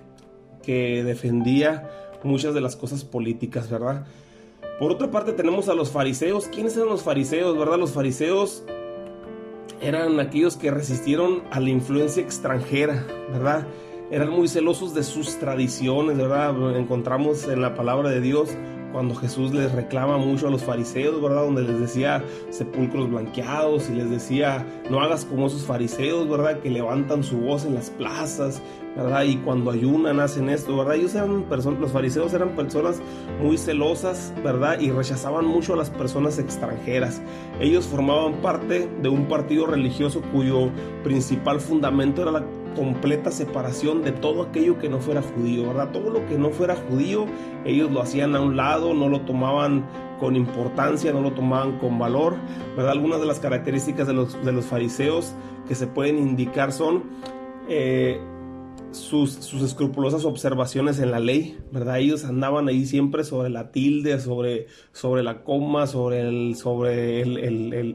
que 0.61 1.03
defendía 1.03 1.89
muchas 2.23 2.53
de 2.53 2.61
las 2.61 2.75
cosas 2.75 3.03
políticas, 3.03 3.69
¿verdad? 3.69 4.05
Por 4.79 4.91
otra 4.91 5.11
parte 5.11 5.33
tenemos 5.33 5.69
a 5.69 5.75
los 5.75 5.91
fariseos. 5.91 6.47
¿Quiénes 6.47 6.75
eran 6.75 6.89
los 6.89 7.03
fariseos, 7.03 7.57
verdad? 7.57 7.77
Los 7.77 7.91
fariseos 7.91 8.63
eran 9.81 10.19
aquellos 10.19 10.57
que 10.57 10.71
resistieron 10.71 11.43
a 11.51 11.59
la 11.59 11.69
influencia 11.69 12.23
extranjera, 12.23 13.05
¿verdad? 13.31 13.67
Eran 14.13 14.29
muy 14.29 14.47
celosos 14.47 14.93
de 14.93 15.01
sus 15.01 15.39
tradiciones, 15.39 16.17
¿verdad? 16.17 16.77
Encontramos 16.77 17.47
en 17.47 17.63
la 17.63 17.73
palabra 17.73 18.11
de 18.11 18.21
Dios 18.21 18.55
cuando 18.91 19.15
Jesús 19.15 19.51
les 19.51 19.71
reclama 19.71 20.19
mucho 20.19 20.47
a 20.47 20.51
los 20.51 20.61
fariseos, 20.61 21.19
¿verdad? 21.19 21.45
Donde 21.45 21.63
les 21.63 21.79
decía 21.79 22.23
sepulcros 22.51 23.09
blanqueados 23.09 23.89
y 23.89 23.93
les 23.93 24.11
decía, 24.11 24.67
no 24.91 25.01
hagas 25.01 25.25
como 25.25 25.47
esos 25.47 25.63
fariseos, 25.63 26.29
¿verdad? 26.29 26.59
Que 26.59 26.69
levantan 26.69 27.23
su 27.23 27.37
voz 27.37 27.65
en 27.65 27.73
las 27.73 27.89
plazas, 27.89 28.61
¿verdad? 28.95 29.23
Y 29.23 29.37
cuando 29.37 29.71
ayunan 29.71 30.19
hacen 30.19 30.47
esto, 30.47 30.77
¿verdad? 30.77 30.97
Ellos 30.97 31.15
eran 31.15 31.41
personas, 31.49 31.79
los 31.79 31.91
fariseos 31.91 32.35
eran 32.35 32.49
personas 32.49 33.01
muy 33.41 33.57
celosas, 33.57 34.31
¿verdad? 34.43 34.79
Y 34.79 34.91
rechazaban 34.91 35.45
mucho 35.45 35.73
a 35.73 35.77
las 35.77 35.89
personas 35.89 36.37
extranjeras. 36.37 37.19
Ellos 37.59 37.87
formaban 37.87 38.33
parte 38.43 38.87
de 39.01 39.09
un 39.09 39.27
partido 39.27 39.65
religioso 39.65 40.21
cuyo 40.31 40.69
principal 41.03 41.59
fundamento 41.59 42.21
era 42.21 42.29
la 42.29 42.43
completa 42.73 43.31
separación 43.31 44.03
de 44.03 44.11
todo 44.11 44.43
aquello 44.43 44.79
que 44.79 44.89
no 44.89 44.99
fuera 44.99 45.21
judío, 45.21 45.67
¿verdad? 45.67 45.91
Todo 45.91 46.09
lo 46.09 46.25
que 46.27 46.37
no 46.37 46.49
fuera 46.49 46.75
judío, 46.75 47.25
ellos 47.65 47.91
lo 47.91 48.01
hacían 48.01 48.35
a 48.35 48.41
un 48.41 48.55
lado, 48.55 48.93
no 48.93 49.09
lo 49.09 49.21
tomaban 49.21 49.85
con 50.19 50.35
importancia, 50.35 51.11
no 51.11 51.21
lo 51.21 51.31
tomaban 51.31 51.79
con 51.79 51.99
valor, 51.99 52.35
¿verdad? 52.75 52.91
Algunas 52.91 53.19
de 53.19 53.25
las 53.25 53.39
características 53.39 54.07
de 54.07 54.13
los, 54.13 54.43
de 54.45 54.51
los 54.51 54.65
fariseos 54.65 55.33
que 55.67 55.75
se 55.75 55.87
pueden 55.87 56.17
indicar 56.17 56.71
son 56.71 57.03
eh, 57.67 58.19
sus, 58.93 59.53
escrupulosas 59.53 60.25
observaciones 60.25 60.99
en 60.99 61.11
la 61.11 61.19
ley, 61.19 61.57
¿verdad? 61.71 61.99
Ellos 61.99 62.23
andaban 62.25 62.67
ahí 62.67 62.85
siempre 62.85 63.23
sobre 63.23 63.49
la 63.49 63.71
tilde, 63.71 64.19
sobre, 64.19 64.67
sobre 64.91 65.23
la 65.23 65.43
coma, 65.43 65.87
sobre, 65.87 66.21
el, 66.21 66.55
sobre 66.55 67.25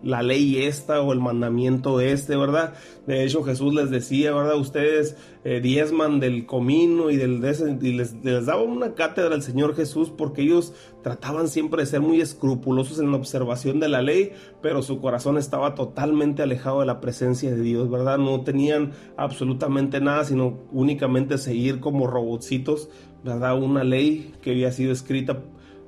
la 0.03 0.23
ley 0.23 0.65
esta 0.65 1.01
o 1.01 1.13
el 1.13 1.21
mandamiento 1.21 2.01
este, 2.01 2.37
¿verdad? 2.37 2.75
De 3.07 3.25
hecho, 3.25 3.43
Jesús 3.43 3.75
les 3.75 3.91
decía, 3.91 4.33
¿verdad? 4.33 4.57
Ustedes 4.57 5.17
eh, 5.51 5.63
diezman 5.63 6.21
del 6.21 6.45
comino 6.45 7.09
y, 7.09 7.17
del, 7.17 7.43
y 7.81 7.93
les, 7.93 8.23
les 8.23 8.45
daba 8.45 8.61
una 8.61 8.95
cátedra 8.95 9.35
al 9.35 9.41
Señor 9.41 9.75
Jesús 9.75 10.11
porque 10.11 10.43
ellos 10.43 10.75
trataban 11.03 11.49
siempre 11.49 11.81
de 11.81 11.87
ser 11.87 12.03
muy 12.03 12.21
escrupulosos 12.21 12.99
en 12.99 13.11
la 13.11 13.17
observación 13.17 13.81
de 13.81 13.89
la 13.89 14.03
ley, 14.03 14.33
pero 14.61 14.83
su 14.83 15.01
corazón 15.01 15.39
estaba 15.39 15.75
totalmente 15.75 16.43
alejado 16.43 16.81
de 16.81 16.87
la 16.87 17.01
presencia 17.01 17.51
de 17.51 17.63
Dios, 17.63 17.89
¿verdad? 17.89 18.19
No 18.19 18.43
tenían 18.43 18.93
absolutamente 19.17 20.03
nada, 20.03 20.25
sino 20.25 20.59
únicamente 20.71 21.39
seguir 21.39 21.81
como 21.81 22.07
robotcitos, 22.07 22.91
¿verdad? 23.25 23.57
Una 23.57 23.85
ley 23.85 24.35
que 24.43 24.51
había 24.51 24.71
sido 24.71 24.93
escrita 24.93 25.45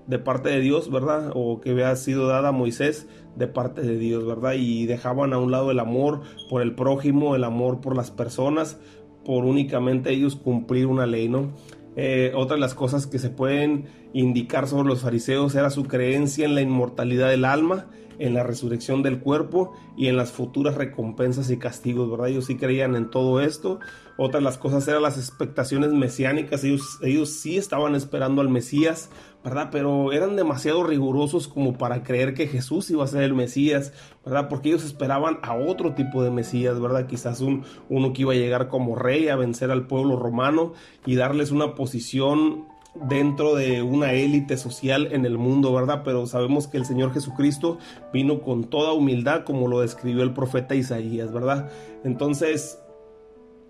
de 0.06 0.18
parte 0.18 0.48
de 0.48 0.60
Dios, 0.60 0.90
¿verdad? 0.90 1.32
O 1.34 1.60
que 1.60 1.72
había 1.72 1.94
sido 1.96 2.28
dada 2.28 2.48
a 2.48 2.52
Moisés 2.52 3.08
de 3.36 3.46
parte 3.46 3.82
de 3.82 3.98
Dios, 3.98 4.24
¿verdad? 4.24 4.54
Y 4.56 4.86
dejaban 4.86 5.34
a 5.34 5.38
un 5.38 5.50
lado 5.50 5.70
el 5.70 5.80
amor 5.80 6.22
por 6.48 6.62
el 6.62 6.74
prójimo, 6.74 7.36
el 7.36 7.44
amor 7.44 7.82
por 7.82 7.94
las 7.94 8.10
personas, 8.10 8.78
por 9.24 9.44
únicamente 9.44 10.10
ellos 10.10 10.36
cumplir 10.36 10.86
una 10.86 11.06
ley, 11.06 11.28
¿no? 11.28 11.52
eh, 11.96 12.32
otra 12.34 12.54
de 12.54 12.60
las 12.60 12.74
cosas 12.74 13.06
que 13.06 13.18
se 13.18 13.30
pueden 13.30 13.86
indicar 14.12 14.68
sobre 14.68 14.88
los 14.88 15.00
fariseos 15.00 15.54
era 15.54 15.70
su 15.70 15.84
creencia 15.84 16.44
en 16.44 16.54
la 16.54 16.62
inmortalidad 16.62 17.28
del 17.28 17.44
alma, 17.44 17.86
en 18.18 18.34
la 18.34 18.42
resurrección 18.42 19.02
del 19.02 19.20
cuerpo 19.20 19.72
y 19.96 20.08
en 20.08 20.16
las 20.16 20.30
futuras 20.30 20.74
recompensas 20.74 21.50
y 21.50 21.58
castigos, 21.58 22.10
¿verdad? 22.10 22.28
Ellos 22.28 22.46
sí 22.46 22.56
creían 22.56 22.94
en 22.94 23.10
todo 23.10 23.40
esto. 23.40 23.80
Otra 24.18 24.40
de 24.40 24.44
las 24.44 24.58
cosas 24.58 24.86
eran 24.88 25.02
las 25.02 25.16
expectaciones 25.16 25.92
mesiánicas, 25.92 26.62
ellos, 26.64 26.98
ellos 27.02 27.30
sí 27.30 27.56
estaban 27.56 27.94
esperando 27.94 28.42
al 28.42 28.50
Mesías, 28.50 29.10
¿verdad? 29.44 29.68
Pero 29.72 30.12
eran 30.12 30.36
demasiado 30.36 30.82
rigurosos 30.84 31.48
como 31.48 31.78
para 31.78 32.02
creer 32.02 32.34
que 32.34 32.46
Jesús 32.46 32.90
iba 32.90 33.04
a 33.04 33.08
ser 33.08 33.22
el 33.22 33.34
Mesías, 33.34 33.92
¿verdad? 34.24 34.48
Porque 34.48 34.68
ellos 34.68 34.84
esperaban 34.84 35.38
a 35.42 35.54
otro 35.54 35.94
tipo 35.94 36.22
de 36.22 36.30
Mesías, 36.30 36.80
¿verdad? 36.80 37.06
Quizás 37.06 37.40
un, 37.40 37.64
uno 37.88 38.12
que 38.12 38.22
iba 38.22 38.32
a 38.32 38.36
llegar 38.36 38.68
como 38.68 38.96
rey 38.96 39.28
a 39.28 39.36
vencer 39.36 39.70
al 39.70 39.86
pueblo 39.86 40.16
romano 40.16 40.74
y 41.06 41.16
darles 41.16 41.50
una 41.50 41.74
posición 41.74 42.66
dentro 42.94 43.54
de 43.54 43.82
una 43.82 44.12
élite 44.12 44.56
social 44.56 45.08
en 45.12 45.24
el 45.24 45.38
mundo, 45.38 45.72
¿verdad? 45.72 46.02
Pero 46.04 46.26
sabemos 46.26 46.66
que 46.66 46.76
el 46.76 46.84
Señor 46.84 47.12
Jesucristo 47.12 47.78
vino 48.12 48.42
con 48.42 48.64
toda 48.64 48.92
humildad, 48.92 49.44
como 49.44 49.68
lo 49.68 49.80
describió 49.80 50.22
el 50.22 50.32
profeta 50.34 50.74
Isaías, 50.74 51.32
¿verdad? 51.32 51.70
Entonces, 52.04 52.78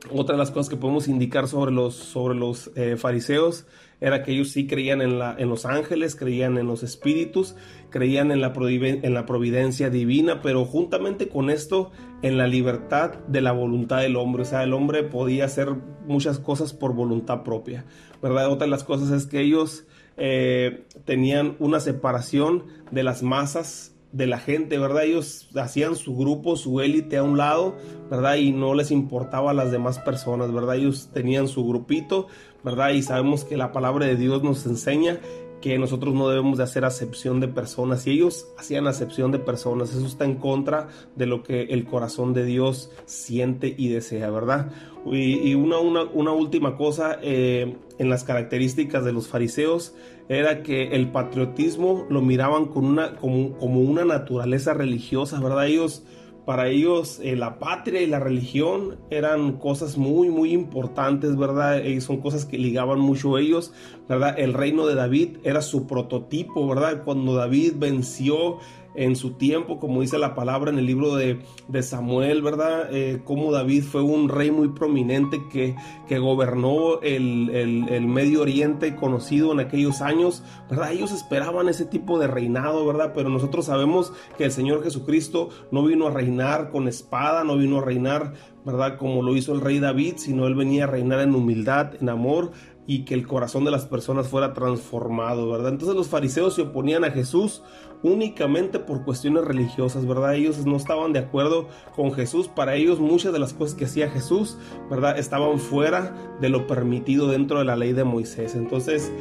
otra 0.08 0.34
de 0.34 0.38
las 0.38 0.50
cosas 0.50 0.70
que 0.70 0.76
podemos 0.76 1.08
indicar 1.08 1.46
sobre 1.46 1.72
los, 1.72 1.94
sobre 1.94 2.34
los 2.34 2.70
eh, 2.74 2.96
fariseos 2.96 3.66
era 4.00 4.22
que 4.22 4.32
ellos 4.32 4.50
sí 4.50 4.66
creían 4.66 5.02
en, 5.02 5.18
la, 5.18 5.36
en 5.38 5.50
los 5.50 5.66
ángeles, 5.66 6.16
creían 6.16 6.56
en 6.56 6.66
los 6.66 6.82
espíritus, 6.82 7.54
creían 7.90 8.32
en 8.32 8.40
la, 8.40 8.54
en 8.56 9.14
la 9.14 9.26
providencia 9.26 9.90
divina, 9.90 10.40
pero 10.40 10.64
juntamente 10.64 11.28
con 11.28 11.50
esto, 11.50 11.90
en 12.22 12.38
la 12.38 12.46
libertad 12.46 13.18
de 13.28 13.42
la 13.42 13.52
voluntad 13.52 14.00
del 14.00 14.16
hombre. 14.16 14.42
O 14.42 14.46
sea, 14.46 14.62
el 14.62 14.72
hombre 14.72 15.02
podía 15.02 15.44
hacer 15.44 15.74
muchas 16.06 16.38
cosas 16.38 16.72
por 16.72 16.94
voluntad 16.94 17.42
propia, 17.42 17.84
¿verdad? 18.22 18.50
Otra 18.50 18.64
de 18.64 18.70
las 18.70 18.84
cosas 18.84 19.10
es 19.10 19.26
que 19.26 19.40
ellos 19.40 19.84
eh, 20.16 20.86
tenían 21.04 21.56
una 21.58 21.78
separación 21.78 22.64
de 22.90 23.02
las 23.02 23.22
masas 23.22 23.94
de 24.12 24.26
la 24.26 24.38
gente, 24.38 24.78
¿verdad? 24.78 25.04
Ellos 25.04 25.48
hacían 25.54 25.94
su 25.94 26.16
grupo, 26.16 26.56
su 26.56 26.80
élite 26.80 27.16
a 27.16 27.22
un 27.22 27.38
lado, 27.38 27.76
¿verdad? 28.10 28.36
Y 28.36 28.52
no 28.52 28.74
les 28.74 28.90
importaba 28.90 29.52
a 29.52 29.54
las 29.54 29.70
demás 29.70 29.98
personas, 29.98 30.52
¿verdad? 30.52 30.76
Ellos 30.76 31.10
tenían 31.12 31.46
su 31.48 31.66
grupito, 31.66 32.26
¿verdad? 32.64 32.90
Y 32.90 33.02
sabemos 33.02 33.44
que 33.44 33.56
la 33.56 33.72
palabra 33.72 34.06
de 34.06 34.16
Dios 34.16 34.42
nos 34.42 34.66
enseña 34.66 35.20
que 35.60 35.78
nosotros 35.78 36.14
no 36.14 36.28
debemos 36.28 36.58
de 36.58 36.64
hacer 36.64 36.84
acepción 36.84 37.40
de 37.40 37.48
personas 37.48 38.06
y 38.06 38.12
ellos 38.12 38.48
hacían 38.58 38.86
acepción 38.86 39.30
de 39.30 39.38
personas. 39.38 39.94
Eso 39.94 40.06
está 40.06 40.24
en 40.24 40.36
contra 40.36 40.88
de 41.16 41.26
lo 41.26 41.42
que 41.42 41.62
el 41.64 41.84
corazón 41.84 42.32
de 42.32 42.44
Dios 42.44 42.90
siente 43.04 43.74
y 43.76 43.88
desea, 43.88 44.30
¿verdad? 44.30 44.70
Y, 45.06 45.54
una, 45.54 45.78
una, 45.78 46.32
última 46.32 46.76
cosa 46.76 47.18
eh, 47.22 47.76
en 47.98 48.10
las 48.10 48.24
características 48.24 49.04
de 49.04 49.12
los 49.12 49.28
fariseos 49.28 49.94
era 50.28 50.62
que 50.62 50.88
el 50.88 51.10
patriotismo 51.10 52.06
lo 52.10 52.20
miraban 52.20 52.66
con 52.66 52.84
una, 52.84 53.16
como, 53.16 53.56
como 53.56 53.80
una 53.80 54.04
naturaleza 54.04 54.74
religiosa, 54.74 55.40
¿verdad? 55.40 55.66
Ellos 55.66 56.04
para 56.50 56.66
ellos 56.66 57.20
eh, 57.22 57.36
la 57.36 57.60
patria 57.60 58.02
y 58.02 58.08
la 58.08 58.18
religión 58.18 58.98
eran 59.10 59.52
cosas 59.52 59.96
muy, 59.96 60.30
muy 60.30 60.52
importantes, 60.52 61.36
¿verdad? 61.36 61.84
Y 61.84 62.00
son 62.00 62.16
cosas 62.16 62.44
que 62.44 62.58
ligaban 62.58 62.98
mucho 62.98 63.38
ellos, 63.38 63.72
¿verdad? 64.08 64.34
El 64.36 64.54
reino 64.54 64.84
de 64.88 64.96
David 64.96 65.36
era 65.44 65.62
su 65.62 65.86
prototipo, 65.86 66.66
¿verdad? 66.66 67.04
Cuando 67.04 67.34
David 67.34 67.74
venció 67.76 68.58
en 68.94 69.16
su 69.16 69.33
tiempo, 69.33 69.79
como 69.79 70.00
dice 70.00 70.18
la 70.18 70.35
palabra 70.35 70.70
en 70.70 70.79
el 70.79 70.87
libro 70.87 71.14
de, 71.14 71.40
Samuel, 71.83 72.42
¿verdad? 72.42 72.88
Eh, 72.92 73.22
como 73.24 73.53
David 73.53 73.85
fue 73.85 74.03
un 74.03 74.29
rey 74.29 74.50
muy 74.50 74.68
prominente 74.68 75.40
que, 75.50 75.76
que 76.09 76.18
gobernó 76.18 77.00
el, 77.00 77.50
el, 77.50 78.07
Medio 78.07 78.42
Oriente 78.42 78.96
conocido 78.96 79.53
en 79.53 79.61
aquellos 79.61 80.03
años, 80.03 80.42
¿verdad? 80.68 80.92
Ellos 80.92 81.12
esperaban 81.12 81.68
ese 81.68 81.85
tipo 81.85 82.18
de 82.18 82.26
reinado, 82.26 82.85
¿verdad? 82.87 83.12
Pero 83.14 83.29
nosotros 83.29 83.66
sabemos 83.66 84.12
que 84.37 84.44
el 84.44 84.53
Señor 84.53 84.83
Jesucristo 84.83 85.48
no 85.70 85.85
vino 85.85 86.09
a 86.09 86.11
reinar 86.11 86.70
con 86.70 86.88
espada, 86.88 87.44
no 87.44 87.57
vino 87.57 87.79
a 87.79 87.83
reinar, 87.83 88.35
¿verdad? 88.64 88.98
Como 88.98 89.22
lo 89.22 89.37
hizo 89.37 89.53
el 89.55 89.61
rey 89.61 89.79
David, 89.79 90.14
sino 90.16 90.46
él 90.46 90.55
venía 90.55 90.85
a 90.85 90.87
reinar 90.88 91.20
en 91.20 91.35
humildad, 91.35 91.94
en 92.00 92.09
amor, 92.09 92.53
y 92.90 93.05
que 93.05 93.14
el 93.14 93.24
corazón 93.24 93.64
de 93.64 93.70
las 93.70 93.87
personas 93.87 94.26
fuera 94.26 94.53
transformado, 94.53 95.48
¿verdad? 95.48 95.68
Entonces 95.68 95.94
los 95.94 96.09
fariseos 96.09 96.57
se 96.57 96.62
oponían 96.62 97.05
a 97.05 97.12
Jesús 97.12 97.62
únicamente 98.03 98.81
por 98.81 99.05
cuestiones 99.05 99.44
religiosas, 99.44 100.09
¿verdad? 100.09 100.35
Ellos 100.35 100.66
no 100.66 100.76
estaban 100.76 101.12
de 101.12 101.20
acuerdo 101.20 101.68
con 101.94 102.12
Jesús, 102.12 102.48
para 102.48 102.74
ellos 102.74 102.98
muchas 102.98 103.33
de 103.33 103.38
las 103.38 103.55
cosas 103.55 103.76
que 103.76 103.85
hacía 103.85 104.11
Jesús, 104.11 104.59
¿verdad? 104.90 105.16
Estaban 105.20 105.61
fuera 105.61 106.16
de 106.40 106.48
lo 106.48 106.66
permitido 106.66 107.29
dentro 107.29 107.61
de 107.61 107.64
la 107.64 107.76
ley 107.76 107.92
de 107.92 108.03
Moisés. 108.03 108.57
Entonces, 108.57 109.12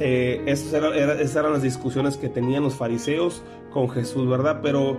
eh, 0.00 0.42
esas, 0.44 0.74
eran, 0.74 1.52
las 1.54 1.62
discusiones 1.62 2.18
que 2.18 2.28
tenían 2.28 2.62
los 2.62 2.74
fariseos 2.74 3.42
con 3.72 3.88
Jesús, 3.88 4.28
¿verdad? 4.28 4.60
Pero 4.62 4.98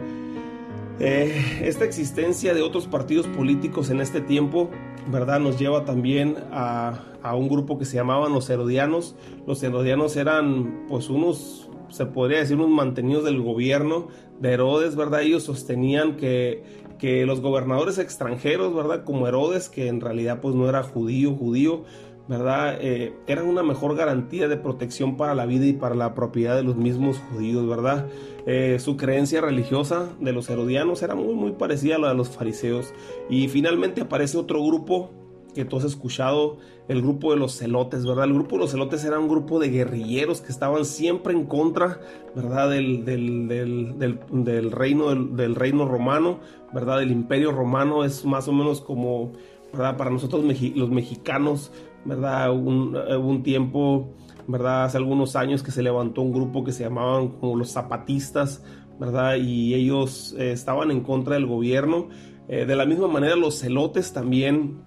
eh, 0.99 1.61
esta 1.61 1.85
existencia 1.85 2.55
de 2.55 2.63
otros 2.63 2.87
partidos 2.87 3.27
políticos 3.27 3.91
en 3.91 4.01
este 4.01 4.19
tiempo, 4.19 4.71
¿verdad? 5.07 5.39
Nos 5.39 5.59
lleva 5.59 5.85
también 5.85 6.35
a, 6.51 6.99
a 7.21 7.35
un 7.35 7.49
grupo 7.49 7.77
que 7.77 7.85
se 7.85 7.95
llamaban 7.95 8.33
los 8.33 8.49
herodianos. 8.49 9.15
Los 9.47 9.61
herodianos 9.63 10.15
eran 10.15 10.85
pues 10.87 11.09
unos, 11.09 11.69
se 11.89 12.05
podría 12.05 12.39
decir, 12.39 12.57
unos 12.57 12.69
mantenidos 12.69 13.23
del 13.23 13.41
gobierno 13.41 14.07
de 14.39 14.53
Herodes, 14.53 14.95
¿verdad? 14.95 15.21
Ellos 15.21 15.43
sostenían 15.43 16.17
que, 16.17 16.63
que 16.99 17.25
los 17.25 17.41
gobernadores 17.41 17.97
extranjeros, 17.97 18.73
¿verdad? 18.75 19.03
Como 19.03 19.27
Herodes, 19.27 19.69
que 19.69 19.87
en 19.87 20.01
realidad 20.01 20.39
pues 20.41 20.55
no 20.55 20.67
era 20.69 20.83
judío, 20.83 21.35
judío, 21.35 21.83
¿verdad? 22.27 22.77
Eh, 22.81 23.13
eran 23.27 23.47
una 23.47 23.63
mejor 23.63 23.95
garantía 23.95 24.47
de 24.47 24.57
protección 24.57 25.17
para 25.17 25.35
la 25.35 25.45
vida 25.45 25.65
y 25.65 25.73
para 25.73 25.95
la 25.95 26.13
propiedad 26.15 26.55
de 26.55 26.63
los 26.63 26.75
mismos 26.75 27.19
judíos, 27.31 27.67
¿verdad? 27.67 28.07
Eh, 28.47 28.77
su 28.79 28.97
creencia 28.97 29.41
religiosa 29.41 30.09
de 30.19 30.31
los 30.31 30.49
herodianos 30.49 31.01
era 31.03 31.15
muy, 31.15 31.33
muy 31.33 31.51
parecida 31.51 31.95
a 31.95 31.99
la 31.99 32.09
de 32.09 32.15
los 32.15 32.29
fariseos. 32.29 32.93
Y 33.29 33.47
finalmente 33.47 34.01
aparece 34.01 34.37
otro 34.37 34.63
grupo 34.63 35.11
que 35.55 35.65
tú 35.65 35.77
has 35.77 35.85
escuchado, 35.85 36.57
el 36.87 37.01
grupo 37.01 37.31
de 37.31 37.39
los 37.39 37.57
celotes, 37.57 38.05
¿verdad? 38.05 38.25
El 38.25 38.33
grupo 38.33 38.57
de 38.57 38.61
los 38.61 38.71
celotes 38.71 39.03
era 39.05 39.17
un 39.17 39.27
grupo 39.27 39.57
de 39.57 39.69
guerrilleros 39.69 40.41
que 40.41 40.51
estaban 40.51 40.85
siempre 40.85 41.33
en 41.33 41.45
contra, 41.45 41.99
¿verdad? 42.35 42.69
Del, 42.69 43.05
del, 43.05 44.71
reino, 44.71 45.15
del, 45.15 45.55
reino 45.55 45.87
romano, 45.87 46.39
¿verdad? 46.73 46.99
Del 46.99 47.11
imperio 47.11 47.51
romano 47.51 48.03
es 48.03 48.25
más 48.25 48.47
o 48.49 48.53
menos 48.53 48.81
como, 48.81 49.31
¿verdad? 49.71 49.97
Para 49.97 50.11
nosotros 50.11 50.43
los 50.43 50.89
mexicanos, 50.91 51.71
¿verdad? 52.05 52.51
Un, 52.51 52.95
un 52.95 53.43
tiempo, 53.43 54.13
¿verdad? 54.47 54.85
Hace 54.85 54.97
algunos 54.97 55.35
años 55.35 55.63
que 55.63 55.71
se 55.71 55.83
levantó 55.83 56.21
un 56.21 56.31
grupo 56.31 56.63
que 56.63 56.71
se 56.71 56.83
llamaban 56.83 57.29
como 57.29 57.57
los 57.57 57.71
zapatistas, 57.71 58.63
¿verdad? 58.99 59.35
Y 59.35 59.73
ellos 59.73 60.35
eh, 60.37 60.51
estaban 60.51 60.91
en 60.91 61.01
contra 61.01 61.33
del 61.35 61.45
gobierno. 61.45 62.07
Eh, 62.47 62.65
de 62.65 62.75
la 62.75 62.85
misma 62.85 63.07
manera 63.07 63.35
los 63.35 63.59
celotes 63.59 64.13
también 64.13 64.84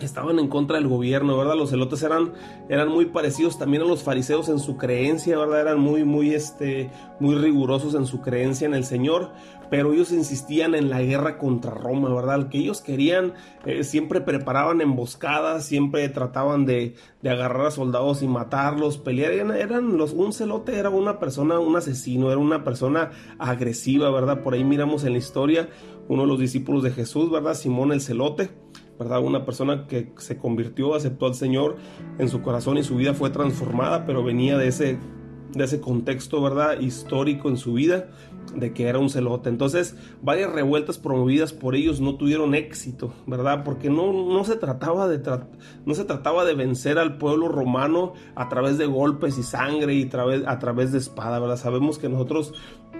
estaban 0.00 0.38
en 0.38 0.48
contra 0.48 0.76
del 0.76 0.88
gobierno, 0.88 1.36
¿verdad? 1.36 1.56
Los 1.56 1.70
celotes 1.70 2.02
eran, 2.02 2.32
eran 2.68 2.88
muy 2.88 3.06
parecidos 3.06 3.58
también 3.58 3.82
a 3.82 3.86
los 3.86 4.02
fariseos 4.02 4.48
en 4.48 4.58
su 4.58 4.76
creencia, 4.76 5.38
¿verdad? 5.38 5.60
Eran 5.60 5.80
muy, 5.80 6.04
muy, 6.04 6.34
este, 6.34 6.90
muy 7.20 7.34
rigurosos 7.36 7.94
en 7.94 8.06
su 8.06 8.20
creencia 8.20 8.66
en 8.66 8.74
el 8.74 8.84
Señor, 8.84 9.30
pero 9.70 9.92
ellos 9.92 10.12
insistían 10.12 10.74
en 10.74 10.90
la 10.90 11.00
guerra 11.00 11.38
contra 11.38 11.70
Roma, 11.70 12.12
¿verdad? 12.12 12.48
Que 12.48 12.58
ellos 12.58 12.80
querían, 12.80 13.34
eh, 13.64 13.84
siempre 13.84 14.20
preparaban 14.20 14.80
emboscadas, 14.80 15.64
siempre 15.64 16.08
trataban 16.08 16.66
de, 16.66 16.94
de, 17.22 17.30
agarrar 17.30 17.66
a 17.66 17.70
soldados 17.70 18.22
y 18.22 18.28
matarlos, 18.28 18.98
pelear. 18.98 19.32
Eran, 19.32 19.96
los, 19.96 20.12
un 20.12 20.32
celote 20.32 20.76
era 20.76 20.90
una 20.90 21.18
persona, 21.18 21.58
un 21.58 21.76
asesino, 21.76 22.30
era 22.30 22.38
una 22.38 22.64
persona 22.64 23.10
agresiva, 23.38 24.10
¿verdad? 24.10 24.42
Por 24.42 24.54
ahí 24.54 24.64
miramos 24.64 25.04
en 25.04 25.12
la 25.12 25.18
historia 25.18 25.68
uno 26.08 26.22
de 26.22 26.28
los 26.28 26.38
discípulos 26.38 26.82
de 26.82 26.90
Jesús, 26.90 27.30
¿verdad? 27.30 27.54
Simón 27.54 27.92
el 27.92 28.00
celote 28.00 28.61
¿verdad? 29.02 29.20
Una 29.20 29.44
persona 29.44 29.86
que 29.86 30.12
se 30.18 30.36
convirtió, 30.36 30.94
aceptó 30.94 31.26
al 31.26 31.34
Señor 31.34 31.76
en 32.18 32.28
su 32.28 32.42
corazón 32.42 32.78
y 32.78 32.82
su 32.82 32.96
vida 32.96 33.14
fue 33.14 33.30
transformada, 33.30 34.06
pero 34.06 34.22
venía 34.22 34.56
de 34.56 34.68
ese, 34.68 34.98
de 35.52 35.64
ese 35.64 35.80
contexto, 35.80 36.42
¿verdad? 36.42 36.80
Histórico 36.80 37.48
en 37.48 37.56
su 37.56 37.74
vida, 37.74 38.08
de 38.54 38.72
que 38.72 38.86
era 38.88 38.98
un 38.98 39.10
celote. 39.10 39.48
Entonces, 39.48 39.96
varias 40.22 40.52
revueltas 40.52 40.98
promovidas 40.98 41.52
por 41.52 41.74
ellos 41.74 42.00
no 42.00 42.16
tuvieron 42.16 42.54
éxito, 42.54 43.12
¿verdad? 43.26 43.64
Porque 43.64 43.90
no, 43.90 44.12
no, 44.12 44.44
se, 44.44 44.56
trataba 44.56 45.08
de 45.08 45.20
no 45.84 45.94
se 45.94 46.04
trataba 46.04 46.44
de 46.44 46.54
vencer 46.54 46.98
al 46.98 47.18
pueblo 47.18 47.48
romano 47.48 48.12
a 48.34 48.48
través 48.48 48.78
de 48.78 48.86
golpes 48.86 49.38
y 49.38 49.42
sangre 49.42 49.94
y 49.94 50.10
a 50.46 50.58
través 50.58 50.92
de 50.92 50.98
espada, 50.98 51.38
¿verdad? 51.38 51.56
Sabemos 51.56 51.98
que 51.98 52.08
nosotros 52.08 52.54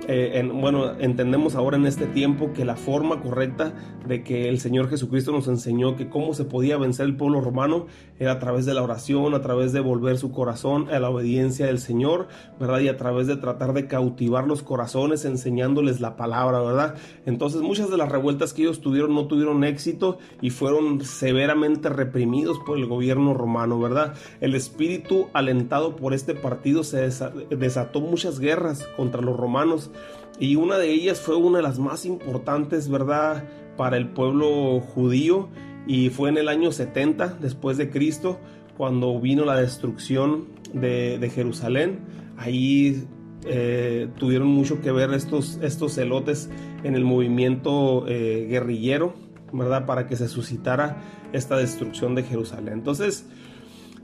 eh, 0.09 0.51
bueno, 0.53 0.99
entendemos 0.99 1.55
ahora 1.55 1.77
en 1.77 1.87
este 1.87 2.07
tiempo 2.07 2.53
que 2.53 2.65
la 2.65 2.75
forma 2.75 3.21
correcta 3.21 3.73
de 4.07 4.25
que 4.25 4.49
el 4.49 4.59
Señor 4.59 4.89
Jesucristo 4.89 5.31
nos 5.31 5.47
enseñó 5.47 5.95
que 5.95 6.09
cómo 6.09 6.35
se 6.35 6.45
podía 6.45 6.77
vencer 6.77 7.07
el 7.07 7.17
pueblo 7.17 7.41
romano 7.41 7.87
era 8.19 8.33
a 8.33 8.39
través 8.41 8.67
de 8.67 8.75
la 8.75 8.83
oración, 8.83 9.35
a 9.35 9.43
través 9.43 9.73
de 9.73 9.79
volver 9.79 10.19
su 10.19 10.33
corazón 10.33 10.89
a 10.91 10.99
la 10.99 11.09
obediencia 11.09 11.67
del 11.67 11.79
Señor, 11.79 12.27
¿verdad? 12.59 12.81
Y 12.81 12.89
a 12.89 12.97
través 12.97 13.29
de 13.29 13.37
tratar 13.37 13.75
de 13.75 13.87
cautivar 13.87 14.47
los 14.49 14.63
corazones 14.63 15.25
enseñándoles 15.25 16.01
la 16.01 16.17
palabra, 16.17 16.61
¿verdad? 16.61 16.95
Entonces 17.25 17.63
muchas 17.63 17.89
de 17.89 17.97
las 17.97 18.11
revueltas 18.11 18.53
que 18.53 18.63
ellos 18.63 18.81
tuvieron 18.81 19.15
no 19.15 19.27
tuvieron 19.27 19.63
éxito 19.63 20.19
y 20.41 20.51
fueron 20.51 21.05
severamente 21.05 21.89
reprimidos 21.89 22.59
por 22.67 22.77
el 22.77 22.87
gobierno 22.87 23.35
romano, 23.35 23.79
¿verdad? 23.79 24.15
El 24.41 24.57
espíritu 24.57 25.29
alentado 25.33 25.95
por 25.95 26.13
este 26.13 26.35
partido 26.35 26.83
se 26.83 27.09
desató 27.51 28.01
muchas 28.01 28.41
guerras 28.41 28.89
contra 28.97 29.23
los 29.23 29.37
romanos 29.37 29.82
y 30.39 30.57
una 30.57 30.79
de 30.79 30.91
ellas 30.91 31.21
fue 31.21 31.37
una 31.37 31.59
de 31.59 31.63
las 31.63 31.79
más 31.79 32.05
importantes, 32.05 32.89
¿verdad? 32.89 33.45
Para 33.77 33.97
el 33.97 34.09
pueblo 34.09 34.81
judío 34.81 35.49
y 35.87 36.11
fue 36.11 36.29
en 36.29 36.39
el 36.39 36.49
año 36.49 36.73
70 36.73 37.39
después 37.41 37.77
de 37.77 37.91
Cristo 37.91 38.39
cuando 38.77 39.21
vino 39.21 39.45
la 39.45 39.57
destrucción 39.57 40.47
de, 40.73 41.31
Jerusalén. 41.35 42.01
Ahí 42.37 43.05
eh, 43.45 44.09
tuvieron 44.19 44.49
mucho 44.49 44.81
que 44.81 44.91
ver 44.91 45.13
estos, 45.13 45.59
estos 45.63 45.95
celotes 45.95 46.51
en 46.83 46.95
el 46.95 47.05
movimiento 47.05 48.05
eh, 48.09 48.47
guerrillero, 48.49 49.15
¿verdad? 49.53 49.87
Para 49.87 50.07
que 50.07 50.17
se 50.17 50.29
suscitara 50.29 51.03
esta 51.33 51.57
destrucción 51.57 52.15
de 52.15 52.23
Jerusalén. 52.23 52.75
Entonces, 52.75 53.27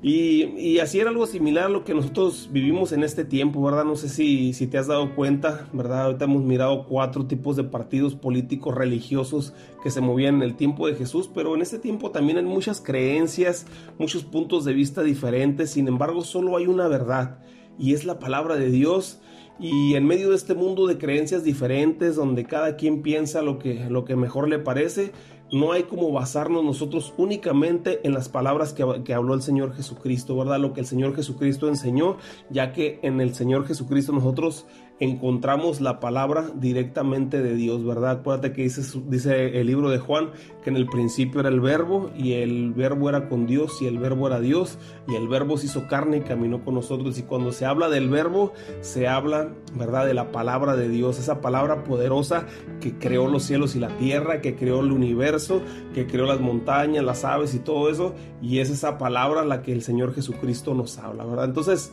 y, 0.01 0.79
así 0.79 1.01
era 1.01 1.11
algo 1.11 1.27
similar 1.27 1.65
a 1.65 1.69
lo 1.69 1.85
que 1.85 1.93
nosotros 1.93 2.49
vivimos 2.53 2.93
en 2.93 3.03
este 3.03 3.25
tiempo, 3.25 3.63
¿verdad? 3.63 3.85
No 3.85 3.97
sé 3.97 4.09
si, 4.09 4.53
si 4.53 4.69
te 4.69 4.79
has 4.79 4.87
dado 4.87 5.17
cuenta, 5.17 5.69
¿verdad? 5.73 6.03
Ahorita 6.03 6.27
hemos 6.27 6.45
mirado 6.45 6.87
cuatro 6.87 7.27
tipos 7.27 7.57
de 7.57 7.65
partidos 7.65 8.15
políticos 8.15 8.77
religiosos 8.77 9.55
que 9.83 9.91
se 9.91 10.01
movían 10.01 10.37
en 10.37 10.43
el 10.43 10.55
tiempo 10.55 10.87
de 10.87 10.95
Jesús, 10.95 11.29
pero 11.35 11.57
en 11.57 11.63
este 11.63 11.81
tiempo 11.81 12.13
también 12.13 12.39
hay 12.39 12.45
muchas 12.45 12.81
creencias, 12.81 13.67
muchos 13.99 14.25
puntos 14.25 14.65
de 14.65 14.73
vista 14.73 15.03
diferentes, 15.03 15.71
sin 15.71 15.89
embargo 15.89 16.23
solo 16.23 16.57
hay 16.57 16.67
una 16.67 16.87
verdad 16.87 17.41
y 17.77 17.95
es 17.95 18.05
la 18.05 18.19
palabra 18.19 18.57
de 18.57 18.71
Dios. 18.71 19.21
Y 19.61 19.97
en 19.97 20.07
medio 20.07 20.31
de 20.31 20.37
este 20.37 20.55
mundo 20.55 20.87
de 20.87 20.99
creencias 20.99 21.43
diferentes, 21.43 22.15
donde 22.15 22.45
cada 22.45 22.77
quien 22.77 23.03
piensa 23.03 23.43
lo 23.43 23.59
que, 23.59 23.91
lo 23.91 24.05
que 24.05 24.15
mejor 24.15 24.49
le 24.49 24.61
parece, 24.61 25.11
no 25.53 25.73
hay 25.73 25.85
como 25.85 26.13
basarnos 26.13 26.65
nosotros 26.65 27.15
únicamente 27.17 28.01
en 28.05 28.13
las 28.13 28.29
palabras 28.29 28.73
que, 28.73 28.85
que, 29.05 29.15
habló 29.15 29.35
el 29.35 29.43
Señor 29.43 29.75
Jesucristo, 29.75 30.37
¿verdad? 30.37 30.59
Lo 30.59 30.73
que 30.73 30.81
el 30.81 30.87
Señor 30.87 31.15
Jesucristo 31.15 31.69
enseñó, 31.69 32.17
ya 32.51 32.73
que 32.73 32.99
en 33.03 33.21
el 33.21 33.35
Señor 33.35 33.67
Jesucristo 33.67 34.13
nosotros 34.13 34.67
encontramos 35.01 35.81
la 35.81 36.01
palabra 36.01 36.51
directamente 36.55 37.41
de 37.41 37.55
Dios, 37.55 37.85
¿verdad? 37.85 38.11
Acuérdate 38.11 38.53
que 38.53 38.63
dice, 38.63 38.83
dice 39.07 39.61
el 39.61 39.67
libro 39.67 39.91
de 39.91 39.99
Juan 39.99 40.31
que 40.63 40.71
en 40.71 40.77
el 40.77 40.87
principio 40.87 41.41
era 41.41 41.49
el 41.49 41.61
verbo 41.61 42.11
y 42.17 42.33
el 42.33 42.73
verbo 42.73 43.09
era 43.09 43.29
con 43.29 43.47
Dios 43.47 43.81
y 43.81 43.87
el 43.87 43.99
verbo 43.99 44.27
era 44.27 44.41
Dios 44.41 44.79
y 45.07 45.15
el 45.15 45.29
verbo 45.29 45.57
se 45.57 45.67
hizo 45.67 45.87
carne 45.87 46.19
y 46.19 46.21
caminó 46.23 46.65
con 46.65 46.75
nosotros 46.75 47.17
y 47.19 47.23
cuando 47.23 47.53
se 47.53 47.65
habla 47.65 47.89
del 47.89 48.09
verbo 48.09 48.53
se 48.81 49.07
habla, 49.07 49.51
¿verdad? 49.75 50.07
De 50.07 50.15
la 50.15 50.33
palabra 50.33 50.75
de 50.75 50.89
Dios, 50.89 51.19
esa 51.19 51.41
palabra 51.41 51.85
poderosa 51.85 52.47
que 52.81 52.99
creó 52.99 53.29
los 53.29 53.45
cielos 53.45 53.77
y 53.77 53.79
la 53.79 53.97
tierra, 53.99 54.41
que 54.41 54.57
creó 54.57 54.81
el 54.81 54.91
universo, 54.91 55.63
que 55.95 56.07
creó 56.07 56.27
las 56.27 56.41
montañas, 56.41 57.05
las 57.05 57.25
aves 57.25 57.55
y 57.55 57.61
todo 57.61 57.89
eso 57.89 58.15
y 58.43 58.59
es 58.59 58.71
esa 58.71 58.99
palabra 58.99 59.45
la 59.45 59.63
que 59.63 59.73
el 59.73 59.83
Señor 59.83 60.15
Jesucristo 60.15 60.75
nos 60.75 60.99
habla, 60.99 61.25
¿verdad? 61.25 61.45
Entonces, 61.45 61.93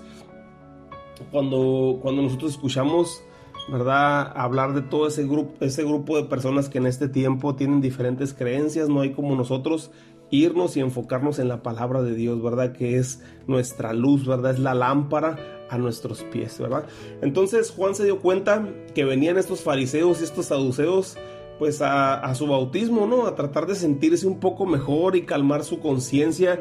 cuando, 1.31 1.99
cuando 2.01 2.21
nosotros 2.21 2.51
escuchamos, 2.51 3.23
¿verdad? 3.67 4.31
Hablar 4.35 4.73
de 4.73 4.81
todo 4.81 5.07
ese 5.07 5.23
grupo, 5.23 5.53
ese 5.63 5.83
grupo 5.83 6.17
de 6.17 6.23
personas 6.23 6.69
que 6.69 6.77
en 6.77 6.85
este 6.85 7.09
tiempo 7.09 7.55
tienen 7.55 7.81
diferentes 7.81 8.33
creencias, 8.33 8.89
no 8.89 9.01
hay 9.01 9.11
como 9.13 9.35
nosotros 9.35 9.91
irnos 10.31 10.75
y 10.75 10.79
enfocarnos 10.79 11.39
en 11.39 11.47
la 11.47 11.61
palabra 11.63 12.01
de 12.01 12.15
Dios, 12.15 12.41
¿verdad? 12.41 12.73
Que 12.73 12.97
es 12.97 13.21
nuestra 13.47 13.93
luz, 13.93 14.25
¿verdad? 14.25 14.53
Es 14.53 14.59
la 14.59 14.73
lámpara 14.73 15.37
a 15.69 15.77
nuestros 15.77 16.23
pies, 16.23 16.59
¿verdad? 16.59 16.85
Entonces 17.21 17.71
Juan 17.71 17.95
se 17.95 18.05
dio 18.05 18.19
cuenta 18.19 18.67
que 18.93 19.05
venían 19.05 19.37
estos 19.37 19.61
fariseos 19.61 20.21
y 20.21 20.23
estos 20.23 20.47
saduceos 20.47 21.17
pues 21.57 21.81
a, 21.81 22.15
a 22.15 22.35
su 22.35 22.47
bautismo, 22.47 23.07
¿no? 23.07 23.27
A 23.27 23.35
tratar 23.35 23.65
de 23.65 23.75
sentirse 23.75 24.27
un 24.27 24.39
poco 24.39 24.65
mejor 24.65 25.15
y 25.15 25.21
calmar 25.23 25.63
su 25.63 25.79
conciencia 25.79 26.59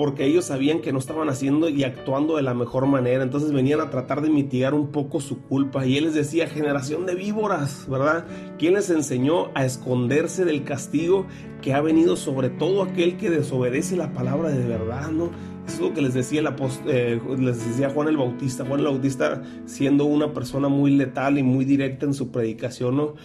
porque 0.00 0.24
ellos 0.24 0.46
sabían 0.46 0.80
que 0.80 0.94
no 0.94 0.98
estaban 0.98 1.28
haciendo 1.28 1.68
y 1.68 1.84
actuando 1.84 2.36
de 2.36 2.42
la 2.42 2.54
mejor 2.54 2.86
manera, 2.86 3.22
entonces 3.22 3.52
venían 3.52 3.82
a 3.82 3.90
tratar 3.90 4.22
de 4.22 4.30
mitigar 4.30 4.72
un 4.72 4.92
poco 4.92 5.20
su 5.20 5.42
culpa 5.42 5.84
y 5.84 5.98
él 5.98 6.04
les 6.04 6.14
decía, 6.14 6.46
generación 6.46 7.04
de 7.04 7.14
víboras, 7.14 7.86
¿verdad? 7.86 8.24
¿Quién 8.58 8.72
les 8.72 8.88
enseñó 8.88 9.50
a 9.54 9.66
esconderse 9.66 10.46
del 10.46 10.64
castigo 10.64 11.26
que 11.60 11.74
ha 11.74 11.82
venido 11.82 12.16
sobre 12.16 12.48
todo 12.48 12.82
aquel 12.82 13.18
que 13.18 13.28
desobedece 13.28 13.94
la 13.94 14.14
palabra 14.14 14.48
de 14.48 14.66
verdad, 14.66 15.10
¿no? 15.10 15.32
Eso 15.66 15.74
es 15.74 15.80
lo 15.80 15.92
que 15.92 16.00
les 16.00 16.14
decía, 16.14 16.40
el 16.40 16.48
eh, 16.86 17.20
les 17.38 17.68
decía 17.68 17.90
Juan 17.90 18.08
el 18.08 18.16
Bautista, 18.16 18.64
Juan 18.64 18.80
el 18.80 18.86
Bautista 18.86 19.42
siendo 19.66 20.06
una 20.06 20.32
persona 20.32 20.68
muy 20.68 20.92
letal 20.92 21.36
y 21.36 21.42
muy 21.42 21.66
directa 21.66 22.06
en 22.06 22.14
su 22.14 22.30
predicación, 22.30 22.96
¿no? 22.96 23.16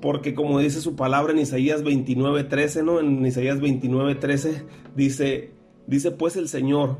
porque 0.00 0.34
como 0.34 0.58
dice 0.58 0.80
su 0.80 0.96
palabra 0.96 1.32
en 1.32 1.38
Isaías 1.38 1.84
29:13, 1.84 2.84
¿no? 2.84 2.98
En 2.98 3.24
Isaías 3.24 3.60
29:13 3.60 4.64
dice, 4.96 5.61
Dice 5.86 6.10
pues 6.10 6.36
el 6.36 6.48
Señor, 6.48 6.96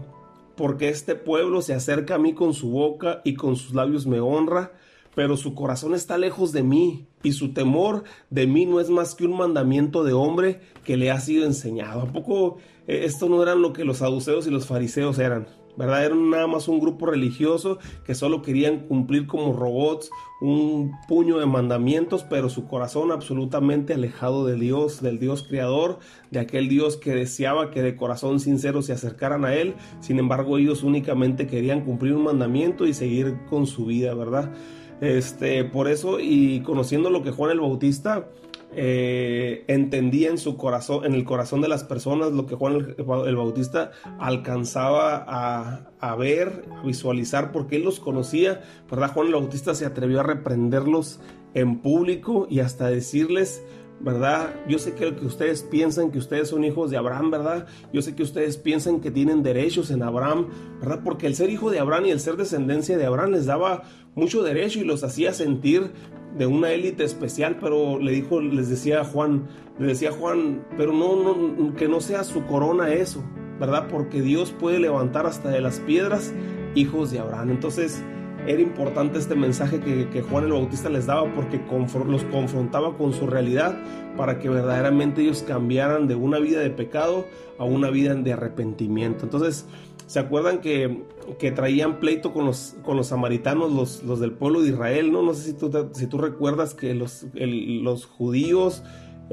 porque 0.57 0.89
este 0.89 1.15
pueblo 1.15 1.63
se 1.63 1.75
acerca 1.75 2.17
a 2.17 2.19
mí 2.19 2.35
con 2.35 2.55
su 2.55 2.71
boca 2.71 3.21
y 3.25 3.35
con 3.35 3.57
sus 3.57 3.75
labios 3.75 4.07
me 4.07 4.21
honra, 4.21 4.73
pero 5.15 5.37
su 5.37 5.55
corazón 5.55 5.95
está 5.95 6.19
lejos 6.19 6.53
de 6.53 6.63
mí 6.63 7.07
y 7.23 7.33
su 7.33 7.53
temor 7.53 8.05
de 8.31 8.47
mí 8.47 8.67
no 8.67 8.81
es 8.81 8.91
más 8.91 9.15
que 9.15 9.25
un 9.25 9.37
mandamiento 9.37 10.05
de 10.05 10.13
hombre 10.13 10.61
que 10.85 10.97
le 10.97 11.11
ha 11.11 11.21
sido 11.21 11.45
enseñado. 11.45 12.03
¿A 12.03 12.13
poco 12.13 12.59
eh, 12.87 13.03
esto 13.05 13.29
no 13.29 13.43
eran 13.43 13.63
lo 13.63 13.73
que 13.73 13.85
los 13.85 13.99
saduceos 13.99 14.47
y 14.47 14.51
los 14.51 14.67
fariseos 14.67 15.19
eran? 15.19 15.47
¿Verdad? 15.77 16.05
Eran 16.05 16.31
nada 16.31 16.47
más 16.47 16.69
un 16.69 16.81
grupo 16.81 17.07
religioso 17.07 17.79
que 18.05 18.15
solo 18.15 18.43
querían 18.43 18.81
cumplir 18.81 19.27
como 19.27 19.53
robots 19.53 20.11
un 20.41 20.93
puño 21.07 21.39
de 21.39 21.47
mandamientos, 21.47 22.25
pero 22.25 22.51
su 22.51 22.67
corazón 22.67 23.13
absolutamente 23.13 23.95
alejado 23.95 24.45
de 24.45 24.57
Dios, 24.57 25.01
del 25.01 25.19
Dios 25.19 25.45
creador, 25.49 26.01
de 26.31 26.41
aquel 26.41 26.69
Dios 26.69 26.97
que 26.97 27.15
deseaba 27.15 27.71
que 27.71 27.83
de 27.83 27.95
corazón 27.95 28.41
sincero 28.41 28.83
se 28.83 28.93
acercaran 28.93 29.45
a 29.45 29.55
Él. 29.55 29.75
Sin 30.01 30.19
embargo, 30.19 30.59
ellos 30.59 30.83
únicamente 30.83 31.47
querían 31.47 31.83
cumplir 31.83 32.15
un 32.15 32.25
mandamiento 32.25 32.87
y 32.87 32.95
seguir 32.95 33.37
con 33.49 33.67
su 33.67 33.87
vida, 33.87 34.15
¿verdad? 34.15 34.53
Este, 35.01 35.65
por 35.65 35.89
eso, 35.89 36.19
y 36.21 36.61
conociendo 36.61 37.11
lo 37.11 37.23
que 37.23 37.31
Juan 37.31 37.53
el 37.53 37.61
Bautista 37.61 38.29
eh, 38.75 39.65
entendía 39.69 40.31
en 40.31 40.39
su 40.39 40.57
corazón, 40.57 41.05
en 41.05 41.15
el 41.15 41.25
corazón 41.25 41.61
de 41.61 41.69
las 41.69 41.85
personas, 41.85 42.33
lo 42.33 42.47
que 42.47 42.55
Juan 42.55 42.95
el, 42.97 43.37
Bautista 43.37 43.91
alcanzaba 44.19 45.87
a, 46.01 46.17
ver, 46.17 46.65
a 46.75 46.83
visualizar, 46.83 47.53
porque 47.53 47.77
él 47.77 47.85
los 47.85 48.01
conocía, 48.01 48.63
¿verdad? 48.91 49.13
Juan 49.13 49.27
el 49.27 49.35
Bautista 49.35 49.75
se 49.75 49.87
atrevió 49.87 50.21
a 50.21 50.23
reprenderlos 50.23 51.21
en 51.55 51.81
público 51.81 52.47
y 52.49 52.61
hasta 52.61 52.89
decirles, 52.89 53.63
¿verdad? 54.01 54.55
Yo 54.69 54.79
sé 54.79 54.95
que, 54.95 55.15
que 55.15 55.27
ustedes 55.27 55.63
piensan 55.63 56.11
que 56.11 56.19
ustedes 56.19 56.49
son 56.49 56.65
hijos 56.65 56.91
de 56.91 56.97
Abraham, 56.97 57.31
¿verdad? 57.31 57.67
Yo 57.93 58.03
sé 58.03 58.15
que 58.15 58.23
ustedes 58.23 58.57
piensan 58.57 59.01
que 59.01 59.11
tienen 59.11 59.43
derechos 59.43 59.91
en 59.91 60.03
Abraham, 60.03 60.49
¿verdad? 60.81 61.01
Porque 61.05 61.27
el 61.27 61.35
ser 61.35 61.51
hijo 61.51 61.71
de 61.71 61.79
Abraham 61.79 62.07
y 62.07 62.11
el 62.11 62.21
ser 62.21 62.37
descendencia 62.37 62.99
de 62.99 63.07
Abraham 63.07 63.31
les 63.31 63.47
daba 63.47 63.83
mucho 64.15 64.43
derecho 64.43 64.81
y 64.81 64.85
los 64.85 65.05
hacía 65.05 65.33
sentir 65.33 65.93
de 66.37 66.47
una 66.47 66.73
élite 66.73 67.05
especial, 67.05 67.59
pero 67.61 67.99
le 67.99 68.13
dijo, 68.13 68.41
les 68.41 68.69
decía 68.69 69.05
Juan, 69.05 69.47
le 69.79 69.89
decía 69.89 70.13
Juan, 70.13 70.65
pero 70.77 70.93
no, 70.93 71.17
no, 71.23 71.75
que 71.75 71.89
no 71.89 72.01
sea 72.01 72.25
su 72.25 72.45
corona 72.47 72.93
eso, 72.93 73.23
¿verdad? 73.61 73.89
Porque 73.89 74.23
Dios 74.23 74.53
puede 74.59 74.79
levantar 74.79 75.27
hasta 75.27 75.51
de 75.51 75.61
las 75.61 75.81
piedras 75.81 76.33
hijos 76.75 77.11
de 77.11 77.19
Abraham. 77.19 77.51
Entonces 77.51 78.03
era 78.47 78.61
importante 78.61 79.19
este 79.19 79.35
mensaje 79.35 79.81
que, 79.81 80.23
Juan 80.23 80.45
el 80.45 80.53
Bautista 80.53 80.89
les 80.89 81.07
daba 81.07 81.33
porque 81.35 81.61
los 82.07 82.25
confrontaba 82.25 82.97
con 82.97 83.13
su 83.13 83.27
realidad 83.27 83.77
para 84.17 84.39
que 84.39 84.49
verdaderamente 84.49 85.23
ellos 85.23 85.45
cambiaran 85.47 86.09
de 86.09 86.15
una 86.15 86.39
vida 86.39 86.61
de 86.61 86.71
pecado 86.71 87.27
a 87.59 87.65
una 87.65 87.91
vida 87.91 88.15
de 88.15 88.33
arrepentimiento. 88.33 89.25
Entonces, 89.25 89.67
¿Se 90.13 90.19
acuerdan 90.19 90.61
que, 90.61 91.05
que, 91.39 91.53
traían 91.53 91.99
pleito 91.99 92.35
con 92.35 92.45
los, 92.45 92.77
con 92.83 92.99
los 92.99 93.07
samaritanos, 93.07 93.73
los, 93.73 94.03
los, 94.03 94.21
del 94.21 94.33
pueblo 94.33 94.61
de 94.61 94.69
Israel? 94.69 95.11
No, 95.11 95.23
no 95.23 95.33
sé 95.33 95.43
si 95.45 95.53
tú, 95.55 95.71
si 95.93 96.07
tú 96.07 96.19
recuerdas 96.19 96.75
que 96.75 96.93
los, 96.93 97.25
los 97.33 98.05
judíos 98.05 98.83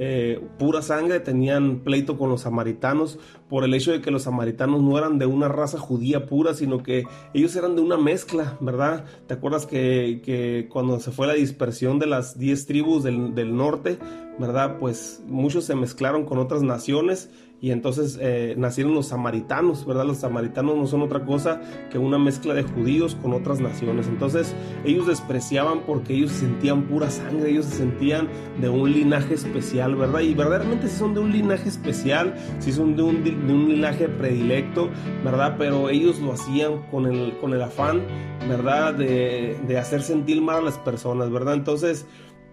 eh, 0.02 0.40
pura 0.58 0.82
sangre 0.82 1.20
tenían 1.20 1.80
pleito 1.80 2.18
con 2.18 2.30
los 2.30 2.42
samaritanos 2.42 3.20
por 3.50 3.66
el 3.66 3.74
hecho 3.74 3.92
de 3.92 4.00
que 4.00 4.12
los 4.12 4.24
samaritanos 4.24 4.82
no 4.82 4.98
eran 4.98 5.20
de 5.20 5.26
una 5.26 5.50
raza 5.50 5.78
judía 5.78 6.26
pura, 6.26 6.54
sino 6.54 6.82
que 6.82 7.04
ellos 7.34 7.54
eran 7.58 7.76
de 7.76 7.82
una 7.82 7.98
mezcla, 7.98 8.58
¿verdad? 8.62 9.04
¿Te 9.28 9.34
acuerdas 9.34 9.66
que, 9.66 10.68
cuando 10.72 11.02
se 11.02 11.12
fue 11.12 11.28
la 11.28 11.34
dispersión 11.34 12.00
de 12.00 12.08
las 12.08 12.40
diez 12.40 12.66
tribus 12.66 13.04
del, 13.04 13.36
del 13.36 13.58
norte, 13.58 14.00
¿verdad? 14.40 14.78
Pues 14.80 15.22
muchos 15.28 15.66
se 15.66 15.76
mezclaron 15.76 16.24
con 16.24 16.38
otras 16.38 16.64
naciones 16.64 17.30
y 17.62 17.72
entonces 17.72 18.17
eh, 18.22 18.56
nacieron 18.58 18.93
los 18.93 19.08
samaritanos, 19.08 19.86
¿verdad? 19.86 20.06
Los 20.06 20.19
samaritanos 20.19 20.78
no 20.78 20.88
son 20.88 21.02
otra 21.02 21.26
cosa 21.26 21.62
que 21.91 21.98
una 21.98 22.17
mezcla 22.17 22.54
de 22.54 22.63
judíos 22.63 23.15
con 23.22 23.34
otras 23.34 23.60
naciones. 23.60 24.08
Entonces 24.08 24.56
ellos 24.86 25.08
despreciaban 25.08 25.82
porque 25.82 26.13
ellos 26.13 26.32
se 26.32 26.39
sentían 26.41 26.84
pura 26.88 27.10
sangre, 27.10 27.52
ellos 27.52 27.65
se 27.65 27.78
sentían 27.78 28.30
de 28.62 28.69
un 28.69 28.91
linaje 28.93 29.34
especial, 29.34 29.95
¿verdad? 29.95 30.22
Y 30.22 30.34
verdaderamente 30.34 30.88
sí 30.88 30.98
son 30.98 31.13
de 31.13 31.19
un 31.19 31.32
linaje 31.34 31.67
especial, 31.67 32.34
sí 32.60 32.72
son 32.72 32.95
de 32.95 33.04
un, 33.04 33.24
de 33.24 33.54
un 33.54 33.69
linaje 33.69 34.08
predilecto, 34.08 34.90
¿verdad? 35.25 35.56
Pero 35.58 35.90
ellos 35.90 36.19
lo 36.19 36.34
hacían 36.34 36.84
con 36.90 37.08
el, 37.08 37.38
con 37.40 37.54
el 37.54 37.62
afán, 37.62 38.04
¿verdad? 38.48 38.94
De, 38.94 39.60
de 39.67 39.77
hacer 39.77 40.02
sentir 40.02 40.42
mal 40.42 40.58
a 40.58 40.62
las 40.62 40.77
personas, 40.77 41.29
¿verdad? 41.29 41.56
Entonces... 41.56 42.06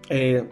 Eh, 0.09 0.47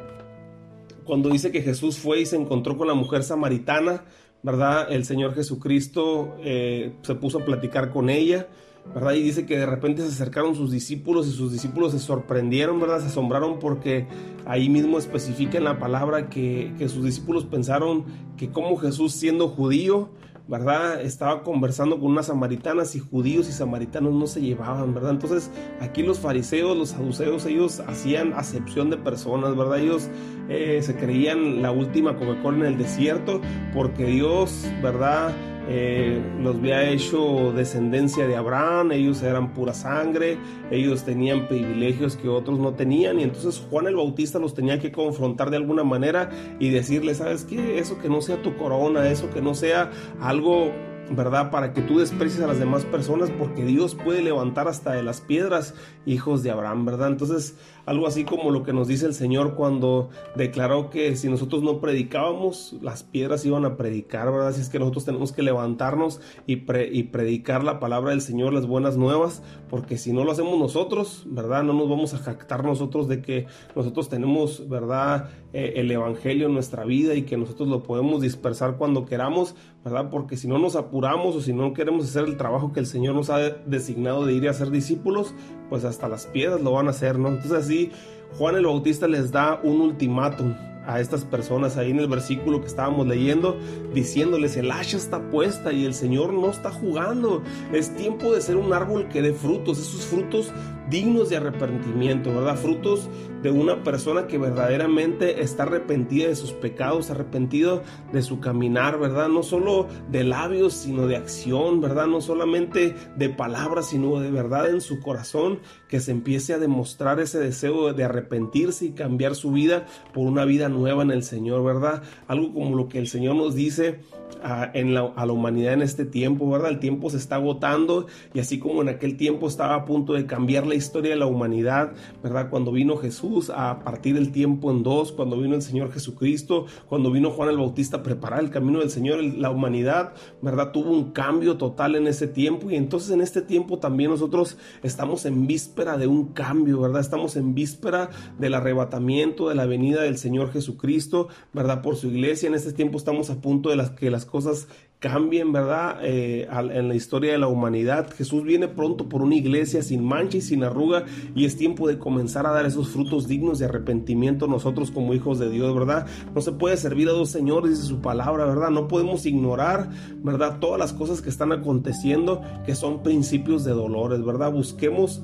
cuando 1.06 1.30
dice 1.30 1.52
que 1.52 1.62
Jesús 1.62 2.00
fue 2.00 2.22
y 2.22 2.26
se 2.26 2.36
encontró 2.36 2.76
con 2.78 2.88
la 2.88 2.96
mujer 2.96 3.24
samaritana, 3.24 4.06
¿verdad? 4.44 4.92
El 4.92 5.06
Señor 5.06 5.34
Jesucristo 5.34 6.36
eh, 6.44 6.94
se 7.02 7.16
puso 7.16 7.40
a 7.40 7.46
platicar 7.46 7.92
con 7.92 8.10
ella, 8.10 8.48
¿verdad? 8.94 9.14
Y 9.14 9.24
dice 9.24 9.46
que 9.46 9.58
de 9.58 9.66
repente 9.66 10.04
se 10.04 10.10
acercaron 10.10 10.56
sus 10.56 10.72
discípulos 10.72 11.28
y 11.28 11.32
sus 11.32 11.52
discípulos 11.52 11.94
se 11.94 12.00
sorprendieron, 12.00 12.80
¿verdad? 12.80 13.00
Se 13.00 13.08
asombraron 13.08 13.60
porque 13.60 14.08
ahí 14.46 14.70
mismo 14.70 15.00
especifica 15.00 15.58
en 15.58 15.64
la 15.64 15.80
palabra 15.80 16.30
que, 16.30 16.74
que 16.78 16.90
sus 16.90 17.04
discípulos 17.04 17.46
pensaron 17.46 18.06
que 18.38 18.50
como 18.50 18.78
Jesús 18.78 19.14
siendo 19.14 19.48
judío, 19.48 20.10
¿verdad? 20.48 21.02
Estaba 21.02 21.44
conversando 21.44 22.00
con 22.00 22.12
unas 22.12 22.28
samaritanas 22.28 22.96
y 22.96 23.00
judíos 23.00 23.50
y 23.50 23.52
samaritanos 23.52 24.14
no 24.14 24.28
se 24.28 24.42
llevaban, 24.42 24.94
¿verdad? 24.94 25.12
Entonces 25.12 25.50
aquí 25.82 26.04
los 26.04 26.20
fariseos, 26.20 26.78
los 26.78 26.90
saduceos, 26.90 27.46
ellos 27.46 27.80
hacían 27.88 28.34
acepción 28.34 28.90
de 28.90 28.98
personas, 28.98 29.56
¿verdad? 29.56 29.80
Ellos 29.80 30.10
eh, 30.50 30.80
se 30.82 30.96
creían 30.96 31.62
la 31.62 31.72
última 31.72 32.16
Coca-Cola 32.16 32.60
en 32.60 32.74
el 32.74 32.78
desierto 32.78 33.42
porque 33.74 34.06
Dios, 34.06 34.66
¿verdad? 34.82 35.34
Eh, 35.68 36.22
los 36.42 36.58
había 36.58 36.90
hecho 36.90 37.52
descendencia 37.54 38.28
de 38.28 38.36
Abraham, 38.36 38.92
ellos 38.92 39.24
eran 39.24 39.54
pura 39.54 39.74
sangre, 39.74 40.38
ellos 40.70 41.04
tenían 41.04 41.48
privilegios 41.48 42.16
que 42.16 42.30
otros 42.30 42.60
no 42.60 42.74
tenían 42.74 43.20
y 43.20 43.24
entonces 43.24 43.66
Juan 43.70 43.88
el 43.88 43.96
Bautista 43.96 44.38
los 44.38 44.54
tenía 44.54 44.80
que 44.80 44.92
confrontar 44.92 45.50
de 45.50 45.58
alguna 45.58 45.84
manera 45.84 46.30
y 46.60 46.70
decirle, 46.70 47.16
¿sabes 47.16 47.46
qué? 47.46 47.80
Eso 47.80 47.98
que 48.00 48.10
no 48.10 48.22
sea 48.22 48.42
tu 48.42 48.56
corona, 48.58 49.10
eso 49.10 49.30
que 49.32 49.42
no 49.42 49.56
sea 49.56 49.90
algo 50.22 50.72
¿verdad? 51.10 51.52
Para 51.52 51.74
que 51.74 51.82
tú 51.82 52.00
desprecies 52.00 52.42
a 52.42 52.48
las 52.48 52.60
demás 52.60 52.86
personas, 52.86 53.30
porque 53.32 53.64
Dios 53.64 53.96
puede 53.96 54.22
levantar 54.22 54.68
hasta 54.68 54.94
de 54.94 55.04
las 55.04 55.22
piedras 55.22 55.74
hijos 56.06 56.44
de 56.44 56.52
Abraham, 56.52 56.86
¿verdad? 56.86 57.10
Entonces, 57.10 57.58
algo 57.86 58.08
así 58.08 58.24
como 58.24 58.52
lo 58.52 58.64
que 58.64 58.74
nos 58.74 58.88
dice 58.88 59.06
el 59.06 59.14
Señor 59.14 59.56
cuando 59.56 60.10
declaró 60.36 60.90
que 60.90 61.16
si 61.16 61.30
nosotros 61.30 61.62
no 61.62 61.80
predicábamos, 61.80 62.76
las 62.82 63.04
piedras 63.04 63.46
iban 63.46 63.66
a 63.66 63.78
predicar, 63.78 64.32
¿verdad? 64.32 64.48
Así 64.50 64.62
es 64.62 64.70
que 64.70 64.80
nosotros 64.80 65.06
tenemos 65.06 65.32
que 65.32 65.44
levantarnos 65.44 66.22
y, 66.48 66.54
y 66.54 67.04
predicar 67.04 67.64
la 67.64 67.80
palabra 67.80 68.12
del 68.12 68.22
Señor, 68.22 68.54
las 68.54 68.66
buenas 68.66 68.98
nuevas, 68.98 69.44
porque 69.70 69.98
si 69.98 70.14
no 70.14 70.24
lo 70.24 70.32
hacemos 70.32 70.58
nosotros, 70.58 71.24
¿verdad? 71.28 71.64
No 71.64 71.74
nos 71.74 71.90
vamos 71.90 72.14
a 72.14 72.18
jactar 72.18 72.64
nosotros 72.64 73.08
de 73.08 73.22
que 73.22 73.46
nosotros 73.76 74.10
tenemos, 74.10 74.68
¿verdad? 74.68 75.30
Eh, 75.54 75.74
el 75.78 75.92
Evangelio 75.92 76.48
en 76.48 76.54
nuestra 76.54 76.84
vida 76.84 77.14
y 77.14 77.24
que 77.24 77.38
nosotros 77.38 77.70
lo 77.70 77.84
podemos 77.84 78.22
dispersar 78.22 78.78
cuando 78.78 79.06
queramos, 79.06 79.56
¿verdad? 79.86 80.10
Porque 80.10 80.36
si 80.36 80.48
no 80.48 80.58
nos 80.58 80.76
apuramos 80.76 81.36
o 81.36 81.42
si 81.42 81.54
no 81.54 81.72
queremos 81.74 82.06
hacer 82.06 82.24
el 82.24 82.38
trabajo 82.38 82.74
que 82.74 82.80
el 82.80 82.88
Señor 82.88 83.14
nos 83.14 83.30
ha 83.30 83.38
designado 83.38 84.26
de 84.26 84.34
ir 84.34 84.50
a 84.50 84.54
ser 84.54 84.72
discípulos, 84.72 85.36
pues 85.70 85.86
hasta 85.86 86.10
las 86.10 86.26
piedras 86.26 86.60
lo 86.62 86.72
van 86.72 86.88
a 86.88 86.90
hacer, 86.90 87.20
¿no? 87.20 87.30
Entonces 87.30 87.52
así 87.52 87.92
Juan 88.36 88.56
el 88.56 88.66
Bautista 88.66 89.08
les 89.08 89.32
da 89.32 89.62
un 89.64 89.82
ultimátum 89.82 90.56
a 90.88 91.00
estas 91.00 91.24
personas 91.24 91.78
ahí 91.78 91.92
en 91.92 92.00
el 92.00 92.08
versículo 92.08 92.62
que 92.62 92.68
estábamos 92.68 93.06
leyendo, 93.08 93.58
diciéndoles, 93.94 94.58
el 94.58 94.72
hacha 94.72 94.98
está 94.98 95.30
puesta 95.30 95.72
y 95.72 95.86
el 95.86 95.94
Señor 95.94 96.34
no 96.34 96.50
está 96.50 96.72
jugando. 96.72 97.44
Es 97.72 97.96
tiempo 97.96 98.34
de 98.34 98.42
ser 98.42 98.58
un 98.58 98.74
árbol 98.74 99.08
que 99.10 99.22
dé 99.22 99.34
frutos, 99.34 99.80
esos 99.80 100.06
frutos 100.06 100.52
dignos 100.90 101.30
de 101.30 101.38
arrepentimiento, 101.38 102.34
¿verdad? 102.34 102.56
Frutos 102.58 103.10
de 103.42 103.52
una 103.52 103.84
persona 103.84 104.28
que 104.28 104.38
verdaderamente 104.38 105.42
está 105.42 105.64
arrepentida 105.64 106.28
de 106.28 106.36
sus 106.36 106.52
pecados, 106.52 107.10
arrepentido 107.10 107.84
de 108.12 108.22
su 108.22 108.40
caminar, 108.40 109.00
¿verdad? 109.00 109.28
No 109.28 109.44
solo 109.44 109.88
de 110.10 110.24
labios, 110.24 110.74
sino 110.74 111.08
de 111.08 111.16
acción, 111.16 111.82
¿verdad? 111.82 112.08
No 112.08 112.22
solamente 112.22 112.96
de 113.16 113.30
palabras, 113.30 113.90
sino 113.90 114.20
de 114.20 114.32
verdad 114.32 114.70
en 114.70 114.82
su 114.82 115.00
corazón, 115.00 115.60
que 115.88 116.00
se 116.00 116.12
empiece 116.12 116.54
a 116.54 116.58
demostrar 116.58 117.20
ese 117.20 117.40
deseo 117.40 117.94
de 117.94 118.04
arrepentirse 118.04 118.86
y 118.86 118.92
cambiar 118.92 119.36
su 119.36 119.52
vida 119.52 119.86
por 120.14 120.26
una 120.26 120.46
vida 120.46 120.70
nueva 120.70 121.04
en 121.04 121.12
el 121.12 121.24
Señor, 121.24 121.64
¿verdad? 121.64 122.04
Algo 122.28 122.54
como 122.54 122.76
lo 122.76 122.88
que 122.88 123.00
el 123.00 123.08
Señor 123.08 123.36
nos 123.36 123.56
dice 123.56 124.00
a, 124.44 124.70
en 124.74 124.94
la, 124.94 125.12
a 125.16 125.26
la 125.26 125.34
humanidad 125.34 125.74
en 125.74 125.82
este 125.82 126.06
tiempo, 126.06 126.50
¿verdad? 126.50 126.72
El 126.72 126.80
tiempo 126.80 127.10
se 127.10 127.18
está 127.18 127.36
agotando 127.36 128.08
y 128.34 128.40
así 128.40 128.60
como 128.60 128.82
en 128.82 128.90
aquel 128.90 129.18
tiempo 129.18 129.48
estaba 129.48 129.76
a 129.76 129.86
punto 129.86 130.14
de 130.14 130.26
cambiar 130.26 130.68
historia 130.76 131.12
de 131.12 131.18
la 131.18 131.26
humanidad, 131.26 131.94
¿verdad? 132.22 132.50
Cuando 132.50 132.72
vino 132.72 132.98
Jesús 132.98 133.50
a 133.50 133.80
partir 133.84 134.18
el 134.18 134.32
tiempo 134.32 134.72
en 134.72 134.84
dos, 134.84 135.12
cuando 135.12 135.38
vino 135.38 135.56
el 135.56 135.62
Señor 135.62 135.92
Jesucristo, 135.92 136.66
cuando 136.88 137.12
vino 137.12 137.32
Juan 137.32 137.50
el 137.50 137.58
Bautista 137.58 137.98
a 137.98 138.04
preparar 138.04 138.40
el 138.42 138.50
camino 138.50 138.80
del 138.80 138.90
Señor, 138.90 139.24
la 139.24 139.50
humanidad, 139.50 140.14
¿verdad? 140.42 140.72
Tuvo 140.72 140.92
un 140.92 141.12
cambio 141.12 141.58
total 141.58 141.96
en 141.96 142.08
ese 142.08 142.28
tiempo 142.28 142.70
y 142.70 142.76
entonces 142.76 143.12
en 143.12 143.22
este 143.22 143.42
tiempo 143.42 143.80
también 143.80 144.12
nosotros 144.12 144.58
estamos 144.84 145.26
en 145.26 145.48
víspera 145.48 145.98
de 145.98 146.08
un 146.08 146.34
cambio, 146.34 146.82
¿verdad? 146.82 147.02
Estamos 147.02 147.36
en 147.36 147.56
víspera 147.56 148.10
del 148.38 148.54
arrebatamiento, 148.54 149.50
de 149.50 149.56
la 149.56 149.66
venida 149.66 150.02
del 150.02 150.18
Señor 150.18 150.52
Jesucristo, 150.52 151.28
¿verdad? 151.54 151.82
Por 151.82 151.96
su 151.96 152.08
iglesia. 152.08 152.48
En 152.48 152.56
este 152.56 152.74
tiempo 152.74 152.98
estamos 152.98 153.30
a 153.30 153.42
punto 153.42 153.70
de 153.70 153.76
las 153.76 153.92
que 153.92 154.12
las 154.12 154.26
cosas 154.26 154.68
cambien, 155.00 155.52
¿verdad? 155.52 156.00
Eh, 156.04 156.48
en 156.50 156.88
la 156.88 156.96
historia 156.96 157.34
de 157.34 157.38
la 157.38 157.48
humanidad. 157.48 158.10
Jesús 158.12 158.44
viene 158.44 158.68
pronto 158.68 159.08
por 159.10 159.22
una 159.22 159.36
iglesia 159.36 159.84
sin 159.84 160.04
mancha 160.04 160.38
y 160.38 160.42
sin 160.42 160.64
arruga 160.64 161.06
y 161.36 161.46
es 161.46 161.58
tiempo 161.58 161.88
de 161.88 162.00
comenzar 162.00 162.46
a 162.48 162.52
dar 162.52 162.66
esos 162.66 162.90
frutos 162.90 163.28
dignos 163.28 163.60
de 163.60 163.66
arrepentimiento 163.66 164.48
nosotros 164.48 164.92
como 164.92 165.14
hijos 165.14 165.40
de 165.40 165.50
Dios, 165.50 165.74
¿verdad? 165.76 166.08
No 166.34 166.42
se 166.42 166.52
puede 166.54 166.78
servir 166.78 167.10
a 167.10 167.12
dos 167.12 167.30
señores, 167.30 167.72
dice 167.72 167.84
su 167.84 168.02
palabra, 168.02 168.46
¿verdad? 168.46 168.70
No 168.70 168.88
podemos 168.88 169.26
ignorar, 169.26 169.90
¿verdad? 170.24 170.60
Todas 170.60 170.80
las 170.80 170.94
cosas 170.94 171.22
que 171.22 171.30
están 171.30 171.52
aconteciendo 171.52 172.42
que 172.66 172.76
son 172.76 173.04
principios 173.04 173.64
de 173.64 173.72
dolores, 173.72 174.24
¿verdad? 174.24 174.52
Busquemos 174.52 175.22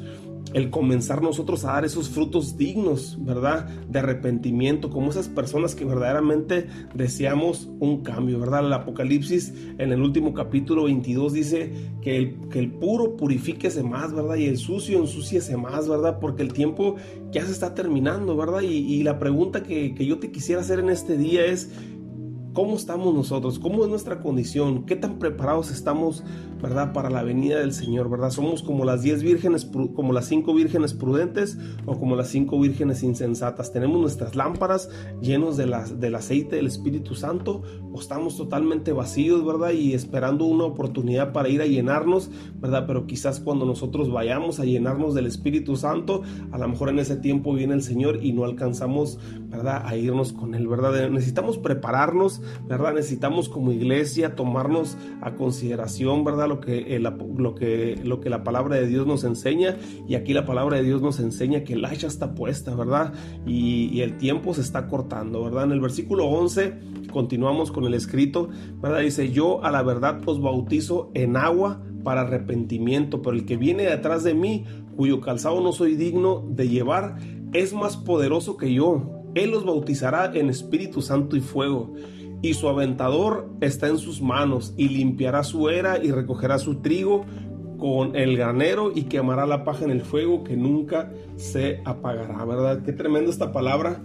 el 0.54 0.70
comenzar 0.70 1.22
nosotros 1.22 1.64
a 1.66 1.74
dar 1.74 1.86
esos 1.86 2.10
frutos 2.10 2.58
dignos, 2.58 3.18
¿verdad? 3.20 3.68
De 3.90 4.00
arrepentimiento, 4.00 4.90
como 4.90 5.10
esas 5.10 5.28
personas 5.28 5.76
que 5.76 5.86
verdaderamente 5.86 6.68
deseamos 6.94 7.70
un 7.80 8.04
cambio, 8.04 8.40
¿verdad? 8.40 8.66
El 8.66 8.74
Apocalipsis 8.74 9.54
en 9.78 9.92
el 9.92 10.02
último 10.02 10.34
capítulo 10.34 10.84
22 10.86 11.34
dice 11.34 11.72
que 12.02 12.18
el, 12.18 12.50
que 12.50 12.60
el 12.60 12.72
puro 12.72 13.16
purifíquese 13.16 13.84
más, 13.84 14.14
¿verdad? 14.14 14.36
Y 14.36 14.46
el 14.46 14.58
sucio 14.58 15.00
ensúciese 15.00 15.58
más, 15.58 15.88
¿verdad? 15.88 16.20
Porque 16.20 16.44
el 16.44 16.54
tiempo 16.54 16.96
ya 17.32 17.46
se 17.46 17.52
está 17.52 17.74
terminando, 17.74 18.36
¿verdad? 18.36 18.62
Y, 18.62 19.02
la 19.02 19.18
pregunta 19.18 19.64
que 19.64 20.06
yo 20.06 20.20
te 20.20 20.32
quisiera 20.32 20.62
hacer 20.62 20.80
en 20.80 20.90
este 20.90 21.18
día 21.18 21.46
es, 21.46 21.72
¿Cómo 22.54 22.76
estamos 22.76 23.14
nosotros? 23.14 23.60
¿Cómo 23.60 23.86
es 23.86 23.90
nuestra 23.90 24.20
condición? 24.20 24.86
¿Qué 24.86 24.98
tan 24.98 25.20
preparados 25.20 25.72
estamos, 25.72 26.22
verdad, 26.62 26.92
para 26.92 27.10
la 27.10 27.24
venida 27.24 27.60
del 27.60 27.72
Señor, 27.72 28.10
verdad? 28.10 28.30
¿Somos 28.30 28.62
como 28.62 28.84
las 28.84 29.04
diez 29.04 29.24
vírgenes, 29.24 29.70
como 29.96 30.12
las 30.12 30.26
cinco 30.26 30.54
vírgenes 30.54 30.94
prudentes 30.94 31.58
o 31.86 31.98
como 31.98 32.18
las 32.18 32.28
cinco 32.28 32.60
vírgenes 32.60 33.04
insensatas? 33.04 33.72
¿Tenemos 33.72 34.02
nuestras 34.02 34.36
lámparas 34.36 34.90
llenos 35.22 35.56
de 35.56 35.62
del 35.98 36.16
aceite 36.16 36.58
del 36.58 36.68
Espíritu 36.68 37.16
Santo 37.16 37.62
o 37.94 37.98
estamos 37.98 38.36
totalmente 38.36 38.92
vacíos, 38.92 39.46
verdad? 39.46 39.72
Y 39.72 39.94
esperando 39.94 40.44
una 40.44 40.66
oportunidad 40.66 41.32
para 41.32 41.48
ir 41.48 41.62
a 41.62 41.66
llenarnos, 41.66 42.32
verdad? 42.56 42.84
Pero 42.86 43.08
quizás 43.08 43.40
cuando 43.40 43.66
nosotros 43.66 44.12
vayamos 44.12 44.60
a 44.60 44.66
llenarnos 44.66 45.14
del 45.14 45.28
Espíritu 45.28 45.78
Santo, 45.78 46.24
a 46.52 46.58
lo 46.58 46.68
mejor 46.68 46.90
en 46.90 47.00
ese 47.00 47.16
tiempo 47.16 47.54
viene 47.54 47.76
el 47.76 47.82
Señor 47.82 48.22
y 48.22 48.34
no 48.34 48.44
alcanzamos, 48.44 49.20
verdad, 49.48 49.84
a 49.86 49.96
irnos 49.96 50.34
con 50.34 50.54
Él, 50.54 50.68
verdad? 50.68 51.10
Necesitamos 51.10 51.58
prepararnos 51.58 52.41
¿verdad? 52.68 52.94
Necesitamos 52.94 53.50
como 53.50 53.72
iglesia 53.72 54.36
tomarnos 54.36 54.98
a 55.22 55.36
consideración, 55.36 56.24
¿verdad? 56.24 56.48
Lo 56.48 56.60
que, 56.60 56.96
eh, 56.96 57.00
lo, 57.00 57.56
que, 57.56 58.00
lo 58.04 58.20
que 58.20 58.30
la 58.30 58.44
palabra 58.44 58.76
de 58.76 58.88
Dios 58.88 59.08
nos 59.08 59.24
enseña. 59.24 59.78
Y 60.08 60.16
aquí 60.16 60.34
la 60.34 60.46
palabra 60.46 60.78
de 60.78 60.84
Dios 60.84 61.02
nos 61.02 61.20
enseña 61.20 61.64
que 61.64 61.74
el 61.74 61.86
hacha 61.86 62.08
está 62.08 62.34
puesta, 62.36 62.76
¿verdad? 62.76 63.14
Y, 63.46 64.02
el 64.02 64.18
tiempo 64.18 64.54
se 64.56 64.62
está 64.62 64.88
cortando, 64.88 65.44
¿verdad? 65.44 65.66
En 65.66 65.74
el 65.74 65.80
versículo 65.80 66.26
11 66.26 66.74
continuamos 67.12 67.72
con 67.72 67.84
el 67.84 67.94
escrito, 67.94 68.50
¿verdad? 68.82 69.02
Dice, 69.02 69.32
yo 69.32 69.64
a 69.64 69.70
la 69.70 69.84
verdad 69.84 70.22
os 70.26 70.42
bautizo 70.42 71.12
en 71.14 71.38
agua 71.38 71.84
para 72.04 72.22
arrepentimiento, 72.22 73.22
pero 73.22 73.36
el 73.36 73.46
que 73.46 73.58
viene 73.58 73.84
detrás 73.84 74.24
de 74.24 74.34
mí, 74.34 74.66
cuyo 74.96 75.22
calzado 75.22 75.62
no 75.62 75.72
soy 75.72 75.96
digno 75.96 76.44
de 76.50 76.68
llevar, 76.68 77.18
es 77.54 77.74
más 77.74 77.98
poderoso 77.98 78.58
que 78.58 78.74
yo. 78.74 79.24
Él 79.36 79.52
los 79.52 79.66
bautizará 79.66 80.32
en 80.34 80.50
Espíritu 80.50 81.02
Santo 81.02 81.36
y 81.36 81.42
fuego 81.42 81.94
y 82.42 82.54
su 82.56 82.68
aventador 82.68 83.50
está 83.62 83.88
en 83.88 83.98
sus 83.98 84.22
manos, 84.22 84.74
y 84.78 84.90
limpiará 84.90 85.44
su 85.44 85.70
era 85.70 86.04
y 86.04 86.12
recogerá 86.12 86.58
su 86.60 86.82
trigo 86.82 87.26
con 87.78 88.16
el 88.16 88.38
granero 88.38 88.92
y 88.94 89.04
quemará 89.04 89.48
la 89.48 89.64
paja 89.64 89.86
en 89.86 89.92
el 89.92 90.02
fuego 90.02 90.44
que 90.44 90.56
nunca 90.56 91.12
se 91.36 91.82
apagará, 91.84 92.46
¿verdad? 92.46 92.84
Qué 92.84 92.94
tremendo 92.94 93.32
esta 93.32 93.52
palabra, 93.52 94.04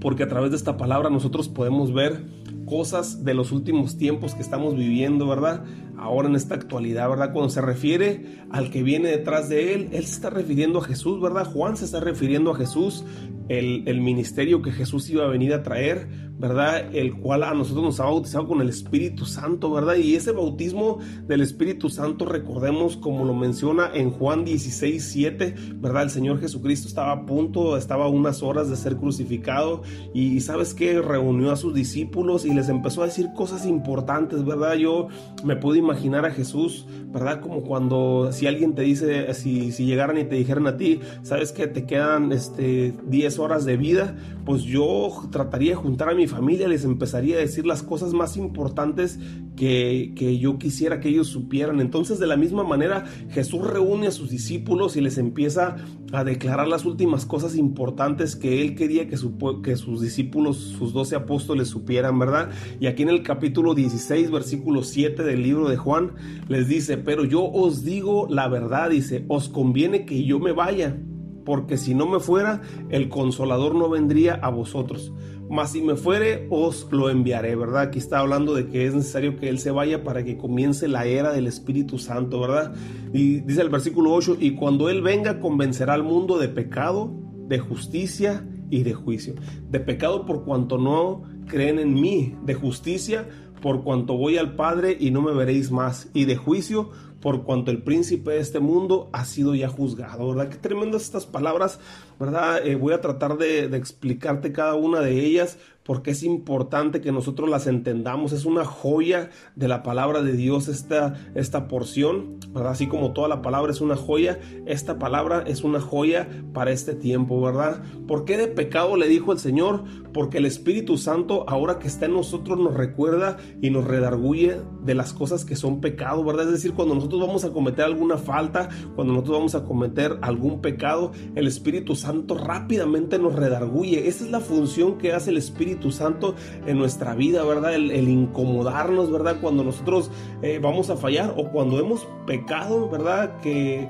porque 0.00 0.22
a 0.22 0.28
través 0.28 0.50
de 0.50 0.56
esta 0.56 0.76
palabra 0.76 1.10
nosotros 1.10 1.48
podemos 1.48 1.92
ver 1.92 2.24
cosas 2.64 3.24
de 3.24 3.34
los 3.34 3.52
últimos 3.52 3.98
tiempos 3.98 4.34
que 4.34 4.40
estamos 4.40 4.74
viviendo, 4.74 5.26
¿verdad? 5.28 5.64
Ahora 5.96 6.28
en 6.28 6.36
esta 6.36 6.54
actualidad, 6.54 7.08
¿verdad? 7.08 7.32
Cuando 7.32 7.50
se 7.50 7.60
refiere 7.60 8.42
al 8.50 8.70
que 8.70 8.82
viene 8.82 9.08
detrás 9.08 9.48
de 9.48 9.74
él, 9.74 9.88
él 9.92 10.04
se 10.04 10.14
está 10.14 10.30
refiriendo 10.30 10.80
a 10.80 10.84
Jesús, 10.84 11.20
¿verdad? 11.20 11.44
Juan 11.44 11.76
se 11.76 11.84
está 11.84 12.00
refiriendo 12.00 12.52
a 12.52 12.56
Jesús, 12.56 13.04
el, 13.48 13.86
el 13.86 14.00
ministerio 14.00 14.62
que 14.62 14.72
Jesús 14.72 15.08
iba 15.10 15.24
a 15.24 15.28
venir 15.28 15.52
a 15.52 15.62
traer, 15.62 16.08
¿verdad? 16.42 16.92
El 16.92 17.14
cual 17.20 17.44
a 17.44 17.54
nosotros 17.54 17.84
nos 17.84 18.00
ha 18.00 18.04
bautizado 18.04 18.48
con 18.48 18.60
el 18.60 18.68
Espíritu 18.68 19.26
Santo, 19.26 19.70
¿verdad? 19.70 19.94
Y 19.94 20.16
ese 20.16 20.32
bautismo 20.32 20.98
del 21.28 21.40
Espíritu 21.40 21.88
Santo, 21.88 22.24
recordemos 22.24 22.96
como 22.96 23.24
lo 23.24 23.32
menciona 23.32 23.90
en 23.94 24.10
Juan 24.10 24.44
16, 24.44 25.04
7, 25.04 25.54
¿verdad? 25.76 26.02
El 26.02 26.10
Señor 26.10 26.40
Jesucristo 26.40 26.88
estaba 26.88 27.12
a 27.12 27.26
punto, 27.26 27.76
estaba 27.76 28.06
a 28.06 28.08
unas 28.08 28.42
horas 28.42 28.68
de 28.68 28.74
ser 28.74 28.96
crucificado 28.96 29.82
y 30.14 30.40
sabes 30.40 30.74
que 30.74 31.00
reunió 31.00 31.52
a 31.52 31.56
sus 31.56 31.74
discípulos 31.74 32.44
y 32.44 32.52
les 32.52 32.68
empezó 32.68 33.02
a 33.02 33.06
decir 33.06 33.28
cosas 33.36 33.64
importantes, 33.64 34.44
¿verdad? 34.44 34.74
Yo 34.74 35.06
me 35.44 35.54
puedo 35.54 35.76
imaginar 35.76 35.91
a 35.92 36.30
Jesús, 36.30 36.86
¿verdad? 37.12 37.40
Como 37.40 37.62
cuando 37.62 38.30
si 38.32 38.46
alguien 38.46 38.74
te 38.74 38.82
dice, 38.82 39.32
si, 39.34 39.72
si 39.72 39.84
llegaran 39.84 40.18
y 40.18 40.24
te 40.24 40.34
dijeran 40.34 40.66
a 40.66 40.76
ti, 40.76 41.00
¿sabes 41.22 41.52
que 41.52 41.66
te 41.66 41.86
quedan 41.86 42.32
este, 42.32 42.94
10 43.06 43.38
horas 43.38 43.64
de 43.64 43.76
vida? 43.76 44.16
Pues 44.44 44.62
yo 44.62 45.10
trataría 45.30 45.70
de 45.70 45.76
juntar 45.76 46.08
a 46.08 46.14
mi 46.14 46.26
familia 46.26 46.68
les 46.68 46.84
empezaría 46.84 47.36
a 47.36 47.40
decir 47.40 47.66
las 47.66 47.82
cosas 47.82 48.12
más 48.12 48.36
importantes 48.36 49.18
que, 49.56 50.12
que 50.16 50.38
yo 50.38 50.58
quisiera 50.58 51.00
que 51.00 51.08
ellos 51.08 51.28
supieran. 51.28 51.80
Entonces 51.80 52.18
de 52.18 52.26
la 52.26 52.36
misma 52.36 52.64
manera 52.64 53.04
Jesús 53.30 53.66
reúne 53.66 54.08
a 54.08 54.10
sus 54.10 54.30
discípulos 54.30 54.96
y 54.96 55.00
les 55.00 55.18
empieza 55.18 55.76
a 56.12 56.24
declarar 56.24 56.68
las 56.68 56.84
últimas 56.84 57.24
cosas 57.24 57.56
importantes 57.56 58.36
que 58.36 58.60
él 58.60 58.74
quería 58.74 59.08
que, 59.08 59.16
sus 59.16 60.00
discípulos, 60.00 60.58
sus 60.58 60.92
doce 60.92 61.16
apóstoles 61.16 61.68
supieran, 61.68 62.18
¿verdad? 62.18 62.50
Y 62.80 62.86
aquí 62.86 63.02
en 63.02 63.08
el 63.08 63.22
capítulo 63.22 63.74
16, 63.74 64.30
versículo 64.30 64.82
7 64.82 65.22
del 65.22 65.42
libro 65.42 65.68
de 65.68 65.76
Juan, 65.76 66.12
les 66.48 66.68
dice, 66.68 66.98
pero 66.98 67.24
yo 67.24 67.44
os 67.44 67.82
digo 67.82 68.26
la 68.28 68.48
verdad, 68.48 68.90
dice, 68.90 69.24
os 69.28 69.48
conviene 69.48 70.04
que 70.04 70.24
yo 70.24 70.38
me 70.38 70.52
vaya 70.52 70.98
porque 71.44 71.76
si 71.76 71.94
no 71.94 72.06
me 72.06 72.20
fuera, 72.20 72.62
el 72.90 73.08
consolador 73.08 73.74
no 73.74 73.88
vendría 73.88 74.34
a 74.34 74.50
vosotros. 74.50 75.12
Mas 75.52 75.72
si 75.72 75.82
me 75.82 75.96
fuere, 75.96 76.46
os 76.48 76.88
lo 76.90 77.10
enviaré, 77.10 77.54
¿verdad? 77.56 77.82
Aquí 77.82 77.98
está 77.98 78.20
hablando 78.20 78.54
de 78.54 78.68
que 78.68 78.86
es 78.86 78.94
necesario 78.94 79.36
que 79.36 79.50
Él 79.50 79.58
se 79.58 79.70
vaya 79.70 80.02
para 80.02 80.24
que 80.24 80.38
comience 80.38 80.88
la 80.88 81.04
era 81.04 81.30
del 81.30 81.46
Espíritu 81.46 81.98
Santo, 81.98 82.40
¿verdad? 82.40 82.74
Y 83.12 83.40
dice 83.40 83.60
el 83.60 83.68
versículo 83.68 84.14
8, 84.14 84.38
y 84.40 84.54
cuando 84.54 84.88
Él 84.88 85.02
venga, 85.02 85.40
convencerá 85.40 85.92
al 85.92 86.04
mundo 86.04 86.38
de 86.38 86.48
pecado, 86.48 87.12
de 87.48 87.58
justicia 87.58 88.48
y 88.70 88.82
de 88.82 88.94
juicio. 88.94 89.34
De 89.68 89.78
pecado 89.78 90.24
por 90.24 90.46
cuanto 90.46 90.78
no 90.78 91.24
creen 91.48 91.78
en 91.78 91.92
mí, 91.92 92.34
de 92.46 92.54
justicia 92.54 93.28
por 93.60 93.84
cuanto 93.84 94.16
voy 94.16 94.38
al 94.38 94.56
Padre 94.56 94.96
y 94.98 95.10
no 95.10 95.20
me 95.20 95.34
veréis 95.34 95.70
más, 95.70 96.08
y 96.14 96.24
de 96.24 96.36
juicio 96.36 96.88
por 97.22 97.44
cuanto 97.44 97.70
el 97.70 97.82
príncipe 97.82 98.32
de 98.32 98.40
este 98.40 98.58
mundo 98.58 99.08
ha 99.12 99.24
sido 99.24 99.54
ya 99.54 99.68
juzgado, 99.68 100.28
¿verdad? 100.28 100.48
Qué 100.48 100.56
tremendas 100.56 101.02
estas 101.02 101.24
palabras, 101.24 101.78
¿verdad? 102.18 102.66
Eh, 102.66 102.76
voy 102.76 102.92
a 102.92 103.00
tratar 103.00 103.36
de, 103.38 103.64
explicarte 103.76 104.52
cada 104.52 104.74
una 104.74 105.00
de 105.00 105.24
ellas 105.24 105.58
porque 105.84 106.12
es 106.12 106.22
importante 106.22 107.00
que 107.00 107.10
nosotros 107.10 107.50
las 107.50 107.66
entendamos. 107.66 108.32
Es 108.32 108.44
una 108.44 108.64
joya 108.64 109.30
de 109.56 109.66
la 109.66 109.82
palabra 109.82 110.22
de 110.22 110.32
Dios 110.34 110.68
esta, 110.68 111.14
esta 111.34 111.66
porción, 111.66 112.38
¿verdad? 112.50 112.72
Así 112.72 112.86
como 112.86 113.12
toda 113.12 113.28
la 113.28 113.42
palabra 113.42 113.72
es 113.72 113.80
una 113.80 113.96
joya, 113.96 114.38
esta 114.66 114.98
palabra 114.98 115.42
es 115.46 115.64
una 115.64 115.80
joya 115.80 116.28
para 116.52 116.70
este 116.70 116.94
tiempo, 116.94 117.40
¿verdad? 117.40 117.82
¿Por 118.06 118.24
qué 118.24 118.36
de 118.36 118.46
pecado 118.46 118.96
le 118.96 119.08
dijo 119.08 119.32
el 119.32 119.38
Señor? 119.38 119.82
Porque 120.12 120.38
el 120.38 120.46
Espíritu 120.46 120.98
Santo 120.98 121.44
ahora 121.48 121.78
que 121.78 121.88
está 121.88 122.06
en 122.06 122.12
nosotros 122.12 122.58
nos 122.58 122.74
recuerda 122.74 123.38
y 123.60 123.70
nos 123.70 123.84
redarguye 123.84 124.60
de 124.84 124.94
las 124.94 125.12
cosas 125.12 125.44
que 125.44 125.56
son 125.56 125.80
pecado, 125.80 126.22
¿verdad? 126.24 126.46
Es 126.46 126.52
decir, 126.52 126.74
cuando 126.74 126.94
nosotros 126.94 127.20
vamos 127.20 127.44
a 127.44 127.50
cometer 127.50 127.84
alguna 127.84 128.18
falta, 128.18 128.68
cuando 128.94 129.14
nosotros 129.14 129.38
vamos 129.38 129.54
a 129.54 129.64
cometer 129.64 130.18
algún 130.22 130.60
pecado, 130.60 131.12
el 131.34 131.46
Espíritu 131.46 131.96
Santo 132.02 132.34
rápidamente 132.34 133.18
nos 133.18 133.34
redarguye. 133.34 134.08
Esa 134.08 134.24
es 134.24 134.30
la 134.30 134.40
función 134.40 134.98
que 134.98 135.12
hace 135.12 135.30
el 135.30 135.36
Espíritu 135.38 135.90
Santo 135.90 136.34
en 136.66 136.78
nuestra 136.78 137.14
vida, 137.14 137.44
¿verdad? 137.44 137.74
El, 137.74 138.08
incomodarnos, 138.08 139.10
¿verdad? 139.10 139.36
Cuando 139.40 139.64
nosotros 139.64 140.10
eh, 140.42 140.58
vamos 140.60 140.90
a 140.90 140.96
fallar 140.96 141.34
o 141.36 141.50
cuando 141.50 141.78
hemos 141.78 142.06
pecado, 142.26 142.90
¿verdad? 142.90 143.40
Que 143.40 143.88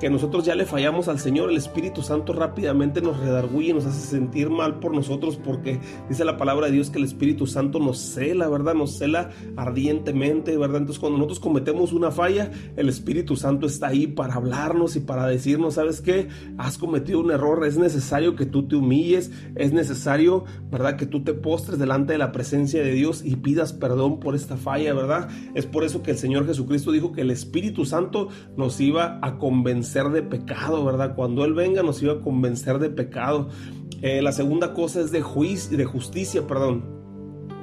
que 0.00 0.08
nosotros 0.08 0.46
ya 0.46 0.54
le 0.54 0.64
fallamos 0.64 1.08
al 1.08 1.18
Señor, 1.18 1.50
el 1.50 1.58
Espíritu 1.58 2.00
Santo 2.00 2.32
rápidamente 2.32 3.02
nos 3.02 3.20
redarguye, 3.20 3.74
nos 3.74 3.84
hace 3.84 4.00
sentir 4.00 4.48
mal 4.48 4.80
por 4.80 4.94
nosotros, 4.94 5.36
porque 5.36 5.78
dice 6.08 6.24
la 6.24 6.38
palabra 6.38 6.66
de 6.66 6.72
Dios 6.72 6.88
que 6.88 6.98
el 6.98 7.04
Espíritu 7.04 7.46
Santo 7.46 7.78
nos 7.78 7.98
cela, 7.98 8.48
¿verdad? 8.48 8.74
Nos 8.74 8.96
cela 8.96 9.30
ardientemente, 9.56 10.56
¿verdad? 10.56 10.78
Entonces 10.78 10.98
cuando 10.98 11.18
nosotros 11.18 11.38
cometemos 11.38 11.92
una 11.92 12.10
falla, 12.10 12.50
el 12.76 12.88
Espíritu 12.88 13.36
Santo 13.36 13.66
está 13.66 13.88
ahí 13.88 14.06
para 14.06 14.34
hablarnos 14.34 14.96
y 14.96 15.00
para 15.00 15.26
decirnos, 15.26 15.74
¿sabes 15.74 16.00
qué? 16.00 16.28
Has 16.56 16.78
cometido 16.78 17.20
un 17.20 17.30
error, 17.30 17.66
es 17.66 17.76
necesario 17.76 18.36
que 18.36 18.46
tú 18.46 18.66
te 18.66 18.76
humilles, 18.76 19.30
es 19.54 19.74
necesario, 19.74 20.44
¿verdad? 20.70 20.96
Que 20.96 21.04
tú 21.04 21.24
te 21.24 21.34
postres 21.34 21.78
delante 21.78 22.14
de 22.14 22.18
la 22.18 22.32
presencia 22.32 22.82
de 22.82 22.92
Dios 22.92 23.22
y 23.22 23.36
pidas 23.36 23.74
perdón 23.74 24.18
por 24.18 24.34
esta 24.34 24.56
falla, 24.56 24.94
¿verdad? 24.94 25.28
Es 25.54 25.66
por 25.66 25.84
eso 25.84 26.02
que 26.02 26.12
el 26.12 26.18
Señor 26.18 26.46
Jesucristo 26.46 26.90
dijo 26.90 27.12
que 27.12 27.20
el 27.20 27.30
Espíritu 27.30 27.84
Santo 27.84 28.28
nos 28.56 28.80
iba 28.80 29.18
a 29.20 29.36
convencer 29.36 29.89
de 29.92 30.22
pecado, 30.22 30.84
¿verdad? 30.84 31.14
Cuando 31.14 31.44
Él 31.44 31.54
venga 31.54 31.82
nos 31.82 32.02
iba 32.02 32.14
a 32.14 32.20
convencer 32.20 32.78
de 32.78 32.90
pecado. 32.90 33.48
Eh, 34.02 34.22
la 34.22 34.32
segunda 34.32 34.72
cosa 34.72 35.00
es 35.00 35.10
de, 35.10 35.20
juicio, 35.20 35.76
de 35.76 35.84
justicia, 35.84 36.46
perdón. 36.46 36.84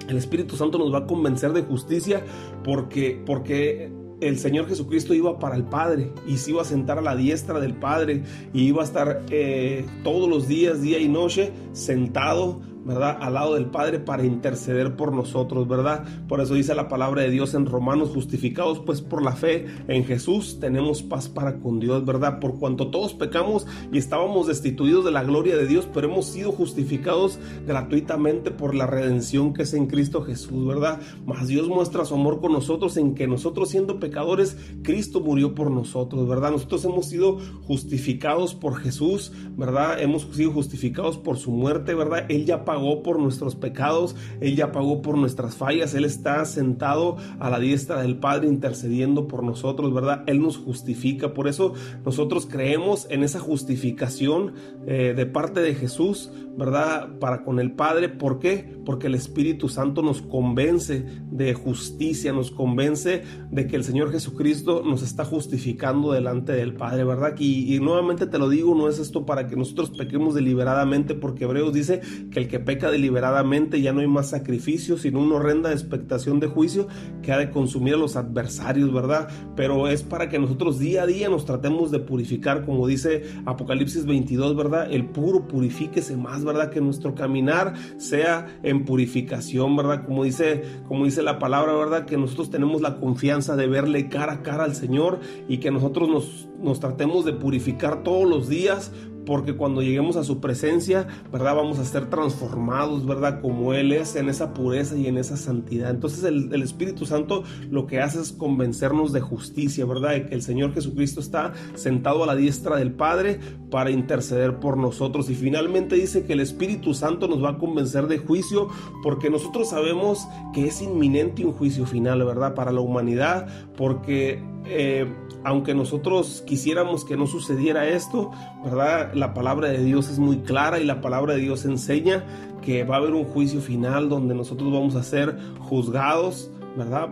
El 0.08 0.18
Espíritu 0.18 0.56
Santo 0.56 0.78
nos 0.78 0.94
va 0.94 1.00
a 1.00 1.06
convencer 1.08 1.54
de 1.54 1.64
justicia 1.64 2.22
porque, 2.64 3.22
porque 3.26 3.92
el 4.22 4.38
Señor 4.40 4.68
Jesucristo 4.68 5.14
iba 5.14 5.40
para 5.40 5.56
el 5.56 5.64
Padre 5.64 6.12
y 6.28 6.38
se 6.38 6.52
iba 6.52 6.62
a 6.62 6.66
sentar 6.66 6.98
a 6.98 7.02
la 7.02 7.16
diestra 7.16 7.60
del 7.60 7.74
Padre 7.74 8.24
y 8.54 8.64
iba 8.64 8.82
a 8.82 8.86
estar 8.86 9.24
eh, 9.30 9.86
todos 10.04 10.30
los 10.30 10.48
días, 10.48 10.82
día 10.82 11.00
y 11.00 11.08
noche, 11.08 11.52
sentado 11.74 12.62
¿verdad? 12.86 13.18
Al 13.22 13.34
lado 13.34 13.56
del 13.56 13.66
Padre 13.66 14.00
para 14.00 14.26
interceder 14.26 14.96
por 14.96 15.14
nosotros, 15.14 15.68
¿verdad? 15.68 16.06
Por 16.28 16.42
eso 16.42 16.54
dice 16.54 16.76
la 16.76 16.88
palabra 16.88 17.22
de 17.22 17.30
Dios 17.30 17.54
en 17.54 17.66
Romanos, 17.66 18.10
justificados 18.14 18.80
pues 18.80 19.02
por 19.02 19.22
la 19.22 19.34
fe 19.34 19.66
en 19.88 20.06
Jesús, 20.06 20.60
tenemos 20.60 21.04
paz 21.04 21.28
para 21.30 21.60
con 21.60 21.80
Dios, 21.80 22.06
¿verdad? 22.06 22.40
Por 22.40 22.60
cuanto 22.60 22.88
todos 22.90 23.14
pecamos 23.14 23.68
y 23.92 23.98
estábamos 23.98 24.48
destituidos 24.48 25.06
de 25.06 25.12
la 25.12 25.24
gloria 25.24 25.58
de 25.58 25.68
Dios, 25.68 25.88
pero 25.94 26.08
hemos 26.08 26.28
sido 26.28 26.52
justificados 26.52 27.40
gratuitamente 27.66 28.52
por 28.52 28.76
la 28.76 28.88
redención 28.88 29.54
que 29.54 29.64
es 29.64 29.74
en 29.74 29.88
Cristo 29.88 30.22
Jesús, 30.22 30.66
¿verdad? 30.66 31.00
Mas 31.26 31.48
Dios 31.48 31.68
muestra 31.68 32.06
su 32.06 32.16
amor 32.16 32.40
con 32.40 32.54
nosotros 32.54 32.98
en 32.98 33.16
que 33.16 33.28
nosotros 33.28 33.70
siendo 33.70 34.00
pecadores, 34.00 34.58
Cristo 34.84 35.20
murió 35.20 35.56
por 35.56 35.72
nosotros, 35.72 36.28
¿verdad? 36.28 36.52
Nosotros 36.52 36.86
hemos 36.86 37.08
sido 37.08 37.40
justificados 37.64 38.56
por 38.56 38.78
Jesús, 38.78 39.32
¿verdad? 39.58 40.02
Hemos 40.02 40.28
sido 40.32 40.52
justificados 40.52 41.18
por 41.18 41.38
su 41.38 41.52
muerte, 41.52 41.94
¿verdad? 41.94 42.26
Él 42.30 42.46
ya 42.46 42.66
pagó 42.68 43.02
por 43.02 43.18
nuestros 43.18 43.56
pecados, 43.56 44.14
Él 44.42 44.58
ya 44.58 44.74
pagó 44.74 45.02
por 45.02 45.18
nuestras 45.18 45.56
fallas, 45.56 45.94
Él 45.94 46.04
está 46.04 46.44
sentado 46.44 47.16
a 47.40 47.50
la 47.50 47.60
diestra 47.60 48.02
del 48.02 48.18
Padre 48.18 48.50
intercediendo 48.50 49.30
por 49.30 49.42
nosotros, 49.42 49.94
¿verdad? 49.94 50.26
Él 50.28 50.42
nos 50.42 50.58
justifica, 50.58 51.34
por 51.34 51.48
eso 51.48 51.74
nosotros 52.04 52.46
creemos 52.46 53.08
en 53.10 53.24
esa 53.24 53.40
justificación 53.40 54.54
eh, 54.86 55.14
de 55.16 55.26
parte 55.26 55.62
de 55.62 55.76
Jesús, 55.76 56.30
¿verdad? 56.58 57.20
Para 57.20 57.44
con 57.44 57.60
el 57.60 57.72
Padre, 57.72 58.10
¿por 58.10 58.40
qué? 58.40 58.78
Porque 58.84 59.08
el 59.08 59.16
Espíritu 59.16 59.70
Santo 59.70 60.02
nos 60.02 60.22
convence 60.22 61.06
de 61.32 61.54
justicia, 61.54 62.34
nos 62.34 62.52
convence 62.52 63.22
de 63.52 63.68
que 63.68 63.76
el 63.76 63.84
Señor 63.84 64.12
Jesucristo 64.12 64.82
nos 64.84 65.04
está 65.04 65.24
justificando 65.24 66.12
delante 66.12 66.52
del 66.54 66.74
Padre, 66.74 67.04
¿verdad? 67.04 67.36
Y, 67.38 67.74
y 67.74 67.80
nuevamente 67.80 68.26
te 68.26 68.40
lo 68.40 68.50
digo, 68.50 68.76
no 68.76 68.90
es 68.90 68.98
esto 69.00 69.26
para 69.26 69.48
que 69.48 69.56
nosotros 69.56 69.92
pequemos 69.92 70.34
deliberadamente, 70.34 71.14
porque 71.14 71.44
Hebreos 71.44 71.74
dice 71.74 72.02
que 72.32 72.40
el 72.40 72.48
que 72.48 72.57
peca 72.60 72.92
deliberadamente 72.92 73.82
ya 73.82 73.94
no 73.94 74.02
hay 74.02 74.08
más 74.08 74.30
sacrificio, 74.30 74.98
sino 74.98 75.20
una 75.20 75.36
horrenda 75.36 75.72
expectación 75.72 76.40
de 76.40 76.48
juicio 76.48 76.88
que 77.22 77.32
ha 77.32 77.38
de 77.38 77.50
consumir 77.50 77.96
a 77.96 77.98
los 77.98 78.16
adversarios, 78.16 78.94
¿verdad? 78.94 79.28
Pero 79.56 79.88
es 79.88 80.04
para 80.04 80.30
que 80.30 80.40
nosotros 80.40 80.80
día 80.80 81.04
a 81.04 81.06
día 81.06 81.30
nos 81.30 81.46
tratemos 81.46 81.92
de 81.92 82.00
purificar, 82.00 82.66
como 82.66 82.88
dice 82.88 83.24
Apocalipsis 83.46 84.06
22, 84.06 84.56
¿verdad? 84.56 84.92
El 84.92 85.06
puro 85.06 85.48
purifíquese 85.48 86.18
más, 86.18 86.44
¿verdad? 86.44 86.70
Que 86.70 86.82
nuestro 86.82 87.16
caminar 87.16 87.74
sea 87.98 88.60
en 88.64 88.86
purificación, 88.86 89.76
¿verdad? 89.76 90.06
Como 90.06 90.24
dice, 90.24 90.64
como 90.88 91.06
dice 91.06 91.24
la 91.24 91.40
palabra, 91.40 91.74
¿verdad? 91.74 92.06
Que 92.06 92.18
nosotros 92.18 92.50
tenemos 92.50 92.82
la 92.82 92.98
confianza 92.98 93.56
de 93.56 93.68
verle 93.68 94.10
cara 94.10 94.34
a 94.34 94.44
cara 94.44 94.64
al 94.64 94.76
Señor 94.76 95.20
y 95.48 95.58
que 95.58 95.72
nosotros 95.72 96.10
nos, 96.10 96.50
nos 96.62 96.80
tratemos 96.80 97.26
de 97.26 97.34
purificar 97.34 98.04
todos 98.04 98.28
los 98.28 98.50
días 98.50 98.92
porque 99.28 99.58
cuando 99.58 99.82
lleguemos 99.82 100.16
a 100.16 100.24
su 100.24 100.40
presencia, 100.40 101.06
¿verdad? 101.34 101.58
Vamos 101.58 101.80
a 101.80 101.86
ser 101.86 102.10
transformados, 102.10 103.06
¿verdad? 103.06 103.42
Como 103.42 103.74
Él 103.74 103.92
es, 103.92 104.16
en 104.16 104.30
esa 104.30 104.54
pureza 104.54 104.96
y 104.96 105.08
en 105.08 105.18
esa 105.18 105.36
santidad. 105.36 105.92
Entonces 105.92 106.24
el, 106.24 106.64
Espíritu 106.64 107.06
Santo 107.06 107.44
lo 107.70 107.88
que 107.88 108.00
hace 108.00 108.22
es 108.22 108.32
convencernos 108.32 109.12
de 109.12 109.20
justicia, 109.20 109.86
¿verdad? 109.86 110.12
De 110.12 110.26
que 110.28 110.36
el 110.36 110.42
Señor 110.42 110.74
Jesucristo 110.74 111.20
está 111.20 111.54
sentado 111.76 112.24
a 112.24 112.28
la 112.28 112.36
diestra 112.36 112.78
del 112.78 112.94
Padre 112.94 113.40
para 113.70 113.92
interceder 113.92 114.60
por 114.60 114.78
nosotros. 114.78 115.30
Y 115.30 115.36
finalmente 115.36 115.96
dice 115.96 116.24
que 116.24 116.34
el 116.34 116.40
Espíritu 116.40 116.94
Santo 116.94 117.28
nos 117.28 117.44
va 117.44 117.52
a 117.52 117.58
convencer 117.58 118.08
de 118.08 118.20
juicio 118.20 118.70
porque 119.04 119.30
nosotros 119.30 119.70
sabemos 119.70 120.26
que 120.54 120.68
es 120.68 120.82
inminente 120.82 121.44
un 121.44 121.52
juicio 121.52 121.86
final, 121.86 122.24
¿verdad? 122.24 122.54
Para 122.54 122.72
la 122.72 122.80
humanidad, 122.80 123.48
porque 123.76 124.42
eh, 124.70 125.06
aunque 125.44 125.74
nosotros 125.74 126.44
quisiéramos 126.46 127.06
que 127.06 127.16
no 127.16 127.26
sucediera 127.26 127.88
esto, 127.88 128.32
La 128.76 129.34
palabra 129.34 129.70
de 129.70 129.84
Dios 129.84 130.10
es 130.10 130.20
muy 130.20 130.38
clara 130.40 130.80
y 130.80 130.86
la 130.86 131.02
palabra 131.02 131.34
de 131.34 131.42
Dios 131.42 131.66
enseña 131.66 132.26
que 132.62 132.84
va 132.84 132.96
a 132.96 132.98
haber 133.00 133.14
un 133.14 133.26
juicio 133.26 133.62
final 133.62 134.10
donde 134.10 134.36
nosotros 134.36 134.72
vamos 134.72 134.96
a 134.96 135.04
ser 135.04 135.38
juzgados, 135.60 136.52
¿verdad? 136.76 137.10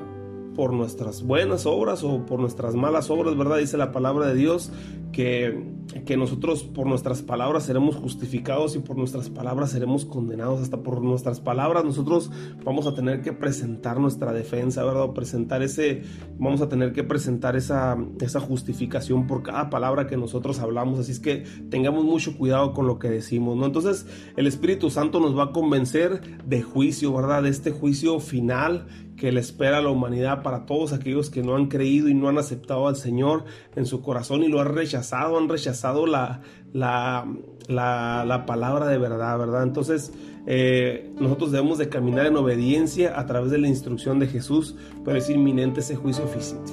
por 0.56 0.74
nuestras 0.74 1.22
buenas 1.22 1.66
obras 1.66 2.04
o 2.04 2.26
por 2.26 2.40
nuestras 2.40 2.76
malas 2.76 3.10
obras, 3.10 3.38
¿verdad? 3.38 3.58
Dice 3.58 3.78
la 3.78 3.92
palabra 3.92 4.28
de 4.28 4.36
Dios 4.36 4.72
que, 5.16 6.18
nosotros 6.18 6.64
por 6.64 6.88
nuestras 6.88 7.22
palabras 7.22 7.64
seremos 7.64 7.96
justificados 7.96 8.76
y 8.76 8.80
por 8.80 8.98
nuestras 8.98 9.30
palabras 9.30 9.72
seremos 9.72 10.04
condenados, 10.04 10.60
hasta 10.60 10.84
por 10.84 11.02
nuestras 11.02 11.40
palabras 11.40 11.86
nosotros 11.86 12.32
vamos 12.66 12.86
a 12.86 12.94
tener 12.94 13.22
que 13.22 13.32
presentar 13.32 13.98
nuestra 14.00 14.34
defensa, 14.34 14.84
¿verdad? 14.84 15.04
O 15.04 15.14
presentar 15.14 15.64
ese, 15.64 16.04
vamos 16.38 16.60
a 16.60 16.68
tener 16.68 16.92
que 16.92 17.06
presentar 17.06 17.56
esa, 17.56 17.98
esa 18.20 18.42
justificación 18.42 19.26
por 19.26 19.42
cada 19.42 19.70
palabra 19.70 20.06
que 20.06 20.18
nosotros 20.18 20.60
hablamos, 20.60 21.00
así 21.00 21.14
es 21.14 21.22
que 21.22 21.46
tengamos 21.70 22.04
mucho 22.04 22.38
cuidado 22.38 22.74
con 22.74 22.86
lo 22.86 23.00
que 23.00 23.10
decimos, 23.10 23.56
¿no? 23.56 23.66
Entonces 23.66 24.06
el 24.36 24.48
Espíritu 24.48 24.90
Santo 24.90 25.22
nos 25.22 25.38
va 25.38 25.46
a 25.46 25.52
convencer 25.54 26.44
de 26.46 26.62
juicio, 26.62 27.14
¿verdad? 27.14 27.44
De 27.44 27.50
este 27.50 27.72
juicio 27.72 28.20
final 28.20 28.86
que 29.16 29.32
le 29.32 29.40
espera 29.40 29.78
a 29.78 29.82
la 29.82 29.90
humanidad 29.90 30.44
para 30.44 30.66
todos 30.66 30.94
aquellos 30.94 31.30
que 31.30 31.42
no 31.42 31.56
han 31.56 31.68
creído 31.68 32.10
y 32.10 32.14
no 32.14 32.28
han 32.28 32.38
aceptado 32.38 32.88
al 32.88 32.96
Señor 32.96 33.46
en 33.76 33.86
su 33.86 34.02
corazón 34.02 34.44
y 34.44 34.48
lo 34.48 34.60
han 34.60 34.74
rechazado, 34.74 35.05
han 35.14 35.50
rechazado 35.50 36.06
la, 36.06 36.42
la, 36.74 37.26
la, 37.68 38.46
palabra 38.46 38.88
de 38.88 38.98
verdad, 38.98 39.38
¿verdad? 39.40 39.64
Entonces 39.64 40.12
eh, 40.46 41.12
nosotros 41.20 41.52
debemos 41.52 41.78
de 41.78 41.90
caminar 41.90 42.26
en 42.26 42.38
obediencia 42.38 43.20
a 43.20 43.26
través 43.26 43.52
de 43.52 43.58
la 43.58 43.68
instrucción 43.68 44.20
de 44.20 44.28
Jesús, 44.28 44.76
pero 45.04 45.18
es 45.18 45.30
inminente 45.30 45.80
ese 45.80 45.96
juicio 45.96 46.26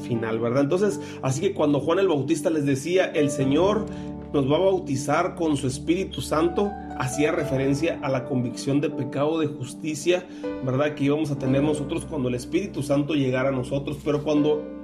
final, 0.07 0.41
¿verdad? 0.41 0.63
Entonces, 0.63 1.01
así 1.23 1.41
que 1.41 1.55
cuando 1.55 1.81
Juan 1.81 1.99
el 1.99 2.09
Bautista 2.09 2.51
les 2.51 2.67
decía, 2.67 3.07
el 3.07 3.31
Señor 3.31 3.87
nos 4.33 4.51
va 4.51 4.57
a 4.57 4.61
bautizar 4.61 5.35
con 5.35 5.57
su 5.57 5.67
Espíritu 5.67 6.21
Santo, 6.21 6.71
hacía 6.99 7.33
referencia 7.33 7.99
a 8.03 8.09
la 8.09 8.25
convicción 8.25 8.81
de 8.81 8.91
pecado, 8.91 9.39
de 9.39 9.47
justicia, 9.47 10.27
¿verdad? 10.65 10.95
Que 10.95 11.05
íbamos 11.05 11.31
a 11.31 11.39
tener 11.39 11.63
nosotros 11.63 12.07
cuando 12.07 12.29
el 12.29 12.35
Espíritu 12.35 12.83
Santo 12.83 13.15
llegara 13.15 13.51
a 13.51 13.53
nosotros, 13.53 13.99
pero 14.05 14.23
cuando 14.23 14.82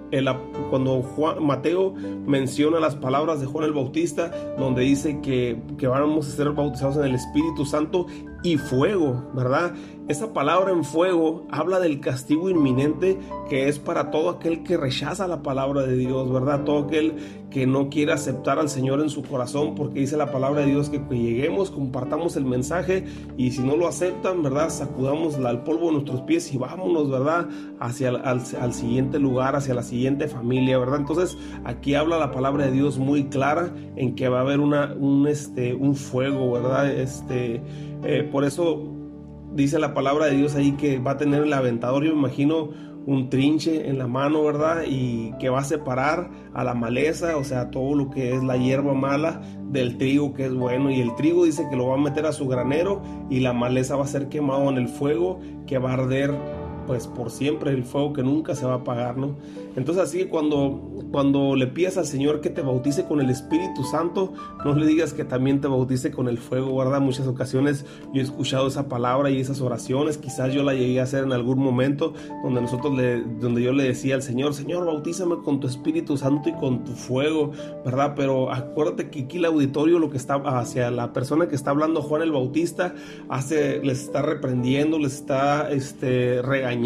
cuando 0.70 1.02
Juan, 1.02 1.44
Mateo 1.44 1.94
menciona 2.26 2.80
las 2.80 2.94
palabras 2.96 3.40
de 3.40 3.46
Juan 3.46 3.64
el 3.64 3.72
Bautista, 3.72 4.30
donde 4.58 4.82
dice 4.82 5.20
que, 5.20 5.60
que 5.76 5.86
vamos 5.86 6.28
a 6.28 6.30
ser 6.30 6.50
bautizados 6.50 6.96
en 6.96 7.04
el 7.04 7.14
Espíritu 7.14 7.64
Santo 7.64 8.06
y 8.42 8.56
fuego, 8.56 9.24
¿verdad? 9.34 9.74
Esa 10.08 10.32
palabra 10.32 10.72
en 10.72 10.84
fuego 10.84 11.46
habla 11.50 11.80
del 11.80 12.00
castigo 12.00 12.48
inminente 12.48 13.18
que 13.50 13.68
es 13.68 13.78
para 13.78 14.10
todo 14.10 14.30
aquel 14.30 14.62
que 14.62 14.78
rechaza 14.78 15.28
la 15.28 15.42
palabra 15.42 15.82
de 15.82 15.98
Dios, 15.98 16.32
¿verdad? 16.32 16.64
Todo 16.64 16.86
aquel 16.86 17.16
que 17.50 17.66
no 17.66 17.90
quiere 17.90 18.12
aceptar 18.12 18.58
al 18.58 18.70
Señor 18.70 19.00
en 19.00 19.10
su 19.10 19.22
corazón, 19.22 19.74
porque 19.74 20.00
dice 20.00 20.16
la 20.16 20.32
palabra 20.32 20.62
de 20.62 20.68
Dios 20.68 20.88
que, 20.88 20.98
lleguemos, 21.10 21.70
compartamos 21.70 22.36
el 22.36 22.46
mensaje 22.46 23.04
y 23.36 23.50
si 23.50 23.60
no 23.60 23.76
lo 23.76 23.86
aceptan, 23.86 24.42
¿verdad? 24.42 24.70
Sacudamos 24.70 25.36
el 25.36 25.58
polvo 25.58 25.88
de 25.88 25.92
nuestros 25.92 26.22
pies 26.22 26.54
y 26.54 26.56
vámonos, 26.56 27.10
¿verdad? 27.10 27.46
Hacia 27.78 28.08
el, 28.08 28.16
al, 28.16 28.72
siguiente 28.72 29.18
lugar, 29.18 29.56
hacia 29.56 29.74
la 29.74 29.82
siguiente 29.82 30.26
familia, 30.26 30.78
¿verdad? 30.78 31.00
Entonces 31.00 31.36
aquí 31.64 31.94
habla 31.94 32.16
la 32.16 32.30
palabra 32.30 32.64
de 32.64 32.72
Dios 32.72 32.96
muy 32.96 33.24
clara 33.24 33.74
en 33.96 34.14
que 34.14 34.30
va 34.30 34.38
a 34.38 34.40
haber 34.40 34.60
una, 34.60 34.94
un, 34.98 35.28
este, 35.28 35.74
un 35.74 35.94
fuego, 35.94 36.50
¿verdad? 36.50 36.90
Este, 36.90 37.60
eh, 38.04 38.26
por 38.32 38.44
eso 38.44 38.97
dice 39.62 39.78
la 39.78 39.94
palabra 39.94 40.26
de 40.26 40.36
Dios 40.36 40.54
ahí 40.54 40.72
que 40.72 40.98
va 40.98 41.12
a 41.12 41.16
tener 41.16 41.42
el 41.42 41.52
aventador, 41.52 42.04
yo 42.04 42.12
me 42.12 42.18
imagino 42.18 42.70
un 43.06 43.30
trinche 43.30 43.88
en 43.88 43.96
la 43.96 44.06
mano, 44.06 44.44
¿verdad? 44.44 44.82
Y 44.86 45.32
que 45.40 45.48
va 45.48 45.60
a 45.60 45.64
separar 45.64 46.30
a 46.52 46.62
la 46.62 46.74
maleza, 46.74 47.38
o 47.38 47.44
sea, 47.44 47.70
todo 47.70 47.94
lo 47.94 48.10
que 48.10 48.34
es 48.34 48.44
la 48.44 48.58
hierba 48.58 48.92
mala 48.92 49.40
del 49.70 49.96
trigo 49.96 50.34
que 50.34 50.44
es 50.44 50.54
bueno. 50.54 50.90
Y 50.90 51.00
el 51.00 51.14
trigo 51.14 51.44
dice 51.44 51.66
que 51.70 51.76
lo 51.76 51.86
va 51.86 51.94
a 51.94 51.98
meter 51.98 52.26
a 52.26 52.32
su 52.32 52.46
granero 52.46 53.02
y 53.30 53.40
la 53.40 53.54
maleza 53.54 53.96
va 53.96 54.04
a 54.04 54.08
ser 54.08 54.28
quemado 54.28 54.68
en 54.68 54.76
el 54.76 54.88
fuego 54.88 55.40
que 55.66 55.78
va 55.78 55.92
a 55.92 55.94
arder 55.94 56.34
pues 56.88 57.06
por 57.06 57.30
siempre 57.30 57.70
el 57.70 57.84
fuego 57.84 58.14
que 58.14 58.22
nunca 58.22 58.54
se 58.54 58.64
va 58.64 58.72
a 58.72 58.76
apagar, 58.76 59.18
¿no? 59.18 59.36
Entonces 59.76 60.02
así 60.02 60.24
cuando, 60.24 60.90
cuando 61.12 61.54
le 61.54 61.66
pidas 61.66 61.98
al 61.98 62.06
Señor 62.06 62.40
que 62.40 62.48
te 62.48 62.62
bautice 62.62 63.04
con 63.04 63.20
el 63.20 63.28
Espíritu 63.28 63.84
Santo, 63.84 64.32
no 64.64 64.74
le 64.74 64.86
digas 64.86 65.12
que 65.12 65.22
también 65.24 65.60
te 65.60 65.68
bautice 65.68 66.10
con 66.10 66.28
el 66.28 66.38
fuego, 66.38 66.74
¿verdad? 66.78 67.02
Muchas 67.02 67.26
ocasiones 67.26 67.84
yo 68.14 68.22
he 68.22 68.24
escuchado 68.24 68.68
esa 68.68 68.88
palabra 68.88 69.30
y 69.30 69.38
esas 69.38 69.60
oraciones, 69.60 70.16
quizás 70.16 70.54
yo 70.54 70.62
la 70.62 70.72
llegué 70.72 70.98
a 70.98 71.02
hacer 71.02 71.24
en 71.24 71.32
algún 71.32 71.58
momento 71.58 72.14
donde 72.42 72.62
nosotros 72.62 72.96
le, 72.96 73.20
donde 73.20 73.62
yo 73.62 73.72
le 73.74 73.84
decía 73.84 74.14
al 74.14 74.22
Señor, 74.22 74.54
Señor, 74.54 74.86
bautízame 74.86 75.36
con 75.44 75.60
tu 75.60 75.66
Espíritu 75.66 76.16
Santo 76.16 76.48
y 76.48 76.54
con 76.54 76.84
tu 76.84 76.92
fuego, 76.92 77.52
¿verdad? 77.84 78.14
Pero 78.16 78.50
acuérdate 78.50 79.10
que 79.10 79.24
aquí 79.24 79.36
el 79.36 79.44
auditorio 79.44 79.98
lo 79.98 80.08
que 80.08 80.16
está 80.16 80.36
hacia 80.36 80.90
la 80.90 81.12
persona 81.12 81.48
que 81.48 81.54
está 81.54 81.70
hablando 81.70 82.00
Juan 82.00 82.22
el 82.22 82.32
Bautista 82.32 82.94
hace 83.28 83.80
les 83.84 84.04
está 84.04 84.22
reprendiendo, 84.22 84.98
les 84.98 85.16
está 85.16 85.70
este 85.70 86.40
regañando 86.40 86.77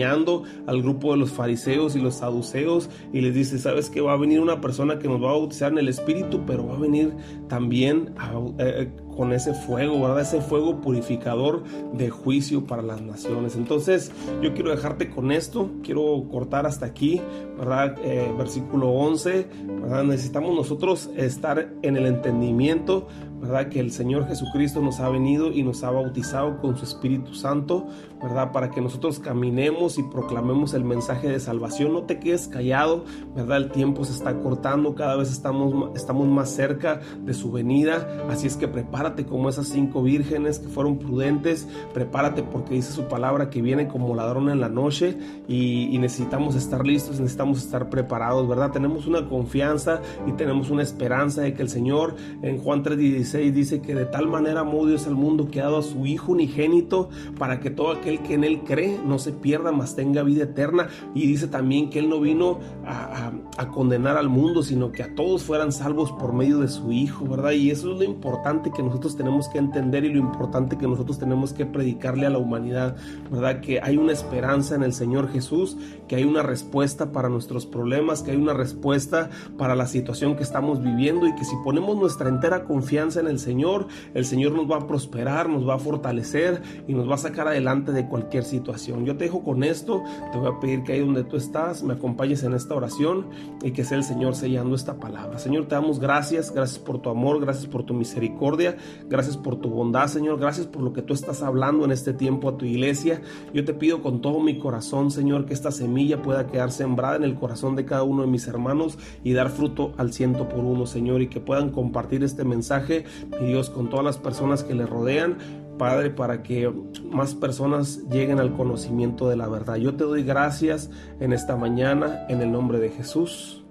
al 0.67 0.83
grupo 0.83 1.13
de 1.13 1.19
los 1.19 1.31
fariseos 1.31 1.97
y 1.97 2.01
los 2.01 2.17
saduceos 2.17 2.89
y 3.13 3.21
les 3.21 3.35
dice, 3.35 3.59
sabes 3.59 3.91
que 3.91 4.01
va 4.01 4.13
a 4.13 4.17
venir 4.17 4.41
una 4.41 4.61
persona 4.61 4.99
que 4.99 5.09
nos 5.09 5.23
va 5.23 5.31
a 5.31 5.33
bautizar 5.33 5.73
en 5.73 5.79
el 5.79 5.89
Espíritu, 5.89 6.43
pero 6.47 6.67
va 6.67 6.77
a 6.77 6.79
venir 6.79 7.13
también 7.49 8.15
eh, 8.59 8.91
con 9.17 9.33
ese 9.33 9.55
fuego, 9.55 10.01
¿verdad? 10.01 10.21
Ese 10.21 10.41
fuego 10.41 10.81
purificador 10.81 11.63
de 11.93 12.11
juicio 12.11 12.67
para 12.67 12.83
las 12.83 13.03
naciones. 13.03 13.57
Entonces, 13.57 14.13
yo 14.43 14.55
quiero 14.55 14.71
dejarte 14.71 15.11
con 15.11 15.33
esto, 15.33 15.71
quiero 15.83 16.25
cortar 16.31 16.67
hasta 16.67 16.87
aquí, 16.87 17.21
¿verdad? 17.59 17.97
Eh, 18.03 18.33
versículo 18.37 18.91
11, 18.91 19.49
¿verdad? 19.83 20.05
Necesitamos 20.05 20.55
nosotros 20.55 21.11
estar 21.17 21.73
en 21.83 21.97
el 21.97 22.07
entendimiento, 22.07 23.09
¿verdad? 23.43 23.69
Que 23.69 23.81
el 23.81 23.91
Señor 23.91 24.29
Jesucristo 24.29 24.81
nos 24.81 25.01
ha 25.01 25.09
venido 25.09 25.51
y 25.51 25.65
nos 25.65 25.83
ha 25.83 25.91
bautizado 25.91 26.59
con 26.59 26.77
su 26.77 26.85
Espíritu 26.85 27.35
Santo, 27.35 27.89
¿verdad? 28.23 28.53
Para 28.53 28.71
que 28.71 28.81
nosotros 28.81 29.19
caminemos 29.19 29.99
y 29.99 30.05
proclamemos 30.05 30.75
el 30.75 30.85
mensaje 30.85 31.29
de 31.29 31.41
salvación. 31.41 31.93
No 31.93 32.05
te 32.05 32.21
quedes 32.21 32.47
callado, 32.47 33.05
¿verdad? 33.35 33.57
El 33.57 33.73
tiempo 33.73 34.05
se 34.05 34.13
está 34.13 34.39
cortando, 34.39 34.95
cada 34.95 35.17
vez 35.17 35.33
estamos, 35.33 35.91
estamos 35.97 36.29
más 36.29 36.51
cerca 36.51 37.01
de 37.25 37.35
su 37.35 37.51
venida, 37.51 38.07
así 38.31 38.47
es 38.47 38.57
que 38.57 38.69
prepárate 38.69 39.27
como 39.27 39.49
esas 39.49 39.67
cinco 39.67 40.05
vírgenes 40.05 40.61
que 40.61 40.69
fueron 40.69 41.01
prudentes, 41.01 41.67
prepárate 41.93 42.45
porque 42.45 42.75
dice 42.75 42.93
su 42.93 43.09
palabra 43.09 43.51
que 43.51 43.61
viene 43.61 43.89
como 43.89 44.15
ladrón 44.15 44.51
en 44.51 44.61
la 44.61 44.69
noche 44.69 45.19
y, 45.49 45.93
y 45.93 45.99
necesitamos 45.99 46.55
estar 46.55 46.87
listos, 46.87 47.19
necesitamos 47.19 47.59
estar 47.59 47.91
preparados, 47.91 48.49
¿verdad? 48.49 48.71
Tenemos 48.71 49.09
una 49.09 49.29
confianza 49.29 50.01
y 50.29 50.33
tenemos 50.33 50.71
una 50.71 50.85
esperanza 50.85 51.43
de 51.43 51.55
que 51.55 51.63
el 51.63 51.69
Señor 51.69 52.15
en 52.43 52.59
Juan 52.59 52.85
3:16 52.85 53.32
dice 53.39 53.81
que 53.81 53.95
de 53.95 54.07
tal 54.07 54.27
manera 54.27 54.61
amó 54.61 54.87
Dios 54.87 55.07
al 55.07 55.15
mundo 55.15 55.49
que 55.51 55.61
ha 55.61 55.65
dado 55.65 55.79
a 55.79 55.83
su 55.83 56.07
Hijo 56.07 56.33
unigénito 56.33 57.09
para 57.39 57.61
que 57.61 57.71
todo 57.71 57.93
aquel 57.93 58.21
que 58.23 58.35
en 58.35 58.45
Él 58.45 58.61
cree 58.65 58.99
no 59.05 59.19
se 59.19 59.33
pierda, 59.33 59.73
mas 59.73 59.97
tenga 59.97 60.23
vida 60.23 60.45
eterna. 60.45 60.89
Y 61.15 61.27
dice 61.27 61.49
también 61.49 61.91
que 61.91 61.99
Él 61.99 62.09
no 62.09 62.21
vino 62.21 62.59
a, 62.85 63.33
condenar 63.73 64.17
al 64.17 64.29
mundo, 64.29 64.63
sino 64.63 64.93
que 64.93 65.03
a 65.03 65.15
todos 65.15 65.45
fueran 65.45 65.73
salvos 65.73 66.13
por 66.13 66.33
medio 66.33 66.59
de 66.59 66.69
su 66.69 66.93
Hijo, 66.93 67.25
¿verdad? 67.25 67.53
Y 67.53 67.71
eso 67.71 67.93
es 67.93 67.99
lo 67.99 68.05
importante 68.05 68.71
que 68.71 68.83
nosotros 68.83 69.17
tenemos 69.17 69.49
que 69.49 69.59
entender 69.59 70.05
y 70.05 70.13
lo 70.13 70.19
importante 70.19 70.77
que 70.77 70.87
nosotros 70.87 71.19
tenemos 71.19 71.53
que 71.53 71.65
predicarle 71.65 72.27
a 72.27 72.31
la 72.31 72.39
humanidad, 72.39 72.97
¿verdad? 73.31 73.61
Que 73.61 73.81
hay 73.81 73.97
una 73.97 74.13
esperanza 74.13 74.75
en 74.75 74.83
el 74.83 74.93
Señor 74.93 75.31
Jesús, 75.31 75.77
que 76.07 76.17
hay 76.17 76.25
una 76.25 76.43
respuesta 76.43 77.13
para 77.13 77.29
nuestros 77.29 77.67
problemas, 77.67 78.23
que 78.23 78.33
hay 78.33 78.37
una 78.37 78.53
respuesta 78.53 79.31
para 79.57 79.75
la 79.75 79.87
situación 79.87 80.37
que 80.37 80.43
estamos 80.43 80.83
viviendo 80.83 81.27
y 81.27 81.35
que 81.35 81.45
si 81.45 81.57
ponemos 81.65 81.97
nuestra 81.97 82.29
entera 82.29 82.65
confianza 82.65 83.22
en 83.23 83.29
el 83.29 83.39
Señor, 83.39 83.87
el 84.15 84.25
Señor 84.25 84.53
nos 84.53 84.71
va 84.71 84.77
a 84.77 84.87
prosperar, 84.87 85.49
nos 85.49 85.69
va 85.69 85.75
a 85.75 85.79
fortalecer 85.79 86.63
y 86.87 86.95
nos 86.95 87.09
va 87.09 87.15
a 87.15 87.19
sacar 87.19 87.49
adelante 87.49 87.93
de 87.93 88.07
cualquier 88.07 88.45
situación. 88.45 89.05
Yo 89.05 89.17
te 89.17 89.25
dejo 89.25 89.43
con 89.43 89.65
esto, 89.65 90.03
te 90.33 90.39
voy 90.39 90.49
a 90.49 90.61
pedir 90.61 90.83
que 90.83 90.93
ahí 90.93 91.01
donde 91.01 91.25
tú 91.25 91.37
estás 91.37 91.83
me 91.83 91.95
acompañes 91.95 92.43
en 92.43 92.55
esta 92.55 92.75
oración 92.75 93.27
y 93.63 93.73
que 93.73 93.85
sea 93.85 93.99
el 93.99 94.05
Señor 94.05 94.35
sellando 94.35 94.75
esta 94.75 94.99
palabra. 94.99 95.39
Señor, 95.39 95.67
te 95.67 95.75
damos 95.75 95.99
gracias, 95.99 96.53
gracias 96.53 96.79
por 96.79 97.01
tu 97.01 97.11
amor, 97.11 97.41
gracias 97.41 97.67
por 97.67 97.85
tu 97.85 97.95
misericordia, 97.95 98.77
Gracias 99.09 99.37
por 99.37 99.57
tu 99.57 99.69
bondad, 99.69 100.07
Señor. 100.07 100.39
Gracias 100.39 100.67
por 100.67 100.83
lo 100.83 100.93
que 100.93 101.03
tú 101.03 101.15
estás 101.15 101.43
hablando 101.43 101.85
en 101.85 101.93
este 101.93 102.13
tiempo 102.13 102.49
a 102.49 102.57
tu 102.57 102.65
iglesia. 102.65 103.21
Yo 103.53 103.65
te 103.65 103.75
pido 103.75 104.03
con 104.03 104.21
todo 104.21 104.41
mi 104.41 104.59
corazón, 104.59 105.11
Señor, 105.11 105.47
que 105.47 105.55
esta 105.55 105.71
semilla 105.71 106.23
pueda 106.23 106.47
quedar 106.47 106.73
sembrada 106.73 107.17
en 107.17 107.25
el 107.25 107.35
corazón 107.35 107.77
de 107.77 107.85
cada 107.85 108.03
uno 108.03 108.23
de 108.23 108.29
mis 108.29 108.47
hermanos 108.47 108.99
y 109.25 109.33
dar 109.33 109.51
fruto 109.51 109.93
al 109.99 110.13
ciento 110.13 110.49
por 110.49 110.61
uno, 110.61 110.87
Señor, 110.87 111.23
y 111.23 111.29
que 111.29 111.41
puedan 111.41 111.71
compartir 111.71 112.25
este 112.25 112.45
mensaje, 112.45 113.05
mi 113.41 113.49
Dios, 113.49 113.71
con 113.71 113.91
todas 113.91 114.05
las 114.05 114.19
personas 114.19 114.65
que 114.65 114.75
le 114.75 114.87
rodean 114.87 115.39
Padre, 115.79 116.11
para 116.11 116.43
que 116.43 116.73
más 117.11 117.35
personas 117.35 118.03
lleguen 118.11 118.39
al 118.39 118.55
conocimiento 118.55 119.29
de 119.29 119.37
la 119.37 119.49
verdad. 119.49 119.77
Yo 119.77 119.95
te 119.95 120.05
doy 120.05 120.23
gracias 120.23 120.91
en 121.19 121.33
esta 121.33 121.57
mañana, 121.57 122.27
en 122.29 122.41
el 122.41 122.53
nombre 122.53 122.79
de 122.79 122.91
Jesús. 122.91 123.62